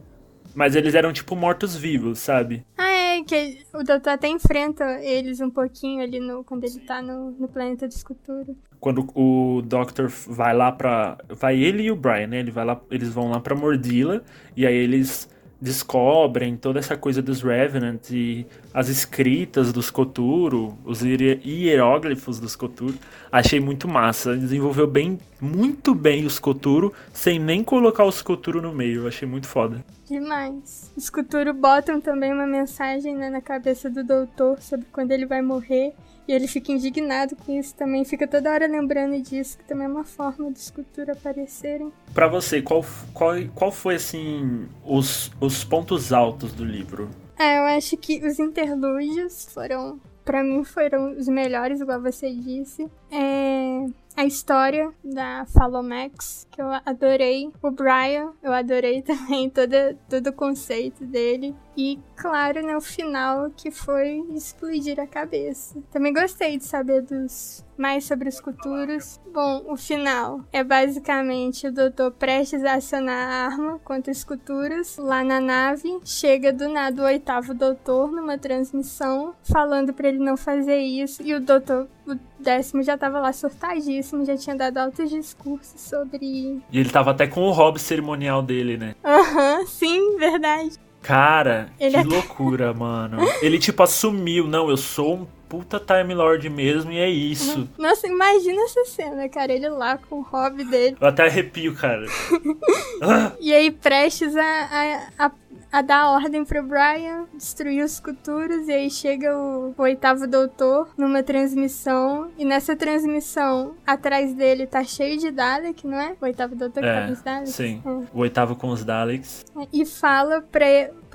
Mas 0.56 0.76
eles 0.76 0.96
eram 0.96 1.14
tipo 1.14 1.36
mortos-vivos, 1.36 2.18
sabe? 2.18 2.66
Ah, 2.76 2.90
é, 2.90 3.24
que 3.24 3.60
o 3.76 3.84
doutor 3.84 4.10
até 4.10 4.28
enfrenta 4.28 4.84
eles 5.04 5.40
um 5.40 5.52
pouquinho 5.52 6.02
ali 6.02 6.20
no, 6.20 6.44
quando 6.44 6.64
ele 6.64 6.80
tá 6.80 7.00
no, 7.00 7.30
no 7.30 7.48
planeta 7.48 7.88
de 7.88 7.94
escultura. 7.94 8.56
quando 8.80 9.08
o 9.14 9.62
Doctor 9.62 10.08
vai 10.10 10.56
lá 10.56 10.72
pra. 10.72 11.16
Vai 11.30 11.60
ele 11.60 11.84
e 11.84 11.92
o 11.92 11.96
Brian, 11.96 12.26
né? 12.26 12.40
Ele 12.40 12.50
vai 12.50 12.66
lá, 12.66 12.82
eles 12.90 13.10
vão 13.10 13.30
lá 13.30 13.40
pra 13.40 13.54
Mordila 13.56 14.24
e 14.56 14.66
aí 14.66 14.76
eles 14.76 15.30
descobrem 15.60 16.56
toda 16.56 16.80
essa 16.80 16.96
coisa 16.96 17.22
dos 17.22 17.42
Revenant 17.42 18.10
e 18.12 18.46
as 18.74 18.90
escritas 18.90 19.74
dos 19.74 19.90
Koturo, 19.90 20.78
os 20.86 21.02
hier- 21.02 21.40
hieróglifos 21.44 22.40
dos 22.40 22.56
Koturo. 22.56 22.94
Achei 23.32 23.60
muito 23.60 23.88
massa. 23.88 24.36
Desenvolveu 24.36 24.88
bem, 24.88 25.18
muito 25.42 25.96
bem 25.96 26.26
os 26.26 26.40
Koturo, 26.40 26.94
sem 27.12 27.40
nem 27.40 27.64
colocar 27.64 28.06
os 28.06 28.22
Koturo 28.22 28.62
no 28.62 28.74
meio. 28.74 29.08
Achei 29.08 29.28
muito 29.28 29.48
foda. 29.48 29.84
Demais. 30.08 30.92
Os 30.96 31.10
Kuturo 31.10 31.54
botam 31.54 32.00
também 32.00 32.32
uma 32.32 32.48
mensagem 32.48 33.16
né, 33.16 33.30
na 33.30 33.42
cabeça 33.42 33.90
do 33.90 34.04
doutor 34.04 34.62
sobre 34.62 34.86
quando 34.92 35.12
ele 35.12 35.26
vai 35.26 35.42
morrer. 35.42 35.94
E 36.26 36.34
ele 36.34 36.48
fica 36.48 36.72
indignado 36.72 37.36
com 37.36 37.58
isso 37.58 37.76
também. 37.76 38.04
Fica 38.04 38.28
toda 38.28 38.52
hora 38.52 38.68
lembrando 38.68 39.22
disso, 39.22 39.58
que 39.58 39.64
também 39.66 39.86
é 39.86 39.90
uma 39.90 40.04
forma 40.04 40.50
dos 40.52 40.70
Kuturo 40.70 41.12
aparecerem. 41.12 41.92
Pra 42.14 42.28
você, 42.28 42.62
qual, 42.62 42.86
qual, 43.14 43.34
qual 43.54 43.72
foi, 43.72 43.96
assim, 43.96 44.68
os, 44.86 45.32
os 45.40 45.64
pontos 45.64 46.12
altos 46.12 46.54
do 46.54 46.66
livro? 46.66 47.10
Ah, 47.38 47.56
eu 47.56 47.64
acho 47.78 47.96
que 47.98 48.26
os 48.26 48.40
interlúdios 48.40 49.46
foram, 49.54 50.00
Pra 50.28 50.44
mim, 50.44 50.62
foram 50.66 51.18
os 51.18 51.30
melhores, 51.30 51.80
igual 51.80 52.02
você 52.02 52.30
disse. 52.30 52.86
É, 53.10 53.86
a 54.18 54.26
história 54.26 54.92
da 55.04 55.46
Falomax, 55.46 56.48
que 56.50 56.60
eu 56.60 56.68
adorei. 56.84 57.52
O 57.62 57.70
Brian, 57.70 58.34
eu 58.42 58.52
adorei 58.52 59.04
também 59.06 59.48
todo, 59.48 59.74
todo 60.10 60.28
o 60.28 60.34
conceito 60.34 61.06
dele. 61.06 61.56
E, 61.78 62.00
claro, 62.16 62.66
né, 62.66 62.76
o 62.76 62.82
final, 62.82 63.52
que 63.56 63.70
foi 63.70 64.26
explodir 64.34 65.00
a 65.00 65.06
cabeça. 65.06 65.78
Também 65.92 66.12
gostei 66.12 66.58
de 66.58 66.66
saber 66.66 67.04
dos 67.04 67.64
mais 67.78 68.06
sobre 68.06 68.28
os 68.28 68.40
futuros. 68.40 69.20
Bom, 69.32 69.64
o 69.68 69.78
final 69.78 70.42
é 70.52 70.64
basicamente 70.64 71.68
o 71.68 71.72
doutor 71.72 72.12
prestes 72.12 72.66
a 72.66 72.74
acionar 72.74 73.30
a 73.30 73.46
arma 73.46 73.80
contra 73.84 74.12
os 74.12 74.24
futuros 74.24 74.98
lá 74.98 75.24
na 75.24 75.40
nave. 75.40 76.00
Chega 76.04 76.52
do 76.52 76.68
nada 76.68 77.04
o 77.04 77.06
oitavo 77.06 77.54
doutor 77.54 78.12
numa 78.12 78.40
transmissão, 78.40 79.36
falando 79.44 79.94
pra 79.94 80.08
ele 80.08 80.18
não 80.18 80.36
fazer 80.36 80.80
isso. 80.80 81.22
E 81.22 81.36
o 81.36 81.40
doutor, 81.40 81.88
o 82.08 82.16
décimo, 82.40 82.82
já 82.82 82.98
tava 82.98 83.20
lá 83.20 83.32
surtadíssimo, 83.32 84.26
já 84.26 84.36
tinha 84.36 84.56
dado 84.56 84.80
altos 84.80 85.12
discursos 85.12 85.80
sobre. 85.80 86.64
E 86.72 86.80
ele 86.80 86.90
tava 86.90 87.12
até 87.12 87.28
com 87.28 87.42
o 87.42 87.52
hobby 87.52 87.80
cerimonial 87.80 88.42
dele, 88.42 88.78
né? 88.78 88.96
Aham, 89.04 89.66
sim, 89.68 90.18
verdade. 90.18 90.87
Cara, 91.02 91.70
Ele 91.80 91.92
que 91.92 91.98
até- 91.98 92.08
loucura, 92.10 92.74
mano. 92.74 93.18
Ele, 93.42 93.58
tipo, 93.60 93.82
assumiu. 93.84 94.46
Não, 94.48 94.70
eu 94.70 94.76
sou 94.78 95.16
um 95.16 95.28
puta 95.48 95.80
Time 95.80 96.14
Lord 96.14 96.50
mesmo 96.50 96.92
e 96.92 96.98
é 97.00 97.10
isso. 97.10 97.70
Nossa, 97.78 98.08
imagina 98.08 98.62
essa 98.64 98.84
cena, 98.86 99.30
cara. 99.30 99.54
Ele 99.54 99.70
lá 99.70 99.98
com 99.98 100.18
o 100.18 100.22
hobby 100.22 100.66
dele. 100.66 100.98
Eu 101.00 101.08
até 101.08 101.24
arrepio, 101.26 101.74
cara. 101.76 102.06
E 103.40 103.54
aí, 103.54 103.70
prestes 103.72 104.36
a, 104.36 104.42
a, 104.42 105.26
a, 105.28 105.32
a 105.72 105.82
dar 105.82 106.10
ordem 106.12 106.44
pro 106.46 106.64
Brian 106.64 107.26
destruir 107.34 107.84
os 107.84 108.00
culturos 108.00 108.68
e 108.68 108.72
aí 108.72 108.90
chega 108.90 109.38
o, 109.38 109.74
o 109.78 109.82
oitavo 109.82 110.26
doutor 110.28 110.90
numa 110.98 111.22
transmissão 111.24 112.30
e 112.38 112.46
nessa 112.46 112.76
transmissão 112.76 113.74
atrás 113.86 114.34
dele 114.34 114.66
tá 114.68 114.84
cheio 114.84 115.18
de 115.18 115.32
Dalek, 115.32 115.86
não 115.86 116.00
é? 116.00 116.16
O 116.22 116.26
oitavo 116.26 116.56
doutor 116.56 116.82
que 116.82 116.88
tá 116.90 117.02
com 117.02 117.10
É, 117.10 117.12
os 117.12 117.22
Daleks. 117.22 117.50
sim. 117.50 117.82
É. 117.86 117.90
O 117.90 118.20
oitavo 118.20 118.56
com 118.56 118.70
os 118.70 118.84
Daleks. 118.84 119.46
E 119.74 119.86
fala 119.86 120.42
pra, 120.42 120.66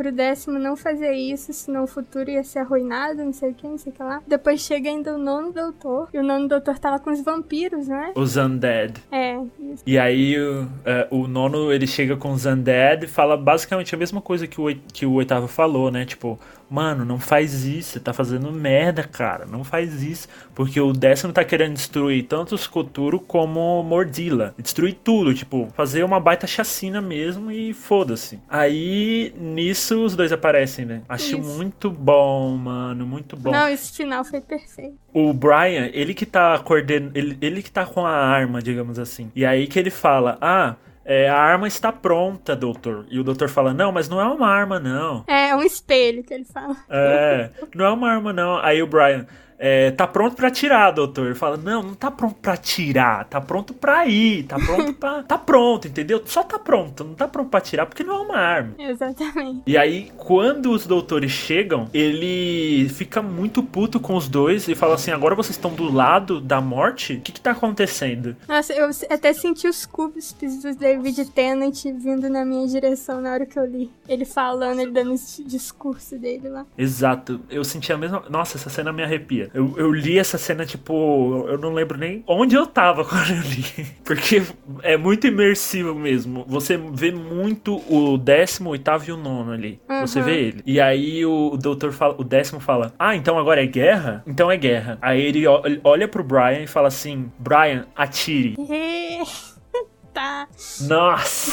pro 0.02 0.10
décimo 0.10 0.58
não 0.58 0.76
fazer 0.76 1.12
isso, 1.12 1.52
senão 1.52 1.84
o 1.84 1.86
futuro 1.86 2.28
ia 2.28 2.42
ser 2.42 2.58
arruinado, 2.58 3.24
não 3.24 3.32
sei 3.32 3.50
o 3.50 3.54
que, 3.54 3.68
não 3.68 3.78
sei 3.78 3.92
o 3.92 3.94
que 3.94 4.02
lá. 4.02 4.20
Depois 4.26 4.60
chega 4.60 4.88
ainda 4.88 5.14
o 5.14 5.18
nono 5.18 5.52
doutor, 5.52 6.08
e 6.12 6.18
o 6.18 6.24
nono 6.24 6.48
doutor 6.48 6.76
tá 6.76 6.90
lá 6.90 6.98
com 6.98 7.10
os 7.10 7.22
vampiros, 7.22 7.86
né? 7.86 8.10
Os 8.16 8.36
Undead. 8.36 8.94
É, 9.12 9.36
isso. 9.60 9.84
E 9.86 9.96
aí 9.96 10.36
o, 10.36 10.66
é, 10.84 11.06
o 11.08 11.28
nono 11.28 11.72
ele 11.72 11.86
chega 11.86 12.16
com 12.16 12.32
os 12.32 12.44
Undead 12.44 13.04
e 13.04 13.08
fala 13.08 13.36
basicamente 13.36 13.94
a 13.94 13.98
mesma 13.98 14.20
coisa 14.20 14.48
que 14.48 14.60
o, 14.60 14.74
que 14.92 15.06
o 15.06 15.12
oitavo 15.12 15.46
falou, 15.46 15.88
né? 15.88 16.04
Tipo, 16.04 16.36
mano, 16.72 17.04
não 17.04 17.18
faz 17.18 17.64
isso, 17.66 17.90
você 17.90 18.00
tá 18.00 18.14
fazendo 18.14 18.50
merda, 18.50 19.04
cara. 19.04 19.44
Não 19.44 19.62
faz 19.62 20.02
isso. 20.02 20.26
Porque 20.54 20.80
o 20.80 20.92
décimo 20.92 21.32
tá 21.32 21.44
querendo 21.44 21.74
destruir 21.74 22.24
tanto 22.24 22.54
os 22.54 22.66
Koturo 22.66 23.20
como 23.20 23.82
Mordila. 23.82 24.54
Destruir 24.58 24.94
tudo, 25.04 25.34
tipo, 25.34 25.68
fazer 25.74 26.02
uma 26.02 26.18
baita 26.18 26.46
chacina 26.46 27.02
mesmo 27.02 27.50
e 27.50 27.74
foda-se. 27.74 28.40
Aí 28.48 29.34
nisso 29.38 30.02
os 30.02 30.16
dois 30.16 30.32
aparecem, 30.32 30.86
né? 30.86 31.02
Acho 31.06 31.38
Isso. 31.38 31.56
muito 31.56 31.90
bom, 31.90 32.56
mano, 32.56 33.06
muito 33.06 33.36
bom. 33.36 33.50
Não, 33.50 33.68
esse 33.68 33.92
final 33.92 34.24
foi 34.24 34.40
perfeito. 34.40 34.96
O 35.12 35.34
Brian, 35.34 35.90
ele 35.92 36.14
que 36.14 36.24
tá 36.24 36.58
coordenando. 36.58 37.12
Ele, 37.14 37.36
ele 37.42 37.62
que 37.62 37.70
tá 37.70 37.84
com 37.84 38.06
a 38.06 38.10
arma, 38.10 38.62
digamos 38.62 38.98
assim. 38.98 39.30
E 39.36 39.44
aí 39.44 39.66
que 39.66 39.78
ele 39.78 39.90
fala: 39.90 40.38
Ah, 40.40 40.76
é, 41.04 41.28
a 41.28 41.36
arma 41.36 41.66
está 41.66 41.92
pronta, 41.92 42.54
doutor. 42.54 43.06
E 43.10 43.18
o 43.18 43.24
doutor 43.24 43.48
fala: 43.48 43.74
Não, 43.74 43.90
mas 43.90 44.08
não 44.08 44.20
é 44.20 44.24
uma 44.24 44.48
arma, 44.48 44.78
não. 44.78 45.24
É, 45.26 45.50
é 45.50 45.56
um 45.56 45.62
espelho 45.62 46.22
que 46.22 46.32
ele 46.32 46.44
fala. 46.44 46.76
É, 46.88 47.50
não 47.74 47.84
é 47.84 47.90
uma 47.90 48.10
arma, 48.10 48.32
não. 48.32 48.58
Aí 48.58 48.82
o 48.82 48.86
Brian. 48.86 49.26
É, 49.64 49.92
tá 49.92 50.08
pronto 50.08 50.34
pra 50.34 50.50
tirar, 50.50 50.90
doutor. 50.90 51.26
Ele 51.26 51.36
fala: 51.36 51.56
Não, 51.56 51.84
não 51.84 51.94
tá 51.94 52.10
pronto 52.10 52.34
pra 52.42 52.56
tirar. 52.56 53.26
Tá 53.26 53.40
pronto 53.40 53.72
pra 53.72 54.04
ir. 54.08 54.42
Tá 54.42 54.56
pronto 54.58 54.92
pra. 54.94 55.22
Tá 55.32 55.38
pronto, 55.38 55.86
entendeu? 55.86 56.20
Só 56.24 56.42
tá 56.42 56.58
pronto. 56.58 57.04
Não 57.04 57.14
tá 57.14 57.28
pronto 57.28 57.48
pra 57.48 57.60
tirar 57.60 57.86
porque 57.86 58.02
não 58.02 58.16
é 58.16 58.20
uma 58.22 58.38
arma. 58.38 58.74
Exatamente. 58.76 59.62
E 59.66 59.78
aí, 59.78 60.10
quando 60.16 60.72
os 60.72 60.84
doutores 60.84 61.30
chegam, 61.30 61.88
ele 61.94 62.88
fica 62.88 63.22
muito 63.22 63.62
puto 63.62 64.00
com 64.00 64.16
os 64.16 64.28
dois 64.28 64.66
e 64.66 64.74
fala 64.74 64.96
assim: 64.96 65.12
agora 65.12 65.36
vocês 65.36 65.56
estão 65.56 65.72
do 65.72 65.92
lado 65.92 66.40
da 66.40 66.60
morte? 66.60 67.14
O 67.14 67.20
que, 67.20 67.30
que 67.30 67.40
tá 67.40 67.52
acontecendo? 67.52 68.34
Nossa, 68.48 68.72
eu 68.72 68.90
até 69.10 69.32
senti 69.32 69.68
os 69.68 69.86
cúspices 69.86 70.62
do 70.62 70.74
David 70.74 71.24
Tennant 71.26 71.84
vindo 71.84 72.28
na 72.28 72.44
minha 72.44 72.66
direção 72.66 73.20
na 73.20 73.32
hora 73.32 73.46
que 73.46 73.58
eu 73.58 73.64
li. 73.64 73.90
Ele 74.08 74.24
falando, 74.24 74.80
ele 74.80 74.90
dando 74.90 75.14
esse 75.14 75.44
discurso 75.44 76.18
dele 76.18 76.48
lá. 76.48 76.66
Exato, 76.76 77.40
eu 77.48 77.62
senti 77.62 77.92
a 77.92 77.98
mesma. 77.98 78.24
Nossa, 78.28 78.56
essa 78.56 78.68
cena 78.68 78.92
me 78.92 79.04
arrepia. 79.04 79.51
Eu, 79.54 79.74
eu 79.76 79.92
li 79.92 80.18
essa 80.18 80.38
cena, 80.38 80.64
tipo, 80.64 81.44
eu 81.48 81.58
não 81.58 81.72
lembro 81.74 81.98
nem 81.98 82.22
onde 82.26 82.54
eu 82.54 82.66
tava 82.66 83.04
quando 83.06 83.30
eu 83.30 83.42
li. 83.42 83.86
Porque 84.04 84.42
é 84.82 84.96
muito 84.96 85.26
imersivo 85.26 85.94
mesmo. 85.94 86.44
Você 86.48 86.76
vê 86.76 87.10
muito 87.12 87.82
o 87.92 88.16
décimo, 88.16 88.70
oitavo 88.70 89.04
e 89.08 89.12
o 89.12 89.16
nono 89.16 89.52
ali. 89.52 89.80
Você 90.00 90.18
Uhum. 90.20 90.24
vê 90.24 90.40
ele. 90.40 90.62
E 90.66 90.80
aí 90.80 91.24
o, 91.26 91.56
doutor 91.56 91.92
fala, 91.92 92.14
o 92.18 92.24
décimo 92.24 92.60
fala: 92.60 92.92
Ah, 92.98 93.14
então 93.16 93.38
agora 93.38 93.62
é 93.62 93.66
guerra? 93.66 94.22
Então 94.26 94.50
é 94.50 94.56
guerra. 94.56 94.98
Aí 95.02 95.20
ele 95.20 95.44
olha 95.84 96.08
pro 96.08 96.24
Brian 96.24 96.60
e 96.62 96.66
fala 96.66 96.88
assim: 96.88 97.30
Brian, 97.38 97.86
atire. 97.94 98.56
tá. 100.12 100.48
Nossa! 100.82 101.52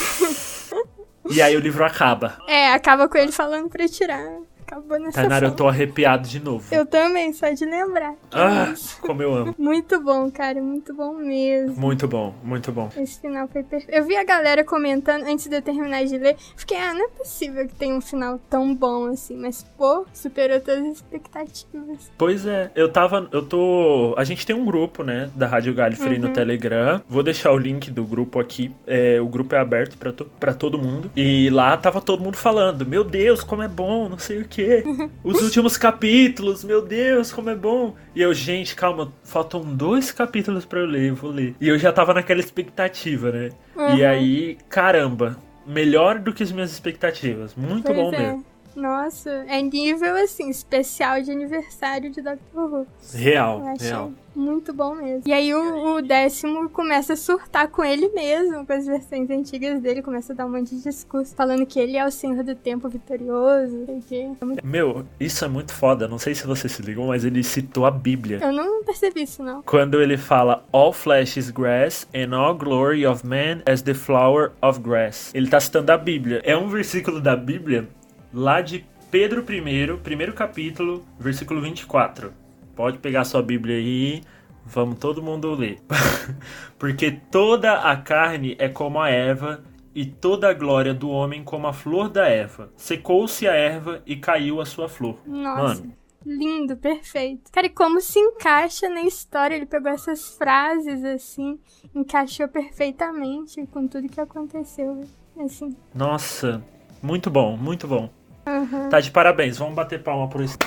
e 1.32 1.42
aí 1.42 1.56
o 1.56 1.60
livro 1.60 1.84
acaba. 1.84 2.38
É, 2.48 2.72
acaba 2.74 3.08
com 3.08 3.18
ele 3.18 3.32
falando 3.32 3.70
pra 3.70 3.88
tirar. 3.88 4.26
Acabou 4.70 5.00
nessa 5.00 5.20
Tainara, 5.20 5.48
eu 5.48 5.56
tô 5.56 5.68
arrepiado 5.68 6.28
de 6.28 6.40
novo. 6.40 6.64
Eu 6.72 6.86
também, 6.86 7.34
só 7.34 7.50
de 7.50 7.66
lembrar. 7.66 8.14
Ah, 8.32 8.72
como 9.02 9.24
eu 9.24 9.34
amo. 9.34 9.56
Muito 9.58 10.00
bom, 10.00 10.30
cara, 10.30 10.62
muito 10.62 10.94
bom 10.94 11.14
mesmo. 11.16 11.76
Muito 11.76 12.08
bom, 12.08 12.36
muito 12.44 12.72
bom. 12.72 12.88
Esse 12.96 13.20
final 13.20 13.48
foi 13.48 13.64
perfeito. 13.64 13.92
Eu 13.92 14.06
vi 14.06 14.16
a 14.16 14.24
galera 14.24 14.64
comentando 14.64 15.24
antes 15.24 15.48
de 15.48 15.56
eu 15.56 15.62
terminar 15.62 16.06
de 16.06 16.16
ler. 16.20 16.38
Fiquei, 16.56 16.78
ah, 16.78 16.94
não 16.94 17.06
é 17.06 17.10
possível 17.10 17.68
que 17.68 17.74
tenha 17.74 17.96
um 17.96 18.02
final 18.02 18.40
tão 18.48 18.76
bom 18.76 19.08
assim. 19.08 19.36
Mas, 19.36 19.64
pô, 19.76 20.06
superou 20.14 20.60
todas 20.60 20.84
as 20.86 20.98
expectativas. 20.98 22.12
Pois 22.16 22.46
é, 22.46 22.70
eu 22.76 22.92
tava. 22.92 23.28
Eu 23.32 23.44
tô. 23.44 24.14
A 24.18 24.24
gente 24.24 24.46
tem 24.46 24.56
um 24.56 24.66
grupo, 24.66 25.02
né? 25.02 25.32
Da 25.36 25.48
Rádio 25.48 25.74
Galifrey 25.74 26.20
no 26.20 26.30
Telegram. 26.30 27.02
Vou 27.10 27.24
deixar 27.24 27.52
o 27.52 27.58
link 27.58 27.90
do 27.90 28.04
grupo 28.04 28.40
aqui. 28.40 28.72
É, 28.86 29.20
o 29.20 29.28
grupo 29.28 29.56
é 29.56 29.58
aberto 29.58 29.98
pra, 29.98 30.14
to, 30.14 30.26
pra 30.40 30.54
todo 30.54 30.78
mundo. 30.78 31.10
E 31.16 31.50
lá 31.50 31.76
tava 31.76 32.00
todo 32.00 32.24
mundo 32.24 32.38
falando: 32.38 32.86
Meu 32.86 33.04
Deus, 33.04 33.44
como 33.44 33.64
é 33.64 33.68
bom, 33.68 34.08
não 34.08 34.20
sei 34.20 34.40
o 34.40 34.46
quê. 34.66 34.84
Os 35.24 35.42
últimos 35.44 35.78
capítulos, 35.78 36.64
meu 36.64 36.82
Deus, 36.82 37.32
como 37.32 37.50
é 37.50 37.56
bom. 37.56 37.96
E 38.16 38.22
eu, 38.22 38.34
gente, 38.34 38.76
calma, 38.76 39.12
faltam 39.24 39.62
dois 39.62 40.12
capítulos 40.12 40.66
pra 40.66 40.80
eu 40.80 40.86
ler, 40.86 41.10
eu 41.10 41.16
vou 41.16 41.32
ler. 41.32 41.56
E 41.60 41.68
eu 41.68 41.78
já 41.78 41.92
tava 41.92 42.14
naquela 42.14 42.40
expectativa, 42.40 43.32
né? 43.32 43.50
E 43.76 43.80
Uhum. 44.02 44.08
aí, 44.10 44.58
caramba, 44.68 45.38
melhor 45.66 46.20
do 46.20 46.34
que 46.34 46.44
as 46.44 46.52
minhas 46.52 46.72
expectativas. 46.72 47.56
Muito 47.56 47.86
Pois 47.86 47.98
bom 47.98 48.14
é. 48.14 48.20
mesmo. 48.20 48.46
Nossa, 48.76 49.30
é 49.48 49.62
nível 49.62 50.16
assim, 50.16 50.50
especial 50.50 51.22
de 51.22 51.32
aniversário 51.32 52.10
de 52.12 52.22
Doctor 52.22 52.72
Who. 52.74 52.88
Real, 53.14 53.62
real. 53.80 54.12
Muito 54.40 54.74
bom 54.74 54.96
mesmo. 54.96 55.24
E 55.26 55.34
aí 55.34 55.54
o, 55.54 55.96
o 55.98 56.02
décimo 56.02 56.70
começa 56.70 57.14
a 57.14 57.16
surtar 57.16 57.68
com 57.68 57.84
ele 57.84 58.10
mesmo, 58.10 58.66
com 58.66 58.74
as 58.74 58.86
versões 58.86 59.30
antigas 59.30 59.82
dele, 59.82 60.02
começa 60.02 60.34
a 60.34 60.36
dar 60.36 60.46
um 60.46 60.50
monte 60.52 60.76
de 60.76 60.82
discurso, 60.84 61.36
falando 61.36 61.66
que 61.66 61.80
ele 61.80 61.98
é 61.98 62.06
o 62.06 62.12
senhor 62.12 62.44
do 62.44 62.56
tempo 62.56 62.88
vitorioso, 62.90 63.86
sei 63.86 63.98
o 63.98 64.02
quê. 64.02 64.30
É 64.42 64.46
muito- 64.46 64.66
Meu, 64.66 65.06
isso 65.20 65.44
é 65.44 65.48
muito 65.48 65.74
foda. 65.74 66.08
Não 66.08 66.18
sei 66.18 66.34
se 66.34 66.48
você 66.48 66.70
se 66.70 66.82
ligou, 66.82 67.08
mas 67.08 67.24
ele 67.26 67.44
citou 67.44 67.86
a 67.86 67.92
Bíblia. 67.92 68.40
Eu 68.42 68.52
não 68.52 68.84
percebi 68.84 69.24
isso, 69.24 69.44
não. 69.44 69.62
Quando 69.64 70.02
ele 70.02 70.18
fala 70.18 70.66
All 70.72 70.94
flesh 70.94 71.38
is 71.38 71.50
grass 71.50 72.08
and 72.16 72.36
all 72.36 72.56
glory 72.56 73.06
of 73.06 73.26
man 73.26 73.62
as 73.66 73.82
the 73.82 73.94
flower 73.94 74.52
of 74.62 74.80
grass. 74.80 75.32
Ele 75.34 75.48
tá 75.50 75.60
citando 75.60 75.92
a 75.92 75.98
Bíblia. 75.98 76.42
É 76.44 76.56
um 76.56 76.68
versículo 76.68 77.20
da 77.20 77.36
Bíblia 77.36 77.88
lá 78.34 78.62
de 78.62 78.86
Pedro 79.12 79.44
I, 79.50 79.98
primeiro 80.04 80.34
capítulo, 80.34 81.04
versículo 81.20 81.60
24. 81.62 82.32
Pode 82.80 82.98
pegar 83.00 83.26
sua 83.26 83.42
Bíblia 83.42 83.76
aí. 83.76 84.22
Vamos 84.66 85.00
todo 85.00 85.22
mundo 85.22 85.54
ler. 85.54 85.82
Porque 86.80 87.12
toda 87.12 87.74
a 87.74 87.98
carne 87.98 88.56
é 88.58 88.70
como 88.70 89.02
a 89.02 89.10
erva, 89.10 89.62
e 89.94 90.06
toda 90.06 90.48
a 90.48 90.54
glória 90.54 90.94
do 90.94 91.10
homem 91.10 91.44
como 91.44 91.68
a 91.68 91.74
flor 91.74 92.08
da 92.08 92.26
erva. 92.30 92.72
Secou-se 92.78 93.46
a 93.46 93.54
erva 93.54 94.02
e 94.06 94.16
caiu 94.16 94.62
a 94.62 94.66
sua 94.66 94.88
flor. 94.88 95.18
Nossa. 95.26 95.82
Mano, 95.82 95.94
Lindo, 96.26 96.78
perfeito. 96.78 97.52
Cara, 97.52 97.68
e 97.68 97.70
como 97.70 98.00
se 98.00 98.18
encaixa 98.18 98.88
na 98.88 99.02
história? 99.02 99.56
Ele 99.56 99.66
pegou 99.66 99.92
essas 99.92 100.38
frases 100.38 101.04
assim, 101.04 101.60
encaixou 101.94 102.48
perfeitamente 102.48 103.68
com 103.74 103.90
tudo 103.90 104.08
que 104.08 104.22
aconteceu. 104.22 105.02
Assim, 105.38 105.76
nossa, 105.94 106.64
muito 107.04 107.30
bom, 107.30 107.58
muito 107.58 107.90
bom. 107.90 108.10
aham. 108.48 108.88
Tá 108.88 109.02
de 109.02 109.12
parabéns, 109.12 109.58
vamos 109.58 109.76
bater 109.76 110.02
palma 110.02 110.30
por 110.30 110.40
isso. 110.40 110.58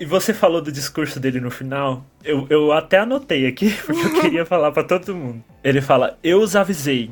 E 0.00 0.06
você 0.06 0.32
falou 0.32 0.62
do 0.62 0.72
discurso 0.72 1.20
dele 1.20 1.40
no 1.40 1.50
final. 1.50 2.02
Eu, 2.24 2.46
eu 2.48 2.72
até 2.72 2.96
anotei 2.96 3.46
aqui, 3.46 3.70
porque 3.84 4.00
eu 4.00 4.20
queria 4.22 4.46
falar 4.46 4.72
pra 4.72 4.82
todo 4.82 5.14
mundo. 5.14 5.44
Ele 5.62 5.82
fala: 5.82 6.18
Eu 6.22 6.40
os 6.40 6.56
avisei. 6.56 7.10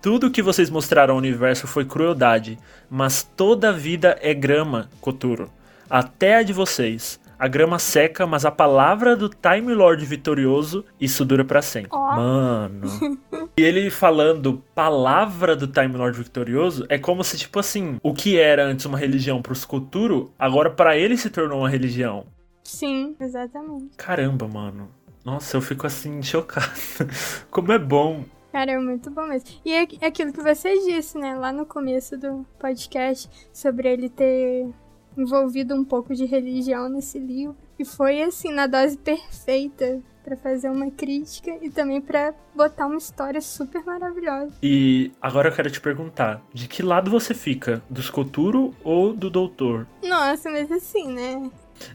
Tudo 0.00 0.30
que 0.30 0.40
vocês 0.40 0.70
mostraram 0.70 1.12
ao 1.12 1.18
universo 1.18 1.66
foi 1.66 1.84
crueldade, 1.84 2.58
mas 2.88 3.22
toda 3.22 3.70
vida 3.70 4.18
é 4.22 4.32
grama, 4.32 4.88
Koturo. 5.02 5.50
Até 5.90 6.36
a 6.36 6.42
de 6.42 6.54
vocês. 6.54 7.20
A 7.40 7.48
grama 7.48 7.78
seca, 7.78 8.26
mas 8.26 8.44
a 8.44 8.50
palavra 8.50 9.16
do 9.16 9.30
Time 9.30 9.72
Lord 9.72 10.04
vitorioso, 10.04 10.84
isso 11.00 11.24
dura 11.24 11.42
pra 11.42 11.62
sempre. 11.62 11.88
Ó. 11.90 12.16
Mano. 12.16 12.86
E 13.56 13.62
ele 13.62 13.90
falando 13.90 14.62
palavra 14.74 15.54
do 15.54 15.66
Time 15.66 15.94
Lord 15.94 16.16
vitorioso 16.16 16.86
é 16.88 16.98
como 16.98 17.22
se, 17.22 17.36
tipo 17.36 17.58
assim, 17.58 17.98
o 18.02 18.14
que 18.14 18.38
era 18.38 18.64
antes 18.64 18.86
uma 18.86 18.96
religião 18.96 19.42
pros 19.42 19.66
Koturo, 19.66 20.32
agora 20.38 20.70
pra 20.70 20.96
ele 20.96 21.16
se 21.16 21.28
tornou 21.28 21.58
uma 21.60 21.68
religião. 21.68 22.26
Sim, 22.62 23.16
exatamente. 23.20 23.96
Caramba, 23.96 24.48
mano. 24.48 24.88
Nossa, 25.24 25.56
eu 25.56 25.60
fico 25.60 25.86
assim, 25.86 26.22
chocado. 26.22 26.70
Como 27.50 27.72
é 27.72 27.78
bom. 27.78 28.24
Cara, 28.52 28.72
é 28.72 28.78
muito 28.78 29.10
bom 29.10 29.26
mesmo. 29.26 29.48
E 29.64 29.72
é 29.72 29.86
é 30.00 30.06
aquilo 30.06 30.32
que 30.32 30.42
você 30.42 30.72
disse, 30.86 31.18
né, 31.18 31.34
lá 31.34 31.52
no 31.52 31.64
começo 31.66 32.16
do 32.16 32.46
podcast, 32.58 33.28
sobre 33.52 33.88
ele 33.88 34.08
ter 34.08 34.68
envolvido 35.16 35.74
um 35.74 35.84
pouco 35.84 36.14
de 36.14 36.24
religião 36.24 36.88
nesse 36.88 37.18
livro. 37.18 37.56
E 37.78 37.84
foi, 37.84 38.22
assim, 38.22 38.52
na 38.52 38.66
dose 38.66 38.96
perfeita 38.96 40.00
pra 40.22 40.36
fazer 40.36 40.68
uma 40.68 40.90
crítica 40.90 41.50
e 41.62 41.70
também 41.70 42.00
pra 42.00 42.34
botar 42.54 42.86
uma 42.86 42.98
história 42.98 43.40
super 43.40 43.84
maravilhosa. 43.84 44.52
E 44.62 45.10
agora 45.20 45.48
eu 45.48 45.52
quero 45.52 45.70
te 45.70 45.80
perguntar, 45.80 46.42
de 46.52 46.68
que 46.68 46.82
lado 46.82 47.10
você 47.10 47.34
fica? 47.34 47.82
Dos 47.88 48.10
Koturo 48.10 48.74
ou 48.84 49.12
do 49.12 49.30
Doutor? 49.30 49.86
Nossa, 50.02 50.50
mas 50.50 50.70
assim, 50.70 51.12
né? 51.12 51.50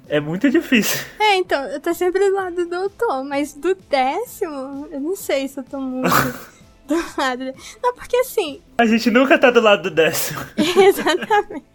É 0.07 0.20
muito 0.20 0.49
difícil. 0.49 1.05
É, 1.20 1.38
então, 1.38 1.63
eu 1.66 1.80
tô 1.80 1.93
sempre 1.93 2.30
do 2.30 2.36
lado 2.36 2.55
do 2.55 2.70
doutor, 2.70 3.24
mas 3.24 3.53
do 3.53 3.76
décimo, 3.89 4.88
eu 4.91 4.99
não 4.99 5.16
sei 5.16 5.47
se 5.47 5.59
eu 5.59 5.63
tô 5.63 5.80
muito. 5.80 6.09
do 6.88 6.95
lado. 7.18 7.45
Não, 7.82 7.95
porque 7.95 8.16
assim. 8.18 8.61
A 8.78 8.86
gente 8.86 9.09
nunca 9.09 9.38
tá 9.39 9.49
do 9.49 9.59
lado 9.59 9.89
do 9.89 9.91
décimo. 9.91 10.39
Exatamente. 10.57 11.66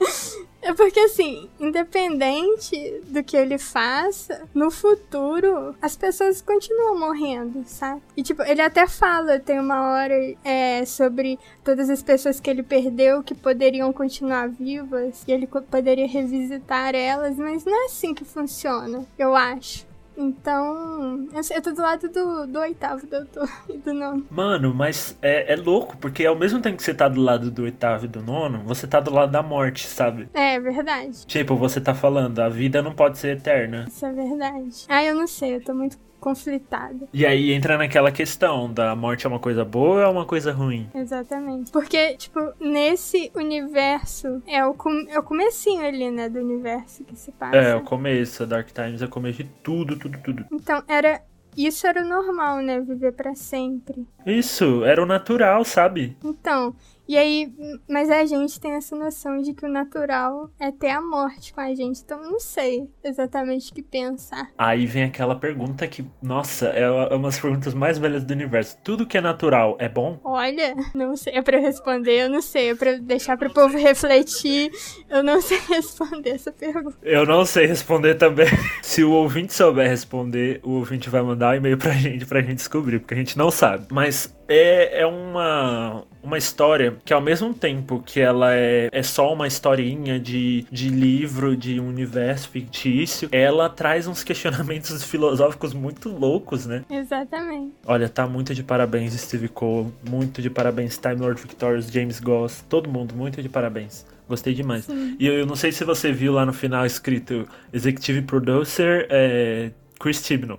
É 0.62 0.74
porque 0.74 1.00
assim, 1.00 1.48
independente 1.58 3.00
do 3.06 3.24
que 3.24 3.34
ele 3.34 3.56
faça, 3.56 4.42
no 4.54 4.70
futuro 4.70 5.74
as 5.80 5.96
pessoas 5.96 6.42
continuam 6.42 6.98
morrendo, 6.98 7.62
sabe? 7.64 8.02
E 8.14 8.22
tipo, 8.22 8.42
ele 8.42 8.60
até 8.60 8.86
fala, 8.86 9.40
tem 9.40 9.58
uma 9.58 9.90
hora 9.90 10.14
é, 10.44 10.84
sobre 10.84 11.38
todas 11.64 11.88
as 11.88 12.02
pessoas 12.02 12.38
que 12.40 12.50
ele 12.50 12.62
perdeu 12.62 13.22
que 13.22 13.34
poderiam 13.34 13.90
continuar 13.90 14.50
vivas 14.50 15.24
e 15.26 15.32
ele 15.32 15.46
poderia 15.46 16.06
revisitar 16.06 16.94
elas, 16.94 17.36
mas 17.38 17.64
não 17.64 17.82
é 17.82 17.86
assim 17.86 18.14
que 18.14 18.24
funciona, 18.24 19.06
eu 19.18 19.34
acho. 19.34 19.89
Então, 20.20 21.26
eu 21.32 21.62
tô 21.62 21.72
do 21.72 21.80
lado 21.80 22.08
do, 22.10 22.46
do 22.46 22.58
oitavo 22.58 23.06
doutor 23.06 23.48
e 23.70 23.78
do 23.78 23.94
nono. 23.94 24.26
Mano, 24.30 24.74
mas 24.74 25.16
é, 25.22 25.54
é 25.54 25.56
louco, 25.56 25.96
porque 25.96 26.26
ao 26.26 26.36
mesmo 26.36 26.60
tempo 26.60 26.76
que 26.76 26.82
você 26.82 26.92
tá 26.92 27.08
do 27.08 27.20
lado 27.22 27.50
do 27.50 27.62
oitavo 27.62 28.04
e 28.04 28.08
do 28.08 28.20
nono, 28.22 28.62
você 28.66 28.86
tá 28.86 29.00
do 29.00 29.10
lado 29.10 29.32
da 29.32 29.42
morte, 29.42 29.86
sabe? 29.86 30.28
É, 30.34 30.56
é 30.56 30.60
verdade. 30.60 31.26
Tipo, 31.26 31.56
você 31.56 31.80
tá 31.80 31.94
falando, 31.94 32.38
a 32.38 32.50
vida 32.50 32.82
não 32.82 32.92
pode 32.92 33.16
ser 33.18 33.38
eterna. 33.38 33.86
Isso 33.88 34.04
é 34.04 34.12
verdade. 34.12 34.84
Ah, 34.88 35.02
eu 35.02 35.14
não 35.14 35.26
sei, 35.26 35.56
eu 35.56 35.64
tô 35.64 35.72
muito 35.72 35.96
conflitada. 36.20 37.08
E 37.12 37.26
aí 37.26 37.52
entra 37.52 37.76
naquela 37.76 38.12
questão 38.12 38.72
da 38.72 38.94
morte 38.94 39.26
é 39.26 39.28
uma 39.28 39.38
coisa 39.38 39.64
boa 39.64 39.96
ou 39.96 40.00
é 40.00 40.08
uma 40.08 40.24
coisa 40.24 40.52
ruim? 40.52 40.88
Exatamente. 40.94 41.72
Porque, 41.72 42.16
tipo, 42.16 42.38
nesse 42.60 43.32
universo, 43.34 44.42
é 44.46 44.64
o, 44.64 44.74
com, 44.74 44.90
é 45.08 45.18
o 45.18 45.22
comecinho 45.22 45.84
ali, 45.84 46.10
né, 46.10 46.28
do 46.28 46.38
universo 46.38 47.02
que 47.04 47.16
se 47.16 47.32
passa. 47.32 47.56
É, 47.56 47.74
o 47.74 47.82
começo. 47.82 48.46
Dark 48.46 48.68
Times 48.70 49.02
é 49.02 49.06
o 49.06 49.08
começo 49.08 49.42
de 49.42 49.50
tudo, 49.62 49.98
tudo, 49.98 50.18
tudo. 50.18 50.46
Então, 50.52 50.82
era 50.86 51.22
isso 51.56 51.86
era 51.86 52.02
o 52.02 52.08
normal, 52.08 52.58
né? 52.62 52.80
Viver 52.80 53.12
para 53.12 53.34
sempre. 53.34 54.06
Isso, 54.24 54.84
era 54.84 55.02
o 55.02 55.06
natural, 55.06 55.64
sabe? 55.64 56.16
Então, 56.24 56.74
e 57.10 57.18
aí, 57.18 57.52
mas 57.88 58.08
a 58.08 58.24
gente 58.24 58.60
tem 58.60 58.70
essa 58.74 58.94
noção 58.94 59.42
de 59.42 59.52
que 59.52 59.66
o 59.66 59.68
natural 59.68 60.48
é 60.60 60.70
ter 60.70 60.90
a 60.90 61.02
morte 61.02 61.52
com 61.52 61.60
a 61.60 61.74
gente, 61.74 62.02
então 62.02 62.22
não 62.22 62.38
sei 62.38 62.88
exatamente 63.02 63.72
o 63.72 63.74
que 63.74 63.82
pensar. 63.82 64.48
Aí 64.56 64.86
vem 64.86 65.02
aquela 65.02 65.34
pergunta 65.34 65.88
que, 65.88 66.04
nossa, 66.22 66.66
é 66.66 66.88
uma 67.12 67.26
das 67.26 67.40
perguntas 67.40 67.74
mais 67.74 67.98
velhas 67.98 68.22
do 68.22 68.32
universo. 68.32 68.78
Tudo 68.84 69.04
que 69.04 69.18
é 69.18 69.20
natural 69.20 69.76
é 69.80 69.88
bom? 69.88 70.20
Olha, 70.22 70.76
não 70.94 71.16
sei, 71.16 71.32
é 71.32 71.42
pra 71.42 71.56
eu 71.56 71.62
responder, 71.62 72.26
eu 72.26 72.30
não 72.30 72.40
sei, 72.40 72.70
é 72.70 72.74
pra 72.76 72.92
deixar 72.98 73.36
pro 73.36 73.52
povo 73.52 73.76
refletir, 73.76 74.70
eu 75.08 75.24
não 75.24 75.42
sei 75.42 75.58
responder 75.68 76.30
essa 76.30 76.52
pergunta. 76.52 76.96
Eu 77.02 77.26
não 77.26 77.44
sei 77.44 77.66
responder 77.66 78.14
também. 78.14 78.46
Se 78.82 79.02
o 79.02 79.10
ouvinte 79.10 79.52
souber 79.52 79.88
responder, 79.88 80.60
o 80.62 80.74
ouvinte 80.74 81.10
vai 81.10 81.22
mandar 81.22 81.54
um 81.54 81.56
e-mail 81.56 81.76
pra 81.76 81.90
gente, 81.90 82.24
pra 82.24 82.40
gente 82.40 82.54
descobrir, 82.54 83.00
porque 83.00 83.14
a 83.14 83.16
gente 83.16 83.36
não 83.36 83.50
sabe. 83.50 83.88
Mas 83.90 84.32
é, 84.50 85.02
é 85.02 85.06
uma, 85.06 86.02
uma 86.20 86.36
história 86.36 86.96
que 87.04 87.14
ao 87.14 87.20
mesmo 87.20 87.54
tempo 87.54 88.02
que 88.04 88.20
ela 88.20 88.52
é, 88.52 88.88
é 88.90 89.02
só 89.02 89.32
uma 89.32 89.46
historinha 89.46 90.18
de, 90.18 90.66
de 90.70 90.88
livro, 90.88 91.56
de 91.56 91.78
um 91.78 91.88
universo 91.88 92.48
fictício, 92.48 93.28
ela 93.30 93.68
traz 93.68 94.08
uns 94.08 94.24
questionamentos 94.24 95.02
filosóficos 95.06 95.72
muito 95.72 96.08
loucos, 96.08 96.66
né? 96.66 96.84
Exatamente. 96.90 97.74
Olha, 97.86 98.08
tá 98.08 98.26
muito 98.26 98.52
de 98.52 98.64
parabéns 98.64 99.14
Steve 99.14 99.48
Cole, 99.48 99.92
muito 100.08 100.42
de 100.42 100.50
parabéns 100.50 100.98
Time 100.98 101.16
Lord 101.16 101.40
Victorious, 101.40 101.88
James 101.90 102.18
Goss, 102.18 102.64
todo 102.68 102.90
mundo, 102.90 103.14
muito 103.14 103.40
de 103.40 103.48
parabéns. 103.48 104.04
Gostei 104.30 104.54
demais. 104.54 104.84
Sim. 104.84 105.16
E 105.18 105.26
eu, 105.26 105.34
eu, 105.34 105.46
não 105.46 105.56
sei 105.56 105.72
se 105.72 105.82
você 105.82 106.12
viu 106.12 106.32
lá 106.32 106.46
no 106.46 106.52
final 106.52 106.86
escrito 106.86 107.48
Executive 107.72 108.22
Producer 108.22 109.08
é, 109.10 109.72
Chris 110.00 110.24
Chibnall. 110.24 110.58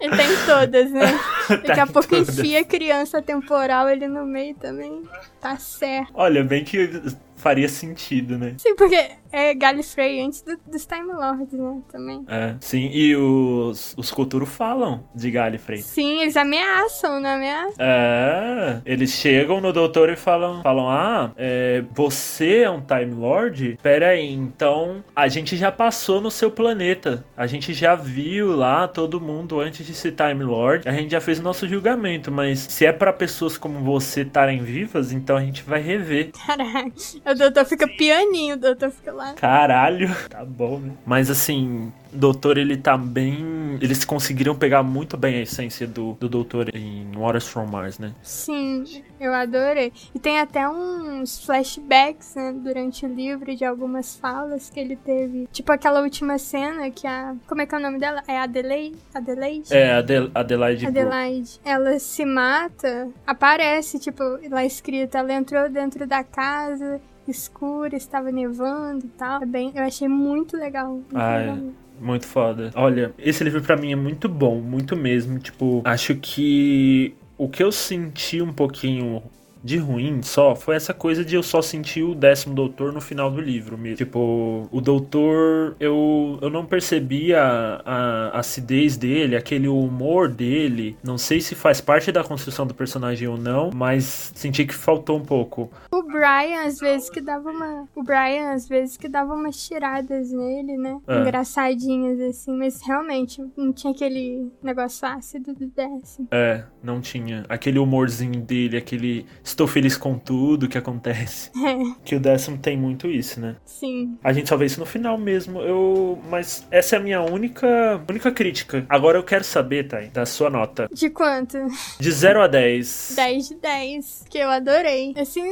ele 0.00 0.14
tem 0.16 0.28
todas, 0.46 0.90
né? 0.90 1.18
Daqui 1.48 1.62
Tá 1.76 1.82
a 1.84 1.86
pouco 1.86 2.08
todas. 2.08 2.38
enfia 2.38 2.64
criança 2.64 3.22
temporal 3.22 3.86
ali 3.86 4.06
no 4.08 4.26
meio 4.26 4.54
também. 4.56 5.02
Tá 5.40 5.56
certo. 5.58 6.10
Olha, 6.14 6.42
bem 6.44 6.64
que 6.64 7.00
faria 7.38 7.68
sentido, 7.68 8.38
né? 8.38 8.54
Sim, 8.58 8.74
porque 8.74 9.10
é 9.32 9.54
Gallifrey 9.54 10.20
antes 10.20 10.42
do, 10.42 10.58
dos 10.70 10.86
Time 10.86 11.12
Lords, 11.12 11.52
né? 11.52 11.80
Também. 11.90 12.24
É, 12.28 12.54
sim, 12.60 12.90
e 12.92 13.14
os, 13.16 13.94
os 13.96 14.10
Koturo 14.10 14.46
falam 14.46 15.04
de 15.14 15.30
Gallifrey. 15.30 15.78
Sim, 15.78 16.22
eles 16.22 16.36
ameaçam, 16.36 17.20
não 17.20 17.30
ameaçam? 17.30 17.74
É, 17.78 18.80
eles 18.84 19.10
chegam 19.12 19.60
no 19.60 19.72
doutor 19.72 20.10
e 20.10 20.16
falam, 20.16 20.62
falam 20.62 20.88
ah, 20.88 21.32
é, 21.36 21.84
você 21.94 22.62
é 22.62 22.70
um 22.70 22.80
Time 22.80 23.14
Lord? 23.14 23.78
Pera 23.82 24.08
aí, 24.08 24.32
então 24.32 25.04
a 25.14 25.28
gente 25.28 25.56
já 25.56 25.70
passou 25.70 26.20
no 26.20 26.30
seu 26.30 26.50
planeta. 26.50 27.24
A 27.36 27.46
gente 27.46 27.72
já 27.74 27.94
viu 27.94 28.56
lá 28.56 28.88
todo 28.88 29.20
mundo 29.20 29.60
antes 29.60 29.86
de 29.86 29.94
ser 29.94 30.12
Time 30.12 30.42
Lord. 30.42 30.88
A 30.88 30.92
gente 30.92 31.10
já 31.10 31.20
fez 31.20 31.38
o 31.38 31.42
nosso 31.42 31.68
julgamento, 31.68 32.32
mas 32.32 32.60
se 32.60 32.86
é 32.86 32.92
pra 32.92 33.12
pessoas 33.12 33.58
como 33.58 33.80
você 33.80 34.22
estarem 34.22 34.62
vivas, 34.62 35.12
então 35.12 35.36
a 35.36 35.40
gente 35.40 35.62
vai 35.62 35.80
rever. 35.80 36.30
Caraca, 36.46 36.90
o 37.30 37.34
doutor 37.34 37.64
fica 37.64 37.86
pianinho, 37.86 38.56
o 38.56 38.58
doutor 38.58 38.90
fica 38.90 39.12
lá. 39.12 39.34
Caralho, 39.34 40.14
tá 40.28 40.44
bom, 40.44 40.78
né? 40.78 40.92
Mas 41.06 41.30
assim, 41.30 41.92
Doutor, 42.12 42.58
ele 42.58 42.76
tá 42.76 42.96
bem. 42.96 43.78
Eles 43.80 44.04
conseguiram 44.04 44.54
pegar 44.54 44.82
muito 44.82 45.16
bem 45.16 45.36
a 45.36 45.42
essência 45.42 45.86
do, 45.86 46.14
do 46.14 46.28
Doutor 46.28 46.74
em 46.74 47.10
Waters 47.16 47.46
from 47.46 47.66
Mars, 47.66 47.98
né? 47.98 48.12
Sim, 48.22 48.84
eu 49.20 49.32
adorei. 49.34 49.92
E 50.14 50.18
tem 50.18 50.40
até 50.40 50.68
uns 50.68 51.44
flashbacks, 51.44 52.34
né, 52.34 52.52
durante 52.52 53.04
o 53.06 53.08
livro 53.08 53.54
de 53.54 53.64
algumas 53.64 54.16
falas 54.16 54.70
que 54.70 54.80
ele 54.80 54.96
teve. 54.96 55.48
Tipo 55.52 55.72
aquela 55.72 56.00
última 56.00 56.38
cena 56.38 56.90
que 56.90 57.06
a. 57.06 57.34
Como 57.46 57.60
é 57.60 57.66
que 57.66 57.74
é 57.74 57.78
o 57.78 57.80
nome 57.80 57.98
dela? 57.98 58.22
É 58.26 58.38
Adelaide? 58.38 58.96
Adelaide? 59.14 59.74
É, 59.74 59.92
Adel 59.94 60.30
Adelaide. 60.34 60.86
Adelaide. 60.86 61.60
Ela 61.64 61.98
se 61.98 62.24
mata, 62.24 63.08
aparece, 63.26 63.98
tipo, 63.98 64.22
lá 64.50 64.64
escrito, 64.64 65.16
ela 65.16 65.32
entrou 65.32 65.68
dentro 65.68 66.06
da 66.06 66.24
casa 66.24 67.00
escura, 67.30 67.94
estava 67.94 68.32
nevando 68.32 69.04
e 69.04 69.08
tal. 69.10 69.42
É 69.42 69.46
bem, 69.46 69.70
eu 69.74 69.82
achei 69.82 70.08
muito 70.08 70.56
legal. 70.56 70.92
Muito 70.92 71.14
Ah, 71.16 71.36
legal 71.36 71.56
é. 71.56 71.60
Muito 72.00 72.26
foda. 72.26 72.70
Olha, 72.74 73.12
esse 73.18 73.42
livro 73.42 73.60
pra 73.60 73.76
mim 73.76 73.92
é 73.92 73.96
muito 73.96 74.28
bom, 74.28 74.60
muito 74.60 74.96
mesmo. 74.96 75.38
Tipo, 75.38 75.82
acho 75.84 76.14
que 76.16 77.14
o 77.36 77.48
que 77.48 77.62
eu 77.62 77.72
senti 77.72 78.40
um 78.40 78.52
pouquinho 78.52 79.22
de 79.62 79.76
ruim 79.76 80.22
só 80.22 80.54
foi 80.54 80.76
essa 80.76 80.94
coisa 80.94 81.24
de 81.24 81.34
eu 81.34 81.42
só 81.42 81.60
sentir 81.60 82.02
o 82.02 82.14
décimo 82.14 82.54
doutor 82.54 82.92
no 82.92 83.00
final 83.00 83.30
do 83.30 83.40
livro 83.40 83.76
mesmo. 83.76 83.96
Tipo, 83.96 84.68
o 84.70 84.80
doutor, 84.80 85.76
eu, 85.80 86.38
eu 86.40 86.50
não 86.50 86.64
percebi 86.64 87.34
a, 87.34 87.82
a 87.84 88.38
acidez 88.38 88.96
dele, 88.96 89.36
aquele 89.36 89.68
humor 89.68 90.28
dele. 90.28 90.96
Não 91.02 91.18
sei 91.18 91.40
se 91.40 91.54
faz 91.54 91.80
parte 91.80 92.12
da 92.12 92.22
construção 92.22 92.66
do 92.66 92.74
personagem 92.74 93.28
ou 93.28 93.36
não, 93.36 93.70
mas 93.74 94.32
senti 94.34 94.64
que 94.64 94.74
faltou 94.74 95.18
um 95.18 95.24
pouco. 95.24 95.70
O 95.90 96.02
Brian, 96.02 96.62
às 96.66 96.78
vezes, 96.78 97.10
que 97.10 97.20
dava 97.20 97.50
uma. 97.50 97.88
O 97.94 98.02
Brian, 98.02 98.52
às 98.52 98.68
vezes, 98.68 98.96
que 98.96 99.08
dava 99.08 99.34
umas 99.34 99.56
tiradas 99.66 100.30
nele, 100.30 100.76
né? 100.76 100.98
É. 101.06 101.20
Engraçadinhas, 101.20 102.20
assim, 102.20 102.56
mas 102.56 102.80
realmente 102.82 103.42
não 103.56 103.72
tinha 103.72 103.92
aquele 103.92 104.50
negócio 104.62 105.06
ácido 105.06 105.54
do 105.54 105.66
décimo. 105.66 106.28
É, 106.30 106.64
não 106.82 107.00
tinha. 107.00 107.44
Aquele 107.48 107.78
humorzinho 107.78 108.40
dele, 108.40 108.76
aquele 108.76 109.26
estou 109.48 109.66
feliz 109.66 109.96
com 109.96 110.18
tudo 110.18 110.68
que 110.68 110.78
acontece. 110.78 111.50
É, 111.68 111.76
Que 112.04 112.14
o 112.16 112.20
décimo 112.20 112.56
tem 112.58 112.76
muito 112.76 113.06
isso, 113.08 113.40
né? 113.40 113.56
sim. 113.64 114.16
A 114.24 114.32
gente 114.32 114.48
só 114.48 114.56
vê 114.56 114.66
isso 114.66 114.80
no 114.80 114.86
final 114.86 115.18
mesmo. 115.18 115.60
Eu. 115.60 116.18
Mas 116.30 116.66
essa 116.70 116.96
é 116.96 116.98
a 116.98 117.02
minha 117.02 117.20
única. 117.20 118.00
única 118.08 118.30
crítica. 118.30 118.84
Agora 118.88 119.18
eu 119.18 119.22
quero 119.22 119.44
saber, 119.44 119.86
Thay, 119.88 120.08
da 120.08 120.24
sua 120.26 120.48
nota. 120.50 120.88
De 120.92 121.10
quanto? 121.10 121.58
De 121.98 122.10
0 122.10 122.40
a 122.42 122.46
10. 122.46 123.12
10 123.16 123.48
de 123.48 123.54
10. 123.56 124.24
Que 124.30 124.38
eu 124.38 124.48
adorei. 124.48 125.14
Assim, 125.16 125.42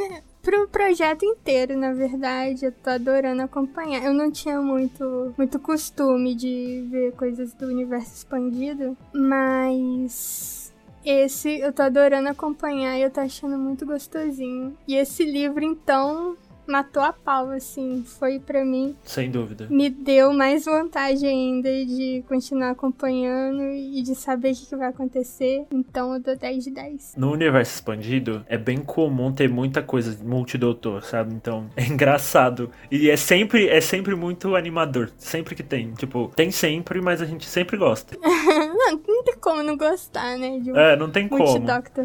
pro 0.42 0.68
projeto 0.68 1.24
inteiro, 1.24 1.76
na 1.76 1.92
verdade, 1.92 2.64
eu 2.66 2.72
tô 2.72 2.90
adorando 2.90 3.42
acompanhar. 3.42 4.04
Eu 4.04 4.14
não 4.14 4.30
tinha 4.30 4.60
muito, 4.60 5.34
muito 5.36 5.58
costume 5.58 6.34
de 6.34 6.86
ver 6.90 7.12
coisas 7.12 7.52
do 7.54 7.66
universo 7.66 8.14
expandido, 8.14 8.96
mas 9.12 10.65
esse 11.10 11.60
eu 11.60 11.72
tô 11.72 11.82
adorando 11.82 12.28
acompanhar 12.28 12.96
e 12.98 13.02
eu 13.02 13.10
tô 13.10 13.20
achando 13.20 13.58
muito 13.58 13.86
gostosinho. 13.86 14.76
E 14.86 14.94
esse 14.94 15.24
livro, 15.24 15.62
então, 15.64 16.36
matou 16.66 17.02
a 17.02 17.12
pau, 17.12 17.50
assim. 17.50 18.04
Foi 18.18 18.38
pra 18.38 18.64
mim 18.64 18.94
Sem 19.04 19.30
dúvida. 19.30 19.66
me 19.70 19.88
deu 19.90 20.32
mais 20.32 20.64
vontade 20.64 21.24
ainda 21.26 21.68
de 21.84 22.24
continuar 22.28 22.70
acompanhando 22.70 23.62
e 23.72 24.02
de 24.02 24.14
saber 24.14 24.52
o 24.52 24.54
que, 24.56 24.66
que 24.66 24.76
vai 24.76 24.88
acontecer. 24.88 25.64
Então 25.70 26.14
eu 26.14 26.20
dou 26.20 26.36
10 26.36 26.64
de 26.64 26.70
10. 26.70 27.14
No 27.16 27.32
universo 27.32 27.74
expandido, 27.74 28.44
é 28.48 28.56
bem 28.58 28.78
comum 28.78 29.32
ter 29.32 29.48
muita 29.48 29.82
coisa 29.82 30.16
multidoutor, 30.24 31.02
sabe? 31.04 31.34
Então, 31.34 31.68
é 31.76 31.84
engraçado. 31.84 32.70
E 32.90 33.10
é 33.10 33.16
sempre, 33.16 33.68
é 33.68 33.80
sempre 33.80 34.14
muito 34.14 34.54
animador. 34.56 35.10
Sempre 35.16 35.54
que 35.54 35.62
tem. 35.62 35.92
Tipo, 35.92 36.32
tem 36.34 36.50
sempre, 36.50 37.00
mas 37.00 37.20
a 37.22 37.24
gente 37.26 37.46
sempre 37.46 37.76
gosta. 37.76 38.16
não, 38.22 39.00
não 39.06 39.24
tem 39.24 39.34
como 39.40 39.62
não 39.62 39.76
gostar, 39.76 40.36
né? 40.38 40.58
De 40.58 40.72
um 40.72 40.76
É, 40.76 40.96
não 40.96 41.10
tem 41.10 41.28
como. 41.28 41.42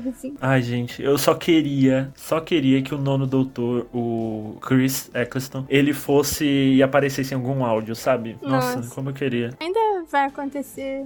assim. 0.09 0.35
Ai, 0.41 0.61
gente, 0.61 1.01
eu 1.01 1.17
só 1.17 1.33
queria, 1.33 2.11
só 2.15 2.39
queria 2.39 2.81
que 2.81 2.93
o 2.93 2.97
nono 2.97 3.25
doutor, 3.25 3.87
o 3.93 4.50
Chris 4.53 5.09
Eccleston, 5.13 5.65
ele 5.69 5.93
fosse 5.93 6.45
e 6.45 6.83
aparecesse 6.83 7.33
em 7.33 7.37
algum 7.37 7.63
áudio, 7.63 7.95
sabe? 7.95 8.37
Nossa, 8.41 8.77
Nossa. 8.77 8.95
como 8.95 9.09
eu 9.09 9.13
queria. 9.13 9.51
Ainda 9.59 10.05
vai 10.09 10.25
acontecer 10.25 11.05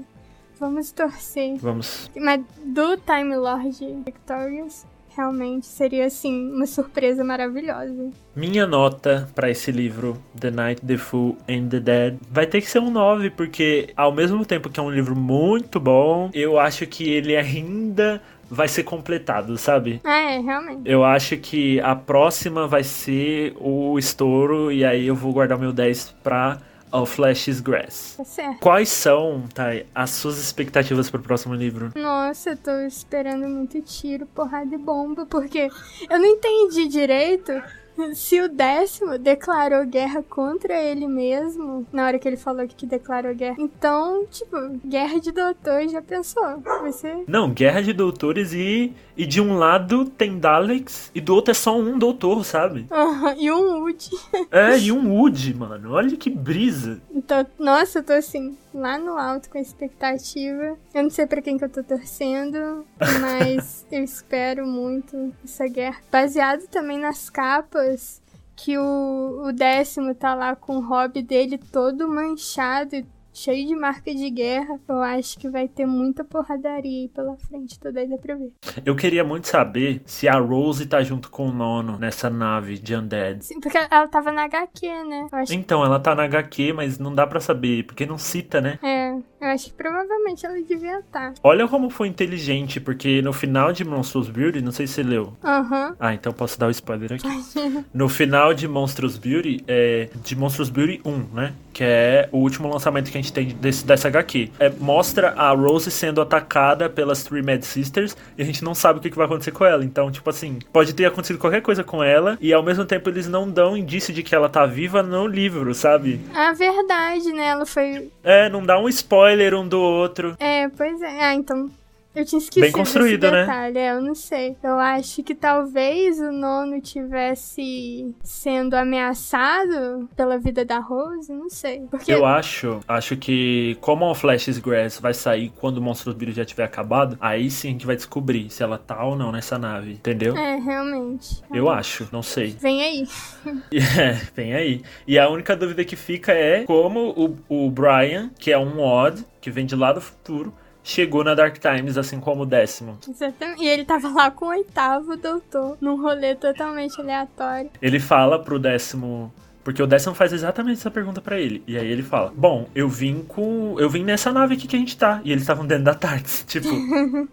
Vamos 0.59 0.91
torcer. 0.91 1.57
Vamos. 1.57 2.09
Mas 2.15 2.41
do 2.63 2.97
Time 2.97 3.35
Lord 3.35 3.77
Victorious, 4.05 4.85
realmente 5.15 5.65
seria 5.65 6.05
assim 6.05 6.51
uma 6.51 6.65
surpresa 6.65 7.23
maravilhosa. 7.23 8.11
Minha 8.35 8.65
nota 8.65 9.29
para 9.33 9.49
esse 9.49 9.71
livro, 9.71 10.21
The 10.39 10.51
Night, 10.51 10.85
The 10.85 10.97
Fool 10.97 11.37
and 11.49 11.69
the 11.69 11.79
Dead, 11.79 12.17
vai 12.29 12.45
ter 12.45 12.61
que 12.61 12.69
ser 12.69 12.79
um 12.79 12.89
9, 12.89 13.29
porque 13.31 13.93
ao 13.95 14.11
mesmo 14.13 14.45
tempo 14.45 14.69
que 14.69 14.79
é 14.79 14.83
um 14.83 14.91
livro 14.91 15.15
muito 15.15 15.79
bom, 15.79 16.29
eu 16.33 16.59
acho 16.59 16.85
que 16.85 17.09
ele 17.09 17.35
ainda 17.35 18.21
vai 18.49 18.67
ser 18.67 18.83
completado, 18.83 19.57
sabe? 19.57 20.01
É, 20.03 20.39
realmente. 20.39 20.81
Eu 20.85 21.03
acho 21.03 21.37
que 21.37 21.79
a 21.81 21.95
próxima 21.95 22.67
vai 22.67 22.83
ser 22.83 23.55
o 23.59 23.97
estouro 23.97 24.71
e 24.71 24.83
aí 24.85 25.07
eu 25.07 25.15
vou 25.15 25.33
guardar 25.33 25.57
o 25.57 25.61
meu 25.61 25.73
10 25.73 26.15
pra 26.23 26.59
All 26.91 27.05
Flash's 27.05 27.59
Grass. 27.59 28.15
Tá 28.17 28.23
certo. 28.23 28.59
Quais 28.59 28.89
são, 28.89 29.43
Thay, 29.53 29.85
as 29.93 30.11
suas 30.11 30.37
expectativas 30.37 31.09
pro 31.09 31.21
próximo 31.21 31.53
livro? 31.53 31.91
Nossa, 31.95 32.51
eu 32.51 32.57
tô 32.57 32.71
esperando 32.87 33.47
muito 33.47 33.81
tiro, 33.81 34.25
porrada 34.27 34.73
e 34.73 34.77
bomba, 34.77 35.25
porque 35.25 35.69
eu 36.09 36.19
não 36.19 36.25
entendi 36.25 36.87
direito 36.87 37.51
se 38.13 38.41
o 38.41 38.49
décimo 38.49 39.17
declarou 39.17 39.85
guerra 39.85 40.23
contra 40.23 40.73
ele 40.81 41.07
mesmo, 41.07 41.85
na 41.91 42.05
hora 42.05 42.19
que 42.19 42.27
ele 42.27 42.37
falou 42.37 42.67
que 42.67 42.85
declarou 42.85 43.33
guerra. 43.33 43.55
Então, 43.59 44.25
tipo, 44.27 44.55
guerra 44.85 45.19
de 45.19 45.31
doutor, 45.31 45.87
já 45.87 46.01
pensou? 46.01 46.59
Vai 46.61 46.91
ser. 46.91 47.23
Não, 47.27 47.51
guerra 47.51 47.81
de 47.81 47.93
doutores 47.93 48.53
e, 48.53 48.93
e 49.15 49.25
de 49.25 49.41
um 49.41 49.57
lado 49.57 50.05
tem 50.05 50.37
Daleks 50.39 51.11
e 51.13 51.21
do 51.21 51.33
outro 51.33 51.51
é 51.51 51.53
só 51.53 51.77
um 51.77 51.97
doutor, 51.97 52.43
sabe? 52.45 52.85
Aham, 52.91 53.35
e 53.37 53.51
um 53.51 53.81
Wood. 53.81 54.09
É, 54.51 54.77
e 54.77 54.91
um 54.91 55.13
Wood, 55.13 55.53
mano. 55.55 55.93
Olha 55.93 56.15
que 56.15 56.29
brisa. 56.29 57.01
Então, 57.13 57.45
nossa, 57.57 57.99
eu 57.99 58.03
tô 58.03 58.13
assim, 58.13 58.57
lá 58.75 58.97
no 58.97 59.17
alto 59.17 59.49
com 59.49 59.57
a 59.57 59.61
expectativa. 59.61 60.77
Eu 60.93 61.03
não 61.03 61.09
sei 61.09 61.25
pra 61.25 61.41
quem 61.41 61.57
que 61.57 61.63
eu 61.63 61.69
tô 61.69 61.83
torcendo, 61.83 62.85
mas 63.21 63.85
eu 63.91 64.03
espero 64.03 64.67
muito 64.67 65.33
essa 65.43 65.67
guerra. 65.67 66.01
Baseado 66.11 66.67
também 66.67 66.99
nas 66.99 67.29
capas, 67.29 68.21
que 68.55 68.77
o, 68.77 69.43
o 69.45 69.51
décimo 69.51 70.13
tá 70.13 70.33
lá 70.33 70.55
com 70.55 70.77
o 70.77 70.87
hobby 70.87 71.21
dele 71.21 71.57
todo 71.57 72.07
manchado 72.07 72.95
e 72.95 73.05
cheio 73.35 73.67
de 73.67 73.75
marca 73.75 74.13
de 74.15 74.29
guerra. 74.29 74.79
Eu 74.87 75.01
acho 75.01 75.37
que 75.37 75.49
vai 75.49 75.67
ter 75.67 75.85
muita 75.85 76.23
porradaria 76.23 77.01
aí 77.01 77.09
pela 77.09 77.35
frente, 77.37 77.79
tô 77.79 77.91
doida 77.91 78.17
pra 78.17 78.35
ver. 78.35 78.51
Eu 78.85 78.95
queria 78.95 79.23
muito 79.23 79.47
saber 79.47 80.01
se 80.05 80.27
a 80.27 80.39
Rose 80.39 80.85
tá 80.85 81.03
junto 81.03 81.29
com 81.29 81.47
o 81.47 81.51
Nono 81.51 81.97
nessa 81.99 82.29
nave 82.29 82.77
de 82.77 82.95
Undead. 82.95 83.43
Sim, 83.43 83.59
porque 83.59 83.77
ela 83.77 84.07
tava 84.07 84.31
na 84.31 84.43
HQ, 84.43 84.87
né? 85.03 85.27
Então, 85.49 85.83
ela 85.83 85.99
tá 85.99 86.15
na 86.15 86.23
HQ, 86.23 86.73
mas 86.73 86.97
não 86.97 87.13
dá 87.13 87.27
pra 87.27 87.39
saber, 87.39 87.83
porque 87.83 88.05
não 88.05 88.17
cita, 88.17 88.61
né? 88.61 88.79
É, 88.81 89.11
eu 89.11 89.47
acho 89.49 89.65
que 89.65 89.73
provavelmente 89.73 90.45
ela 90.45 90.61
devia 90.61 90.99
estar. 90.99 91.33
Olha 91.43 91.67
como 91.67 91.89
foi 91.89 92.07
inteligente, 92.07 92.79
porque 92.79 93.21
no 93.21 93.33
final 93.33 93.73
de 93.73 93.83
Monsters 93.83 94.29
Beauty, 94.29 94.61
não 94.61 94.71
sei 94.71 94.87
se 94.87 94.93
você 94.93 95.03
leu. 95.03 95.33
Aham. 95.43 95.95
Ah, 95.99 96.13
então 96.13 96.31
posso 96.31 96.57
dar 96.57 96.67
o 96.67 96.71
spoiler 96.71 97.13
aqui. 97.13 97.25
No 97.93 98.07
final 98.09 98.53
de 98.53 98.67
Monsters 98.67 99.17
Beauty, 99.17 99.63
é, 99.67 100.09
de 100.23 100.35
Monsters 100.35 100.69
Beauty 100.69 101.01
1, 101.05 101.33
né? 101.33 101.53
Que 101.75 101.83
é 101.83 102.29
o 102.31 102.37
último 102.37 102.69
lançamento 102.69 103.11
que 103.11 103.17
a 103.17 103.21
gente 103.21 103.33
tem 103.33 103.49
desse, 103.49 103.85
dessa 103.85 104.07
HQ. 104.07 104.49
É, 104.57 104.69
mostra 104.69 105.33
a 105.35 105.51
Rose 105.51 105.91
sendo 105.91 106.21
atacada 106.21 106.89
pelas 106.89 107.21
Three 107.21 107.41
Mad 107.43 107.63
Sisters 107.63 108.15
e 108.37 108.41
a 108.41 108.45
gente 108.45 108.63
não 108.63 108.73
sabe 108.73 108.99
o 108.99 109.01
que, 109.01 109.09
que 109.09 109.17
vai 109.17 109.25
acontecer 109.25 109.51
com 109.51 109.65
ela. 109.65 109.83
Então, 109.83 110.09
tipo 110.09 110.29
assim, 110.29 110.59
pode 110.71 110.93
ter 110.93 111.03
acontecido 111.03 111.37
qualquer 111.37 111.61
coisa 111.61 111.83
com 111.83 112.01
ela 112.01 112.37
e 112.39 112.53
ao 112.53 112.63
mesmo 112.63 112.85
tempo 112.85 113.09
eles 113.09 113.27
não 113.27 113.49
dão 113.49 113.75
indício 113.75 114.13
de 114.13 114.23
que 114.23 114.33
ela 114.33 114.47
tá 114.47 114.65
viva 114.65 115.03
no 115.03 115.27
livro, 115.27 115.75
sabe? 115.75 116.21
A 116.33 116.53
verdade, 116.53 117.33
né? 117.33 117.47
Ela 117.47 117.65
foi. 117.65 118.09
É, 118.23 118.47
não 118.49 118.65
dá 118.65 118.79
um 118.79 118.87
spoiler 118.87 119.53
um 119.53 119.67
do 119.67 119.81
outro. 119.81 120.37
É, 120.39 120.69
pois 120.69 121.01
é. 121.01 121.25
Ah, 121.25 121.35
então. 121.35 121.69
Eu 122.15 122.23
tinha 122.23 122.39
esquecido 122.39 122.61
Bem 122.61 122.71
construído, 122.71 123.21
desse 123.21 123.33
né? 123.33 123.41
detalhe, 123.41 123.77
é, 123.77 123.91
eu 123.91 124.01
não 124.01 124.15
sei. 124.15 124.55
Eu 124.63 124.79
acho 124.79 125.21
que 125.21 125.35
talvez 125.35 126.19
o 126.19 126.31
nono 126.31 126.79
tivesse 126.79 128.15
sendo 128.23 128.73
ameaçado 128.75 130.09
pela 130.15 130.37
vida 130.37 130.63
da 130.63 130.79
Rose, 130.79 131.31
não 131.33 131.49
sei. 131.49 131.81
Porque 131.91 132.11
Eu 132.11 132.25
acho, 132.25 132.79
acho 132.87 133.17
que 133.17 133.77
como 133.81 134.09
a 134.09 134.15
Flash's 134.15 134.57
Grass 134.59 134.99
vai 134.99 135.13
sair 135.13 135.51
quando 135.59 135.77
o 135.77 135.81
Monstros 135.81 136.15
Beauty 136.15 136.33
já 136.33 136.45
tiver 136.45 136.63
acabado, 136.63 137.17
aí 137.19 137.49
sim 137.49 137.69
a 137.69 137.71
gente 137.71 137.85
vai 137.85 137.95
descobrir 137.95 138.49
se 138.49 138.63
ela 138.63 138.77
tá 138.77 139.03
ou 139.03 139.15
não 139.15 139.31
nessa 139.31 139.57
nave, 139.57 139.91
entendeu? 139.91 140.35
É, 140.37 140.55
realmente. 140.57 141.41
Eu 141.53 141.69
acho, 141.69 142.07
não 142.11 142.23
sei. 142.23 142.55
Vem 142.59 142.81
aí. 142.81 143.07
É, 143.97 144.13
vem 144.35 144.53
aí. 144.53 144.81
E 145.07 145.17
a 145.19 145.29
única 145.29 145.55
dúvida 145.55 145.83
que 145.83 145.95
fica 145.95 146.31
é 146.31 146.63
como 146.63 147.09
o, 147.49 147.65
o 147.65 147.69
Brian, 147.69 148.29
que 148.37 148.51
é 148.51 148.57
um 148.57 148.79
odd, 148.79 149.23
que 149.39 149.51
vem 149.51 149.65
de 149.65 149.75
lá 149.75 149.93
do 149.93 150.01
futuro, 150.01 150.53
chegou 150.85 151.23
na 151.23 151.33
Dark 151.33 151.57
Times, 151.57 151.97
assim 151.97 152.19
como 152.19 152.43
o 152.43 152.45
décimo. 152.45 152.97
Exatamente. 153.09 153.61
E 153.61 153.67
ele 153.67 153.83
tava 153.83 154.07
lá 154.09 154.31
com 154.31 154.45
o 154.45 154.49
oitavo 154.49 155.17
doutor, 155.17 155.77
num 155.81 155.99
rolê 155.99 156.35
totalmente 156.35 157.01
aleatório. 157.01 157.71
Ele 157.81 157.99
fala 157.99 158.39
pro 158.39 158.59
décimo. 158.59 159.33
Porque 159.63 159.81
o 159.81 159.87
décimo 159.87 160.13
faz 160.13 160.31
exatamente 160.31 160.77
essa 160.77 160.91
pergunta 160.91 161.19
pra 161.19 161.39
ele. 161.39 161.63
E 161.65 161.75
aí 161.75 161.87
ele 161.87 162.03
fala: 162.03 162.31
Bom, 162.35 162.69
eu 162.75 162.87
vim 162.87 163.23
com. 163.27 163.75
Eu 163.79 163.89
vim 163.89 164.03
nessa 164.03 164.31
nave 164.31 164.53
aqui 164.53 164.67
que 164.67 164.75
a 164.75 164.79
gente 164.79 164.95
tá. 164.95 165.19
E 165.25 165.31
eles 165.31 165.41
estavam 165.41 165.65
dentro 165.65 165.85
da 165.85 165.95
TARDIS. 165.95 166.45
Tipo, 166.47 166.69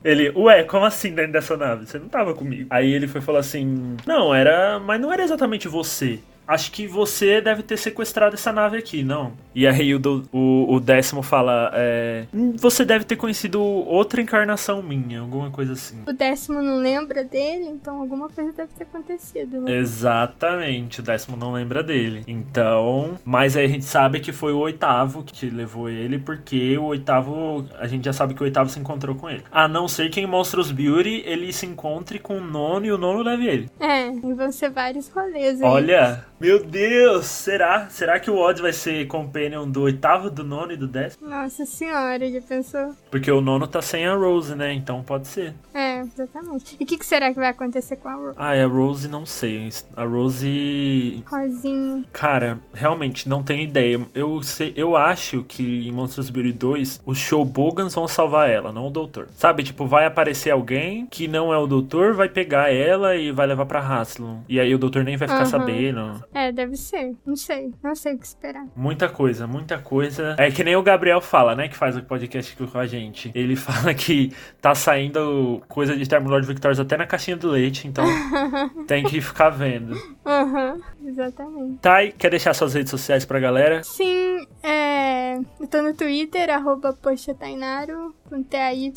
ele, 0.03 0.31
ué, 0.35 0.65
como 0.65 0.87
assim 0.87 1.15
dentro 1.15 1.33
dessa 1.33 1.59
nave? 1.59 1.87
Você 1.87 1.99
não 1.99 2.09
tava 2.09 2.33
comigo. 2.33 2.69
Aí 2.71 2.91
ele 2.91 3.07
foi 3.07 3.21
falar 3.21 3.41
assim: 3.41 3.99
Não, 4.07 4.35
era. 4.35 4.81
Mas 4.81 4.99
não 4.99 5.13
era 5.13 5.23
exatamente 5.23 5.69
você. 5.69 6.21
Acho 6.47 6.71
que 6.73 6.87
você 6.87 7.41
deve 7.41 7.63
ter 7.63 7.77
sequestrado 7.77 8.35
essa 8.35 8.53
nave 8.53 8.77
aqui, 8.77 9.03
não? 9.03 9.33
E 9.55 9.67
aí 9.67 9.95
o, 9.95 9.99
do- 9.99 10.25
o, 10.33 10.75
o 10.75 10.81
décimo 10.81 11.23
fala: 11.23 11.71
é, 11.75 12.27
"Hum, 12.35 12.55
Você 12.57 12.85
deve 12.85 13.05
ter 13.05 13.17
conhecido 13.17 13.61
outra 13.63 14.21
encarnação 14.21 14.83
minha, 14.83 15.21
alguma 15.21 15.51
coisa 15.51 15.73
assim. 15.75 15.99
O 16.07 16.13
décimo 16.13 16.61
não 16.63 16.77
lembra 16.79 17.23
dele, 17.25 17.65
então 17.67 18.01
alguma 18.01 18.29
coisa 18.29 18.53
deve 18.53 18.71
ter 18.77 18.85
acontecido, 18.85 19.61
né? 19.61 19.73
Exatamente, 19.77 21.01
o 21.01 21.03
décimo 21.03 21.37
não 21.37 21.53
lembra 21.53 21.83
dele. 21.83 22.23
Então, 22.27 23.19
mas 23.25 23.57
aí 23.57 23.65
a 23.65 23.69
gente 23.69 23.85
sabe 23.85 24.21
que 24.21 24.33
foi 24.33 24.53
o 24.53 24.59
oitavo 24.59 25.23
que 25.23 25.49
levou 25.49 25.89
ele, 25.89 26.19
porque 26.19 26.77
o 26.79 26.85
oitavo, 26.85 27.67
a 27.79 27.87
gente 27.87 28.05
já 28.05 28.13
sabe 28.13 28.35
que 28.35 28.41
o 28.43 28.45
oitavo 28.45 28.69
se 28.71 28.79
encontrou 28.79 29.15
com 29.15 29.29
ele. 29.31 29.43
A 29.51 29.67
não 29.69 29.87
ser 29.89 30.11
que 30.11 30.21
em 30.21 30.27
Monstros 30.27 30.71
Beauty 30.71 31.23
ele 31.27 31.53
se 31.53 31.67
encontre 31.67 32.19
com 32.19 32.39
o 32.39 32.41
nono 32.41 32.87
e 32.87 32.93
o 32.93 32.99
nono 32.99 33.23
leve 33.23 33.47
ele. 33.47 33.71
É, 33.81 34.09
e 34.09 34.35
vão 34.35 34.51
ser 34.53 34.71
vários 34.71 35.09
rolês 35.09 35.61
aí. 35.63 35.69
Olha, 35.69 36.25
meu 36.43 36.59
Deus, 36.59 37.27
será? 37.27 37.89
Será 37.89 38.19
que 38.19 38.29
o 38.29 38.37
Odd 38.37 38.61
vai 38.61 38.73
ser 38.73 39.07
companion 39.07 39.65
do 39.71 39.83
oitavo, 39.83 40.29
do 40.29 40.43
nono 40.43 40.73
e 40.73 40.77
do 40.77 40.89
décimo? 40.89 41.29
Nossa 41.29 41.65
senhora, 41.65 42.29
já 42.29 42.41
pensou? 42.41 42.97
Porque 43.13 43.31
o 43.31 43.41
nono 43.41 43.69
tá 43.69 43.81
sem 43.81 44.05
a 44.09 44.17
Rose, 44.17 44.53
né? 44.57 44.73
Então 44.73 45.05
pode 45.05 45.29
ser. 45.29 45.55
É, 45.73 45.92
exatamente. 46.03 46.77
E 46.79 46.85
o 46.85 46.87
que, 46.87 46.99
que 46.99 47.07
será 47.07 47.29
que 47.33 47.39
vai 47.39 47.49
acontecer 47.49 47.97
com 47.97 48.09
a 48.09 48.15
Ro- 48.15 48.33
Ah, 48.37 48.53
a 48.53 48.67
Rose 48.67 49.09
não 49.09 49.25
sei. 49.27 49.69
A 49.97 50.05
Rose 50.05 51.23
Rosinha? 51.27 52.05
Cara, 52.13 52.59
realmente 52.73 53.29
não 53.29 53.43
tenho 53.43 53.63
ideia. 53.63 54.01
Eu 54.15 54.43
sei, 54.43 54.73
eu 54.77 54.97
acho 54.97 55.45
que 55.45 55.89
em 55.89 55.93
Monsters 55.93 56.31
Beauty 56.31 56.53
2 56.53 57.03
os 57.05 57.19
Showbogans 57.19 57.95
vão 57.95 58.07
salvar 58.09 58.49
ela, 58.51 58.73
não 58.73 58.87
o 58.87 58.91
doutor. 58.91 59.29
Sabe, 59.35 59.63
tipo, 59.63 59.87
vai 59.87 60.07
aparecer 60.07 60.51
alguém 60.51 61.07
que 61.07 61.29
não 61.29 61.53
é 61.53 61.59
o 61.59 61.67
doutor, 61.67 62.15
vai 62.15 62.29
pegar 62.29 62.73
ela 62.73 63.17
e 63.17 63.31
vai 63.31 63.47
levar 63.47 63.67
pra 63.67 63.81
Haslon. 63.81 64.39
E 64.49 64.59
aí 64.61 64.75
o 64.75 64.79
doutor 64.79 65.05
nem 65.05 65.17
vai 65.17 65.29
ficar 65.29 65.41
Aham. 65.43 65.47
sabendo. 65.51 66.25
É, 66.33 66.51
deve 66.53 66.77
ser. 66.77 67.15
Não 67.27 67.37
sei. 67.37 67.73
Não 67.83 67.95
sei 67.95 68.15
o 68.15 68.19
que 68.19 68.27
esperar. 68.27 68.65
Muita 68.77 69.09
coisa, 69.09 69.47
muita 69.47 69.79
coisa. 69.79 70.35
É 70.39 70.51
que 70.51 70.65
nem 70.65 70.77
o 70.77 70.83
Gabriel 70.83 71.21
fala, 71.21 71.55
né, 71.55 71.69
que 71.69 71.77
faz 71.77 71.97
o 71.97 72.03
podcast 72.03 72.53
aqui 72.55 72.71
com 72.71 72.79
a 72.79 72.87
gente. 72.87 73.31
Ele 73.35 73.57
fala 73.57 73.95
que 73.95 74.33
tá 74.61 74.75
saindo 74.75 75.63
coisa 75.69 75.92
de 75.97 76.07
Time 76.07 76.29
Lord 76.29 76.47
Victorious 76.47 76.81
até 76.81 76.97
na 76.97 77.07
caixinha 77.07 77.37
do 77.37 77.49
leite, 77.49 77.87
então 77.87 78.05
tem 78.87 79.05
que 79.05 79.21
ficar 79.21 79.51
vendo. 79.51 79.97
Aham, 80.25 80.81
exatamente. 81.05 81.79
Thay, 81.81 82.13
quer 82.13 82.31
deixar 82.31 82.55
suas 82.55 82.75
redes 82.75 82.91
sociais 82.91 83.25
pra 83.25 83.39
galera? 83.41 83.83
Sim, 83.83 84.47
é. 84.63 85.37
Eu 85.61 85.67
tô 85.69 85.83
no 85.83 85.95
Twitter, 85.95 86.51
arroba 86.51 86.93
Poxa 86.93 87.35
Tainaro, 87.35 88.15
com 88.29 88.43
T-A-Y. 88.43 88.93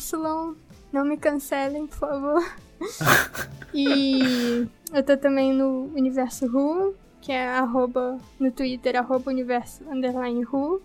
Não 0.92 1.04
me 1.04 1.16
cancelem, 1.16 1.86
por 1.86 1.98
favor. 1.98 2.44
e 3.74 4.66
eu 4.92 5.02
tô 5.02 5.16
também 5.16 5.52
no 5.52 5.90
Universo 5.94 6.46
Ru, 6.46 6.94
que 7.20 7.32
é 7.32 7.48
arroba 7.48 8.18
no 8.38 8.50
Twitter, 8.50 8.96
arroba 8.96 9.30
universo 9.30 9.82
underline 9.90 10.44
Ru. 10.44 10.80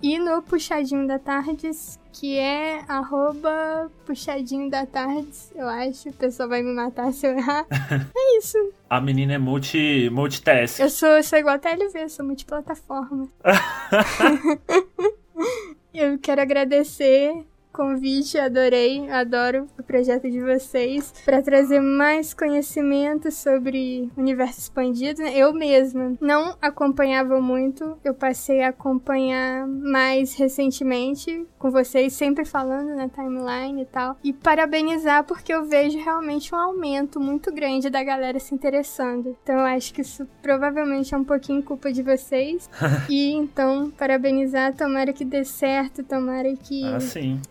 E 0.00 0.18
no 0.18 0.40
Puxadinho 0.42 1.08
da 1.08 1.18
Tardes, 1.18 1.98
que 2.12 2.38
é 2.38 2.84
arroba 2.86 3.90
Puxadinho 4.06 4.70
da 4.70 4.86
Tardes, 4.86 5.52
eu 5.56 5.68
acho. 5.68 6.08
O 6.08 6.12
pessoal 6.12 6.48
vai 6.48 6.62
me 6.62 6.72
matar 6.72 7.12
se 7.12 7.26
eu 7.26 7.36
errar. 7.36 7.66
é 8.14 8.38
isso. 8.38 8.56
A 8.88 9.00
menina 9.00 9.34
é 9.34 9.38
multi, 9.38 10.08
multitask. 10.10 10.78
Eu 10.78 10.88
sou, 10.88 11.08
eu 11.08 11.22
sou 11.22 11.38
igual 11.38 11.56
a 11.56 11.58
TLV, 11.58 12.02
eu 12.02 12.08
sou 12.08 12.24
multiplataforma. 12.24 13.28
eu 15.92 16.18
quero 16.18 16.40
agradecer 16.40 17.44
convite, 17.72 18.38
adorei, 18.38 19.08
adoro 19.10 19.66
o 19.78 19.82
projeto 19.82 20.30
de 20.30 20.40
vocês 20.40 21.12
para 21.24 21.42
trazer 21.42 21.80
mais 21.80 22.34
conhecimento 22.34 23.30
sobre 23.30 24.10
o 24.16 24.20
universo 24.20 24.60
expandido. 24.60 25.22
Né? 25.22 25.36
Eu 25.36 25.52
mesma 25.52 26.16
não 26.20 26.56
acompanhava 26.60 27.40
muito, 27.40 27.98
eu 28.04 28.14
passei 28.14 28.62
a 28.62 28.68
acompanhar 28.68 29.66
mais 29.66 30.34
recentemente 30.34 31.46
com 31.58 31.70
vocês, 31.70 32.12
sempre 32.12 32.44
falando 32.44 32.94
na 32.94 33.08
timeline 33.08 33.82
e 33.82 33.86
tal. 33.86 34.16
E 34.22 34.32
parabenizar 34.32 35.24
porque 35.24 35.52
eu 35.52 35.64
vejo 35.64 35.98
realmente 35.98 36.54
um 36.54 36.58
aumento 36.58 37.20
muito 37.20 37.52
grande 37.52 37.90
da 37.90 38.02
galera 38.02 38.38
se 38.38 38.54
interessando. 38.54 39.36
Então 39.42 39.56
eu 39.56 39.66
acho 39.66 39.92
que 39.92 40.00
isso 40.00 40.26
provavelmente 40.42 41.14
é 41.14 41.18
um 41.18 41.24
pouquinho 41.24 41.62
culpa 41.62 41.92
de 41.92 42.02
vocês. 42.02 42.68
e 43.08 43.32
então, 43.32 43.90
parabenizar, 43.90 44.74
tomara 44.74 45.12
que 45.12 45.24
dê 45.24 45.44
certo, 45.44 46.02
tomara 46.02 46.54
que 46.56 46.84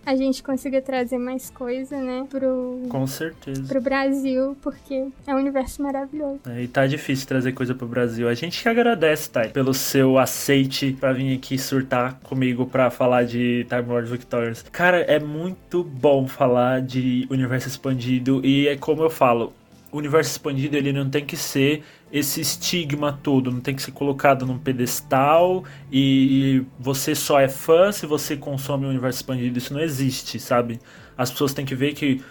ah, 0.05 0.06
a 0.07 0.15
gente 0.15 0.41
consiga 0.41 0.81
trazer 0.81 1.17
mais 1.17 1.49
coisa, 1.49 1.97
né, 1.97 2.25
pro 2.29 2.81
Com 2.87 3.05
certeza. 3.05 3.61
pro 3.67 3.81
Brasil, 3.81 4.55
porque 4.61 5.07
é 5.27 5.35
um 5.35 5.37
universo 5.37 5.83
maravilhoso. 5.83 6.39
É, 6.47 6.63
e 6.63 6.67
tá 6.69 6.87
difícil 6.87 7.27
trazer 7.27 7.51
coisa 7.51 7.75
pro 7.75 7.85
Brasil. 7.85 8.29
A 8.29 8.33
gente 8.33 8.63
que 8.63 8.69
agradece, 8.69 9.29
Thay, 9.29 9.49
pelo 9.49 9.73
seu 9.73 10.17
aceite 10.17 10.95
para 10.97 11.11
vir 11.11 11.35
aqui 11.35 11.57
surtar 11.57 12.17
comigo 12.23 12.65
para 12.65 12.89
falar 12.89 13.25
de 13.25 13.65
Time 13.67 13.81
Lord 13.85 14.09
Victorious. 14.09 14.63
Cara, 14.71 15.01
é 15.01 15.19
muito 15.19 15.83
bom 15.83 16.25
falar 16.25 16.81
de 16.81 17.27
universo 17.29 17.67
expandido 17.67 18.39
e 18.45 18.69
é 18.69 18.77
como 18.77 19.03
eu 19.03 19.09
falo, 19.09 19.51
o 19.91 19.97
universo 19.97 20.31
expandido 20.31 20.75
ele 20.75 20.91
não 20.91 21.09
tem 21.09 21.25
que 21.25 21.37
ser 21.37 21.83
esse 22.11 22.41
estigma 22.41 23.17
todo, 23.21 23.51
não 23.51 23.59
tem 23.59 23.75
que 23.75 23.81
ser 23.81 23.91
colocado 23.91 24.45
num 24.45 24.57
pedestal 24.57 25.63
e 25.91 26.63
você 26.79 27.13
só 27.15 27.39
é 27.39 27.47
fã 27.47 27.91
se 27.91 28.05
você 28.05 28.35
consome 28.35 28.85
o 28.85 28.89
universo 28.89 29.19
expandido. 29.19 29.57
Isso 29.57 29.73
não 29.73 29.81
existe, 29.81 30.39
sabe? 30.39 30.79
As 31.17 31.31
pessoas 31.31 31.53
têm 31.53 31.65
que 31.65 31.75
ver 31.75 31.93
que 31.93 32.21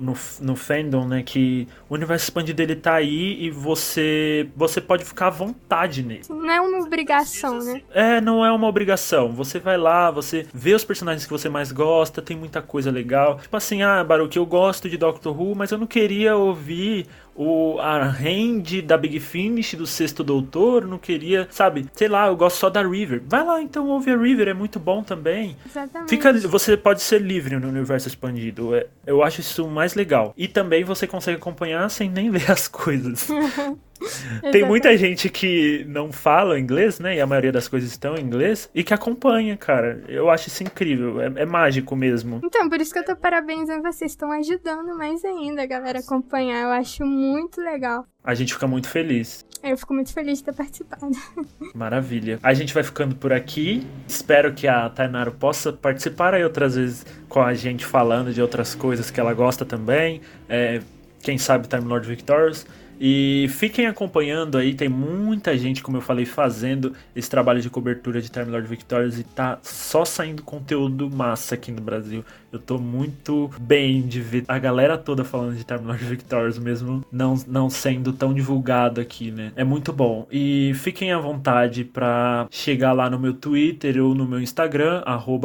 no, 0.00 0.14
no 0.40 0.56
fandom, 0.56 1.06
né, 1.06 1.22
que 1.22 1.66
o 1.88 1.94
universo 1.94 2.24
expandido 2.24 2.62
ele 2.62 2.76
tá 2.76 2.94
aí 2.94 3.44
e 3.44 3.50
você 3.50 4.48
você 4.56 4.80
pode 4.80 5.04
ficar 5.04 5.26
à 5.26 5.30
vontade 5.30 6.02
nele. 6.02 6.22
Não 6.28 6.50
é 6.50 6.60
uma 6.60 6.78
obrigação, 6.78 7.58
né? 7.58 7.82
É, 7.92 8.20
não 8.20 8.44
é 8.44 8.52
uma 8.52 8.68
obrigação. 8.68 9.32
Você 9.32 9.58
vai 9.58 9.76
lá, 9.76 10.10
você 10.10 10.46
vê 10.54 10.74
os 10.74 10.84
personagens 10.84 11.24
que 11.24 11.32
você 11.32 11.48
mais 11.48 11.72
gosta, 11.72 12.22
tem 12.22 12.36
muita 12.36 12.62
coisa 12.62 12.90
legal. 12.90 13.38
Tipo 13.38 13.56
assim, 13.56 13.82
ah, 13.82 14.02
Baruch, 14.04 14.36
eu 14.36 14.46
gosto 14.46 14.88
de 14.88 14.96
Doctor 14.96 15.40
Who, 15.40 15.54
mas 15.56 15.70
eu 15.70 15.78
não 15.78 15.86
queria 15.86 16.36
ouvir 16.36 17.06
o 17.38 17.78
a 17.78 18.02
Hand 18.02 18.82
da 18.84 18.98
Big 18.98 19.20
Finish 19.20 19.74
do 19.74 19.86
Sexto 19.86 20.24
Doutor, 20.24 20.84
não 20.84 20.98
queria, 20.98 21.46
sabe? 21.50 21.86
Sei 21.92 22.08
lá, 22.08 22.26
eu 22.26 22.36
gosto 22.36 22.56
só 22.56 22.68
da 22.68 22.82
River. 22.82 23.22
Vai 23.24 23.44
lá 23.44 23.62
então 23.62 23.86
ouve 23.88 24.10
a 24.10 24.16
River, 24.16 24.48
é 24.48 24.54
muito 24.54 24.80
bom 24.80 25.04
também. 25.04 25.56
Exatamente. 25.64 26.10
Fica, 26.10 26.32
você 26.32 26.76
pode 26.76 27.00
ser 27.00 27.22
livre 27.22 27.56
no 27.56 27.68
universo 27.68 28.08
expandido. 28.08 28.74
É, 28.74 28.88
eu 29.06 29.22
acho 29.22 29.40
isso 29.40 29.68
mais 29.68 29.94
legal. 29.94 30.34
E 30.36 30.48
também 30.48 30.82
você 30.82 31.06
consegue 31.06 31.38
acompanhar 31.38 31.88
sem 31.88 32.10
nem 32.10 32.28
ver 32.32 32.50
as 32.50 32.66
coisas. 32.66 33.28
Tem 34.52 34.64
muita 34.64 34.96
gente 34.96 35.28
que 35.28 35.84
não 35.88 36.12
fala 36.12 36.58
inglês, 36.58 36.98
né? 36.98 37.16
E 37.16 37.20
a 37.20 37.26
maioria 37.26 37.52
das 37.52 37.68
coisas 37.68 37.90
estão 37.90 38.16
em 38.16 38.22
inglês 38.22 38.70
e 38.74 38.82
que 38.82 38.94
acompanha, 38.94 39.56
cara. 39.56 40.02
Eu 40.08 40.30
acho 40.30 40.48
isso 40.48 40.62
incrível. 40.62 41.20
É, 41.20 41.26
é 41.36 41.46
mágico 41.46 41.94
mesmo. 41.96 42.40
Então, 42.44 42.68
por 42.68 42.80
isso 42.80 42.92
que 42.92 42.98
eu 42.98 43.04
tô 43.04 43.16
parabenizando 43.16 43.82
vocês. 43.82 44.12
Estão 44.12 44.32
ajudando 44.32 44.96
mais 44.96 45.24
ainda 45.24 45.62
a 45.62 45.66
galera 45.66 46.00
acompanhar. 46.00 46.62
Eu 46.62 46.70
acho 46.70 47.04
muito 47.04 47.60
legal. 47.60 48.06
A 48.24 48.34
gente 48.34 48.52
fica 48.52 48.66
muito 48.66 48.88
feliz. 48.88 49.46
Eu 49.62 49.76
fico 49.76 49.92
muito 49.92 50.12
feliz 50.12 50.38
de 50.38 50.44
ter 50.44 50.54
participado. 50.54 51.10
Maravilha. 51.74 52.38
A 52.42 52.54
gente 52.54 52.72
vai 52.72 52.82
ficando 52.82 53.16
por 53.16 53.32
aqui. 53.32 53.86
Espero 54.06 54.52
que 54.54 54.68
a 54.68 54.88
Tainaro 54.88 55.32
possa 55.32 55.72
participar 55.72 56.34
aí 56.34 56.44
outras 56.44 56.76
vezes 56.76 57.04
com 57.28 57.40
a 57.40 57.54
gente 57.54 57.84
falando 57.84 58.32
de 58.32 58.40
outras 58.40 58.74
coisas 58.74 59.10
que 59.10 59.18
ela 59.18 59.34
gosta 59.34 59.64
também. 59.64 60.20
É, 60.48 60.80
quem 61.20 61.38
sabe 61.38 61.66
Time 61.66 61.84
Lord 61.84 62.06
Victorious. 62.06 62.66
E 63.00 63.46
fiquem 63.50 63.86
acompanhando 63.86 64.58
aí, 64.58 64.74
tem 64.74 64.88
muita 64.88 65.56
gente, 65.56 65.82
como 65.82 65.96
eu 65.96 66.00
falei, 66.00 66.24
fazendo 66.24 66.94
esse 67.14 67.28
trabalho 67.28 67.60
de 67.60 67.70
cobertura 67.70 68.20
de 68.20 68.28
Time 68.28 68.50
Lord 68.50 68.66
Victorious 68.66 69.18
e 69.18 69.24
tá 69.24 69.58
só 69.62 70.04
saindo 70.04 70.42
conteúdo 70.42 71.10
massa 71.10 71.54
aqui 71.54 71.70
no 71.70 71.80
Brasil. 71.80 72.24
Eu 72.50 72.58
tô 72.58 72.78
muito 72.78 73.50
bem 73.60 74.02
de 74.02 74.20
ver 74.22 74.44
a 74.48 74.58
galera 74.58 74.96
toda 74.96 75.22
falando 75.22 75.54
de 75.54 75.64
Time 75.64 75.84
Lord 75.84 76.02
Victorious, 76.04 76.58
mesmo 76.58 77.04
não, 77.12 77.34
não 77.46 77.68
sendo 77.68 78.12
tão 78.12 78.32
divulgado 78.32 79.00
aqui, 79.00 79.30
né? 79.30 79.52
É 79.54 79.62
muito 79.62 79.92
bom. 79.92 80.26
E 80.30 80.72
fiquem 80.74 81.12
à 81.12 81.18
vontade 81.18 81.84
para 81.84 82.46
chegar 82.50 82.92
lá 82.92 83.10
no 83.10 83.18
meu 83.18 83.34
Twitter 83.34 84.02
ou 84.02 84.14
no 84.14 84.26
meu 84.26 84.40
Instagram, 84.40 85.02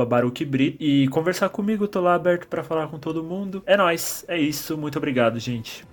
BaruchBrit, 0.08 0.78
e 0.80 1.08
conversar 1.10 1.50
comigo. 1.50 1.88
Tô 1.88 2.00
lá 2.00 2.16
aberto 2.16 2.48
para 2.48 2.64
falar 2.64 2.88
com 2.88 2.98
todo 2.98 3.24
mundo. 3.24 3.62
É 3.66 3.76
nóis, 3.76 4.24
é 4.28 4.40
isso. 4.40 4.78
Muito 4.78 4.98
obrigado, 4.98 5.38
gente. 5.40 5.86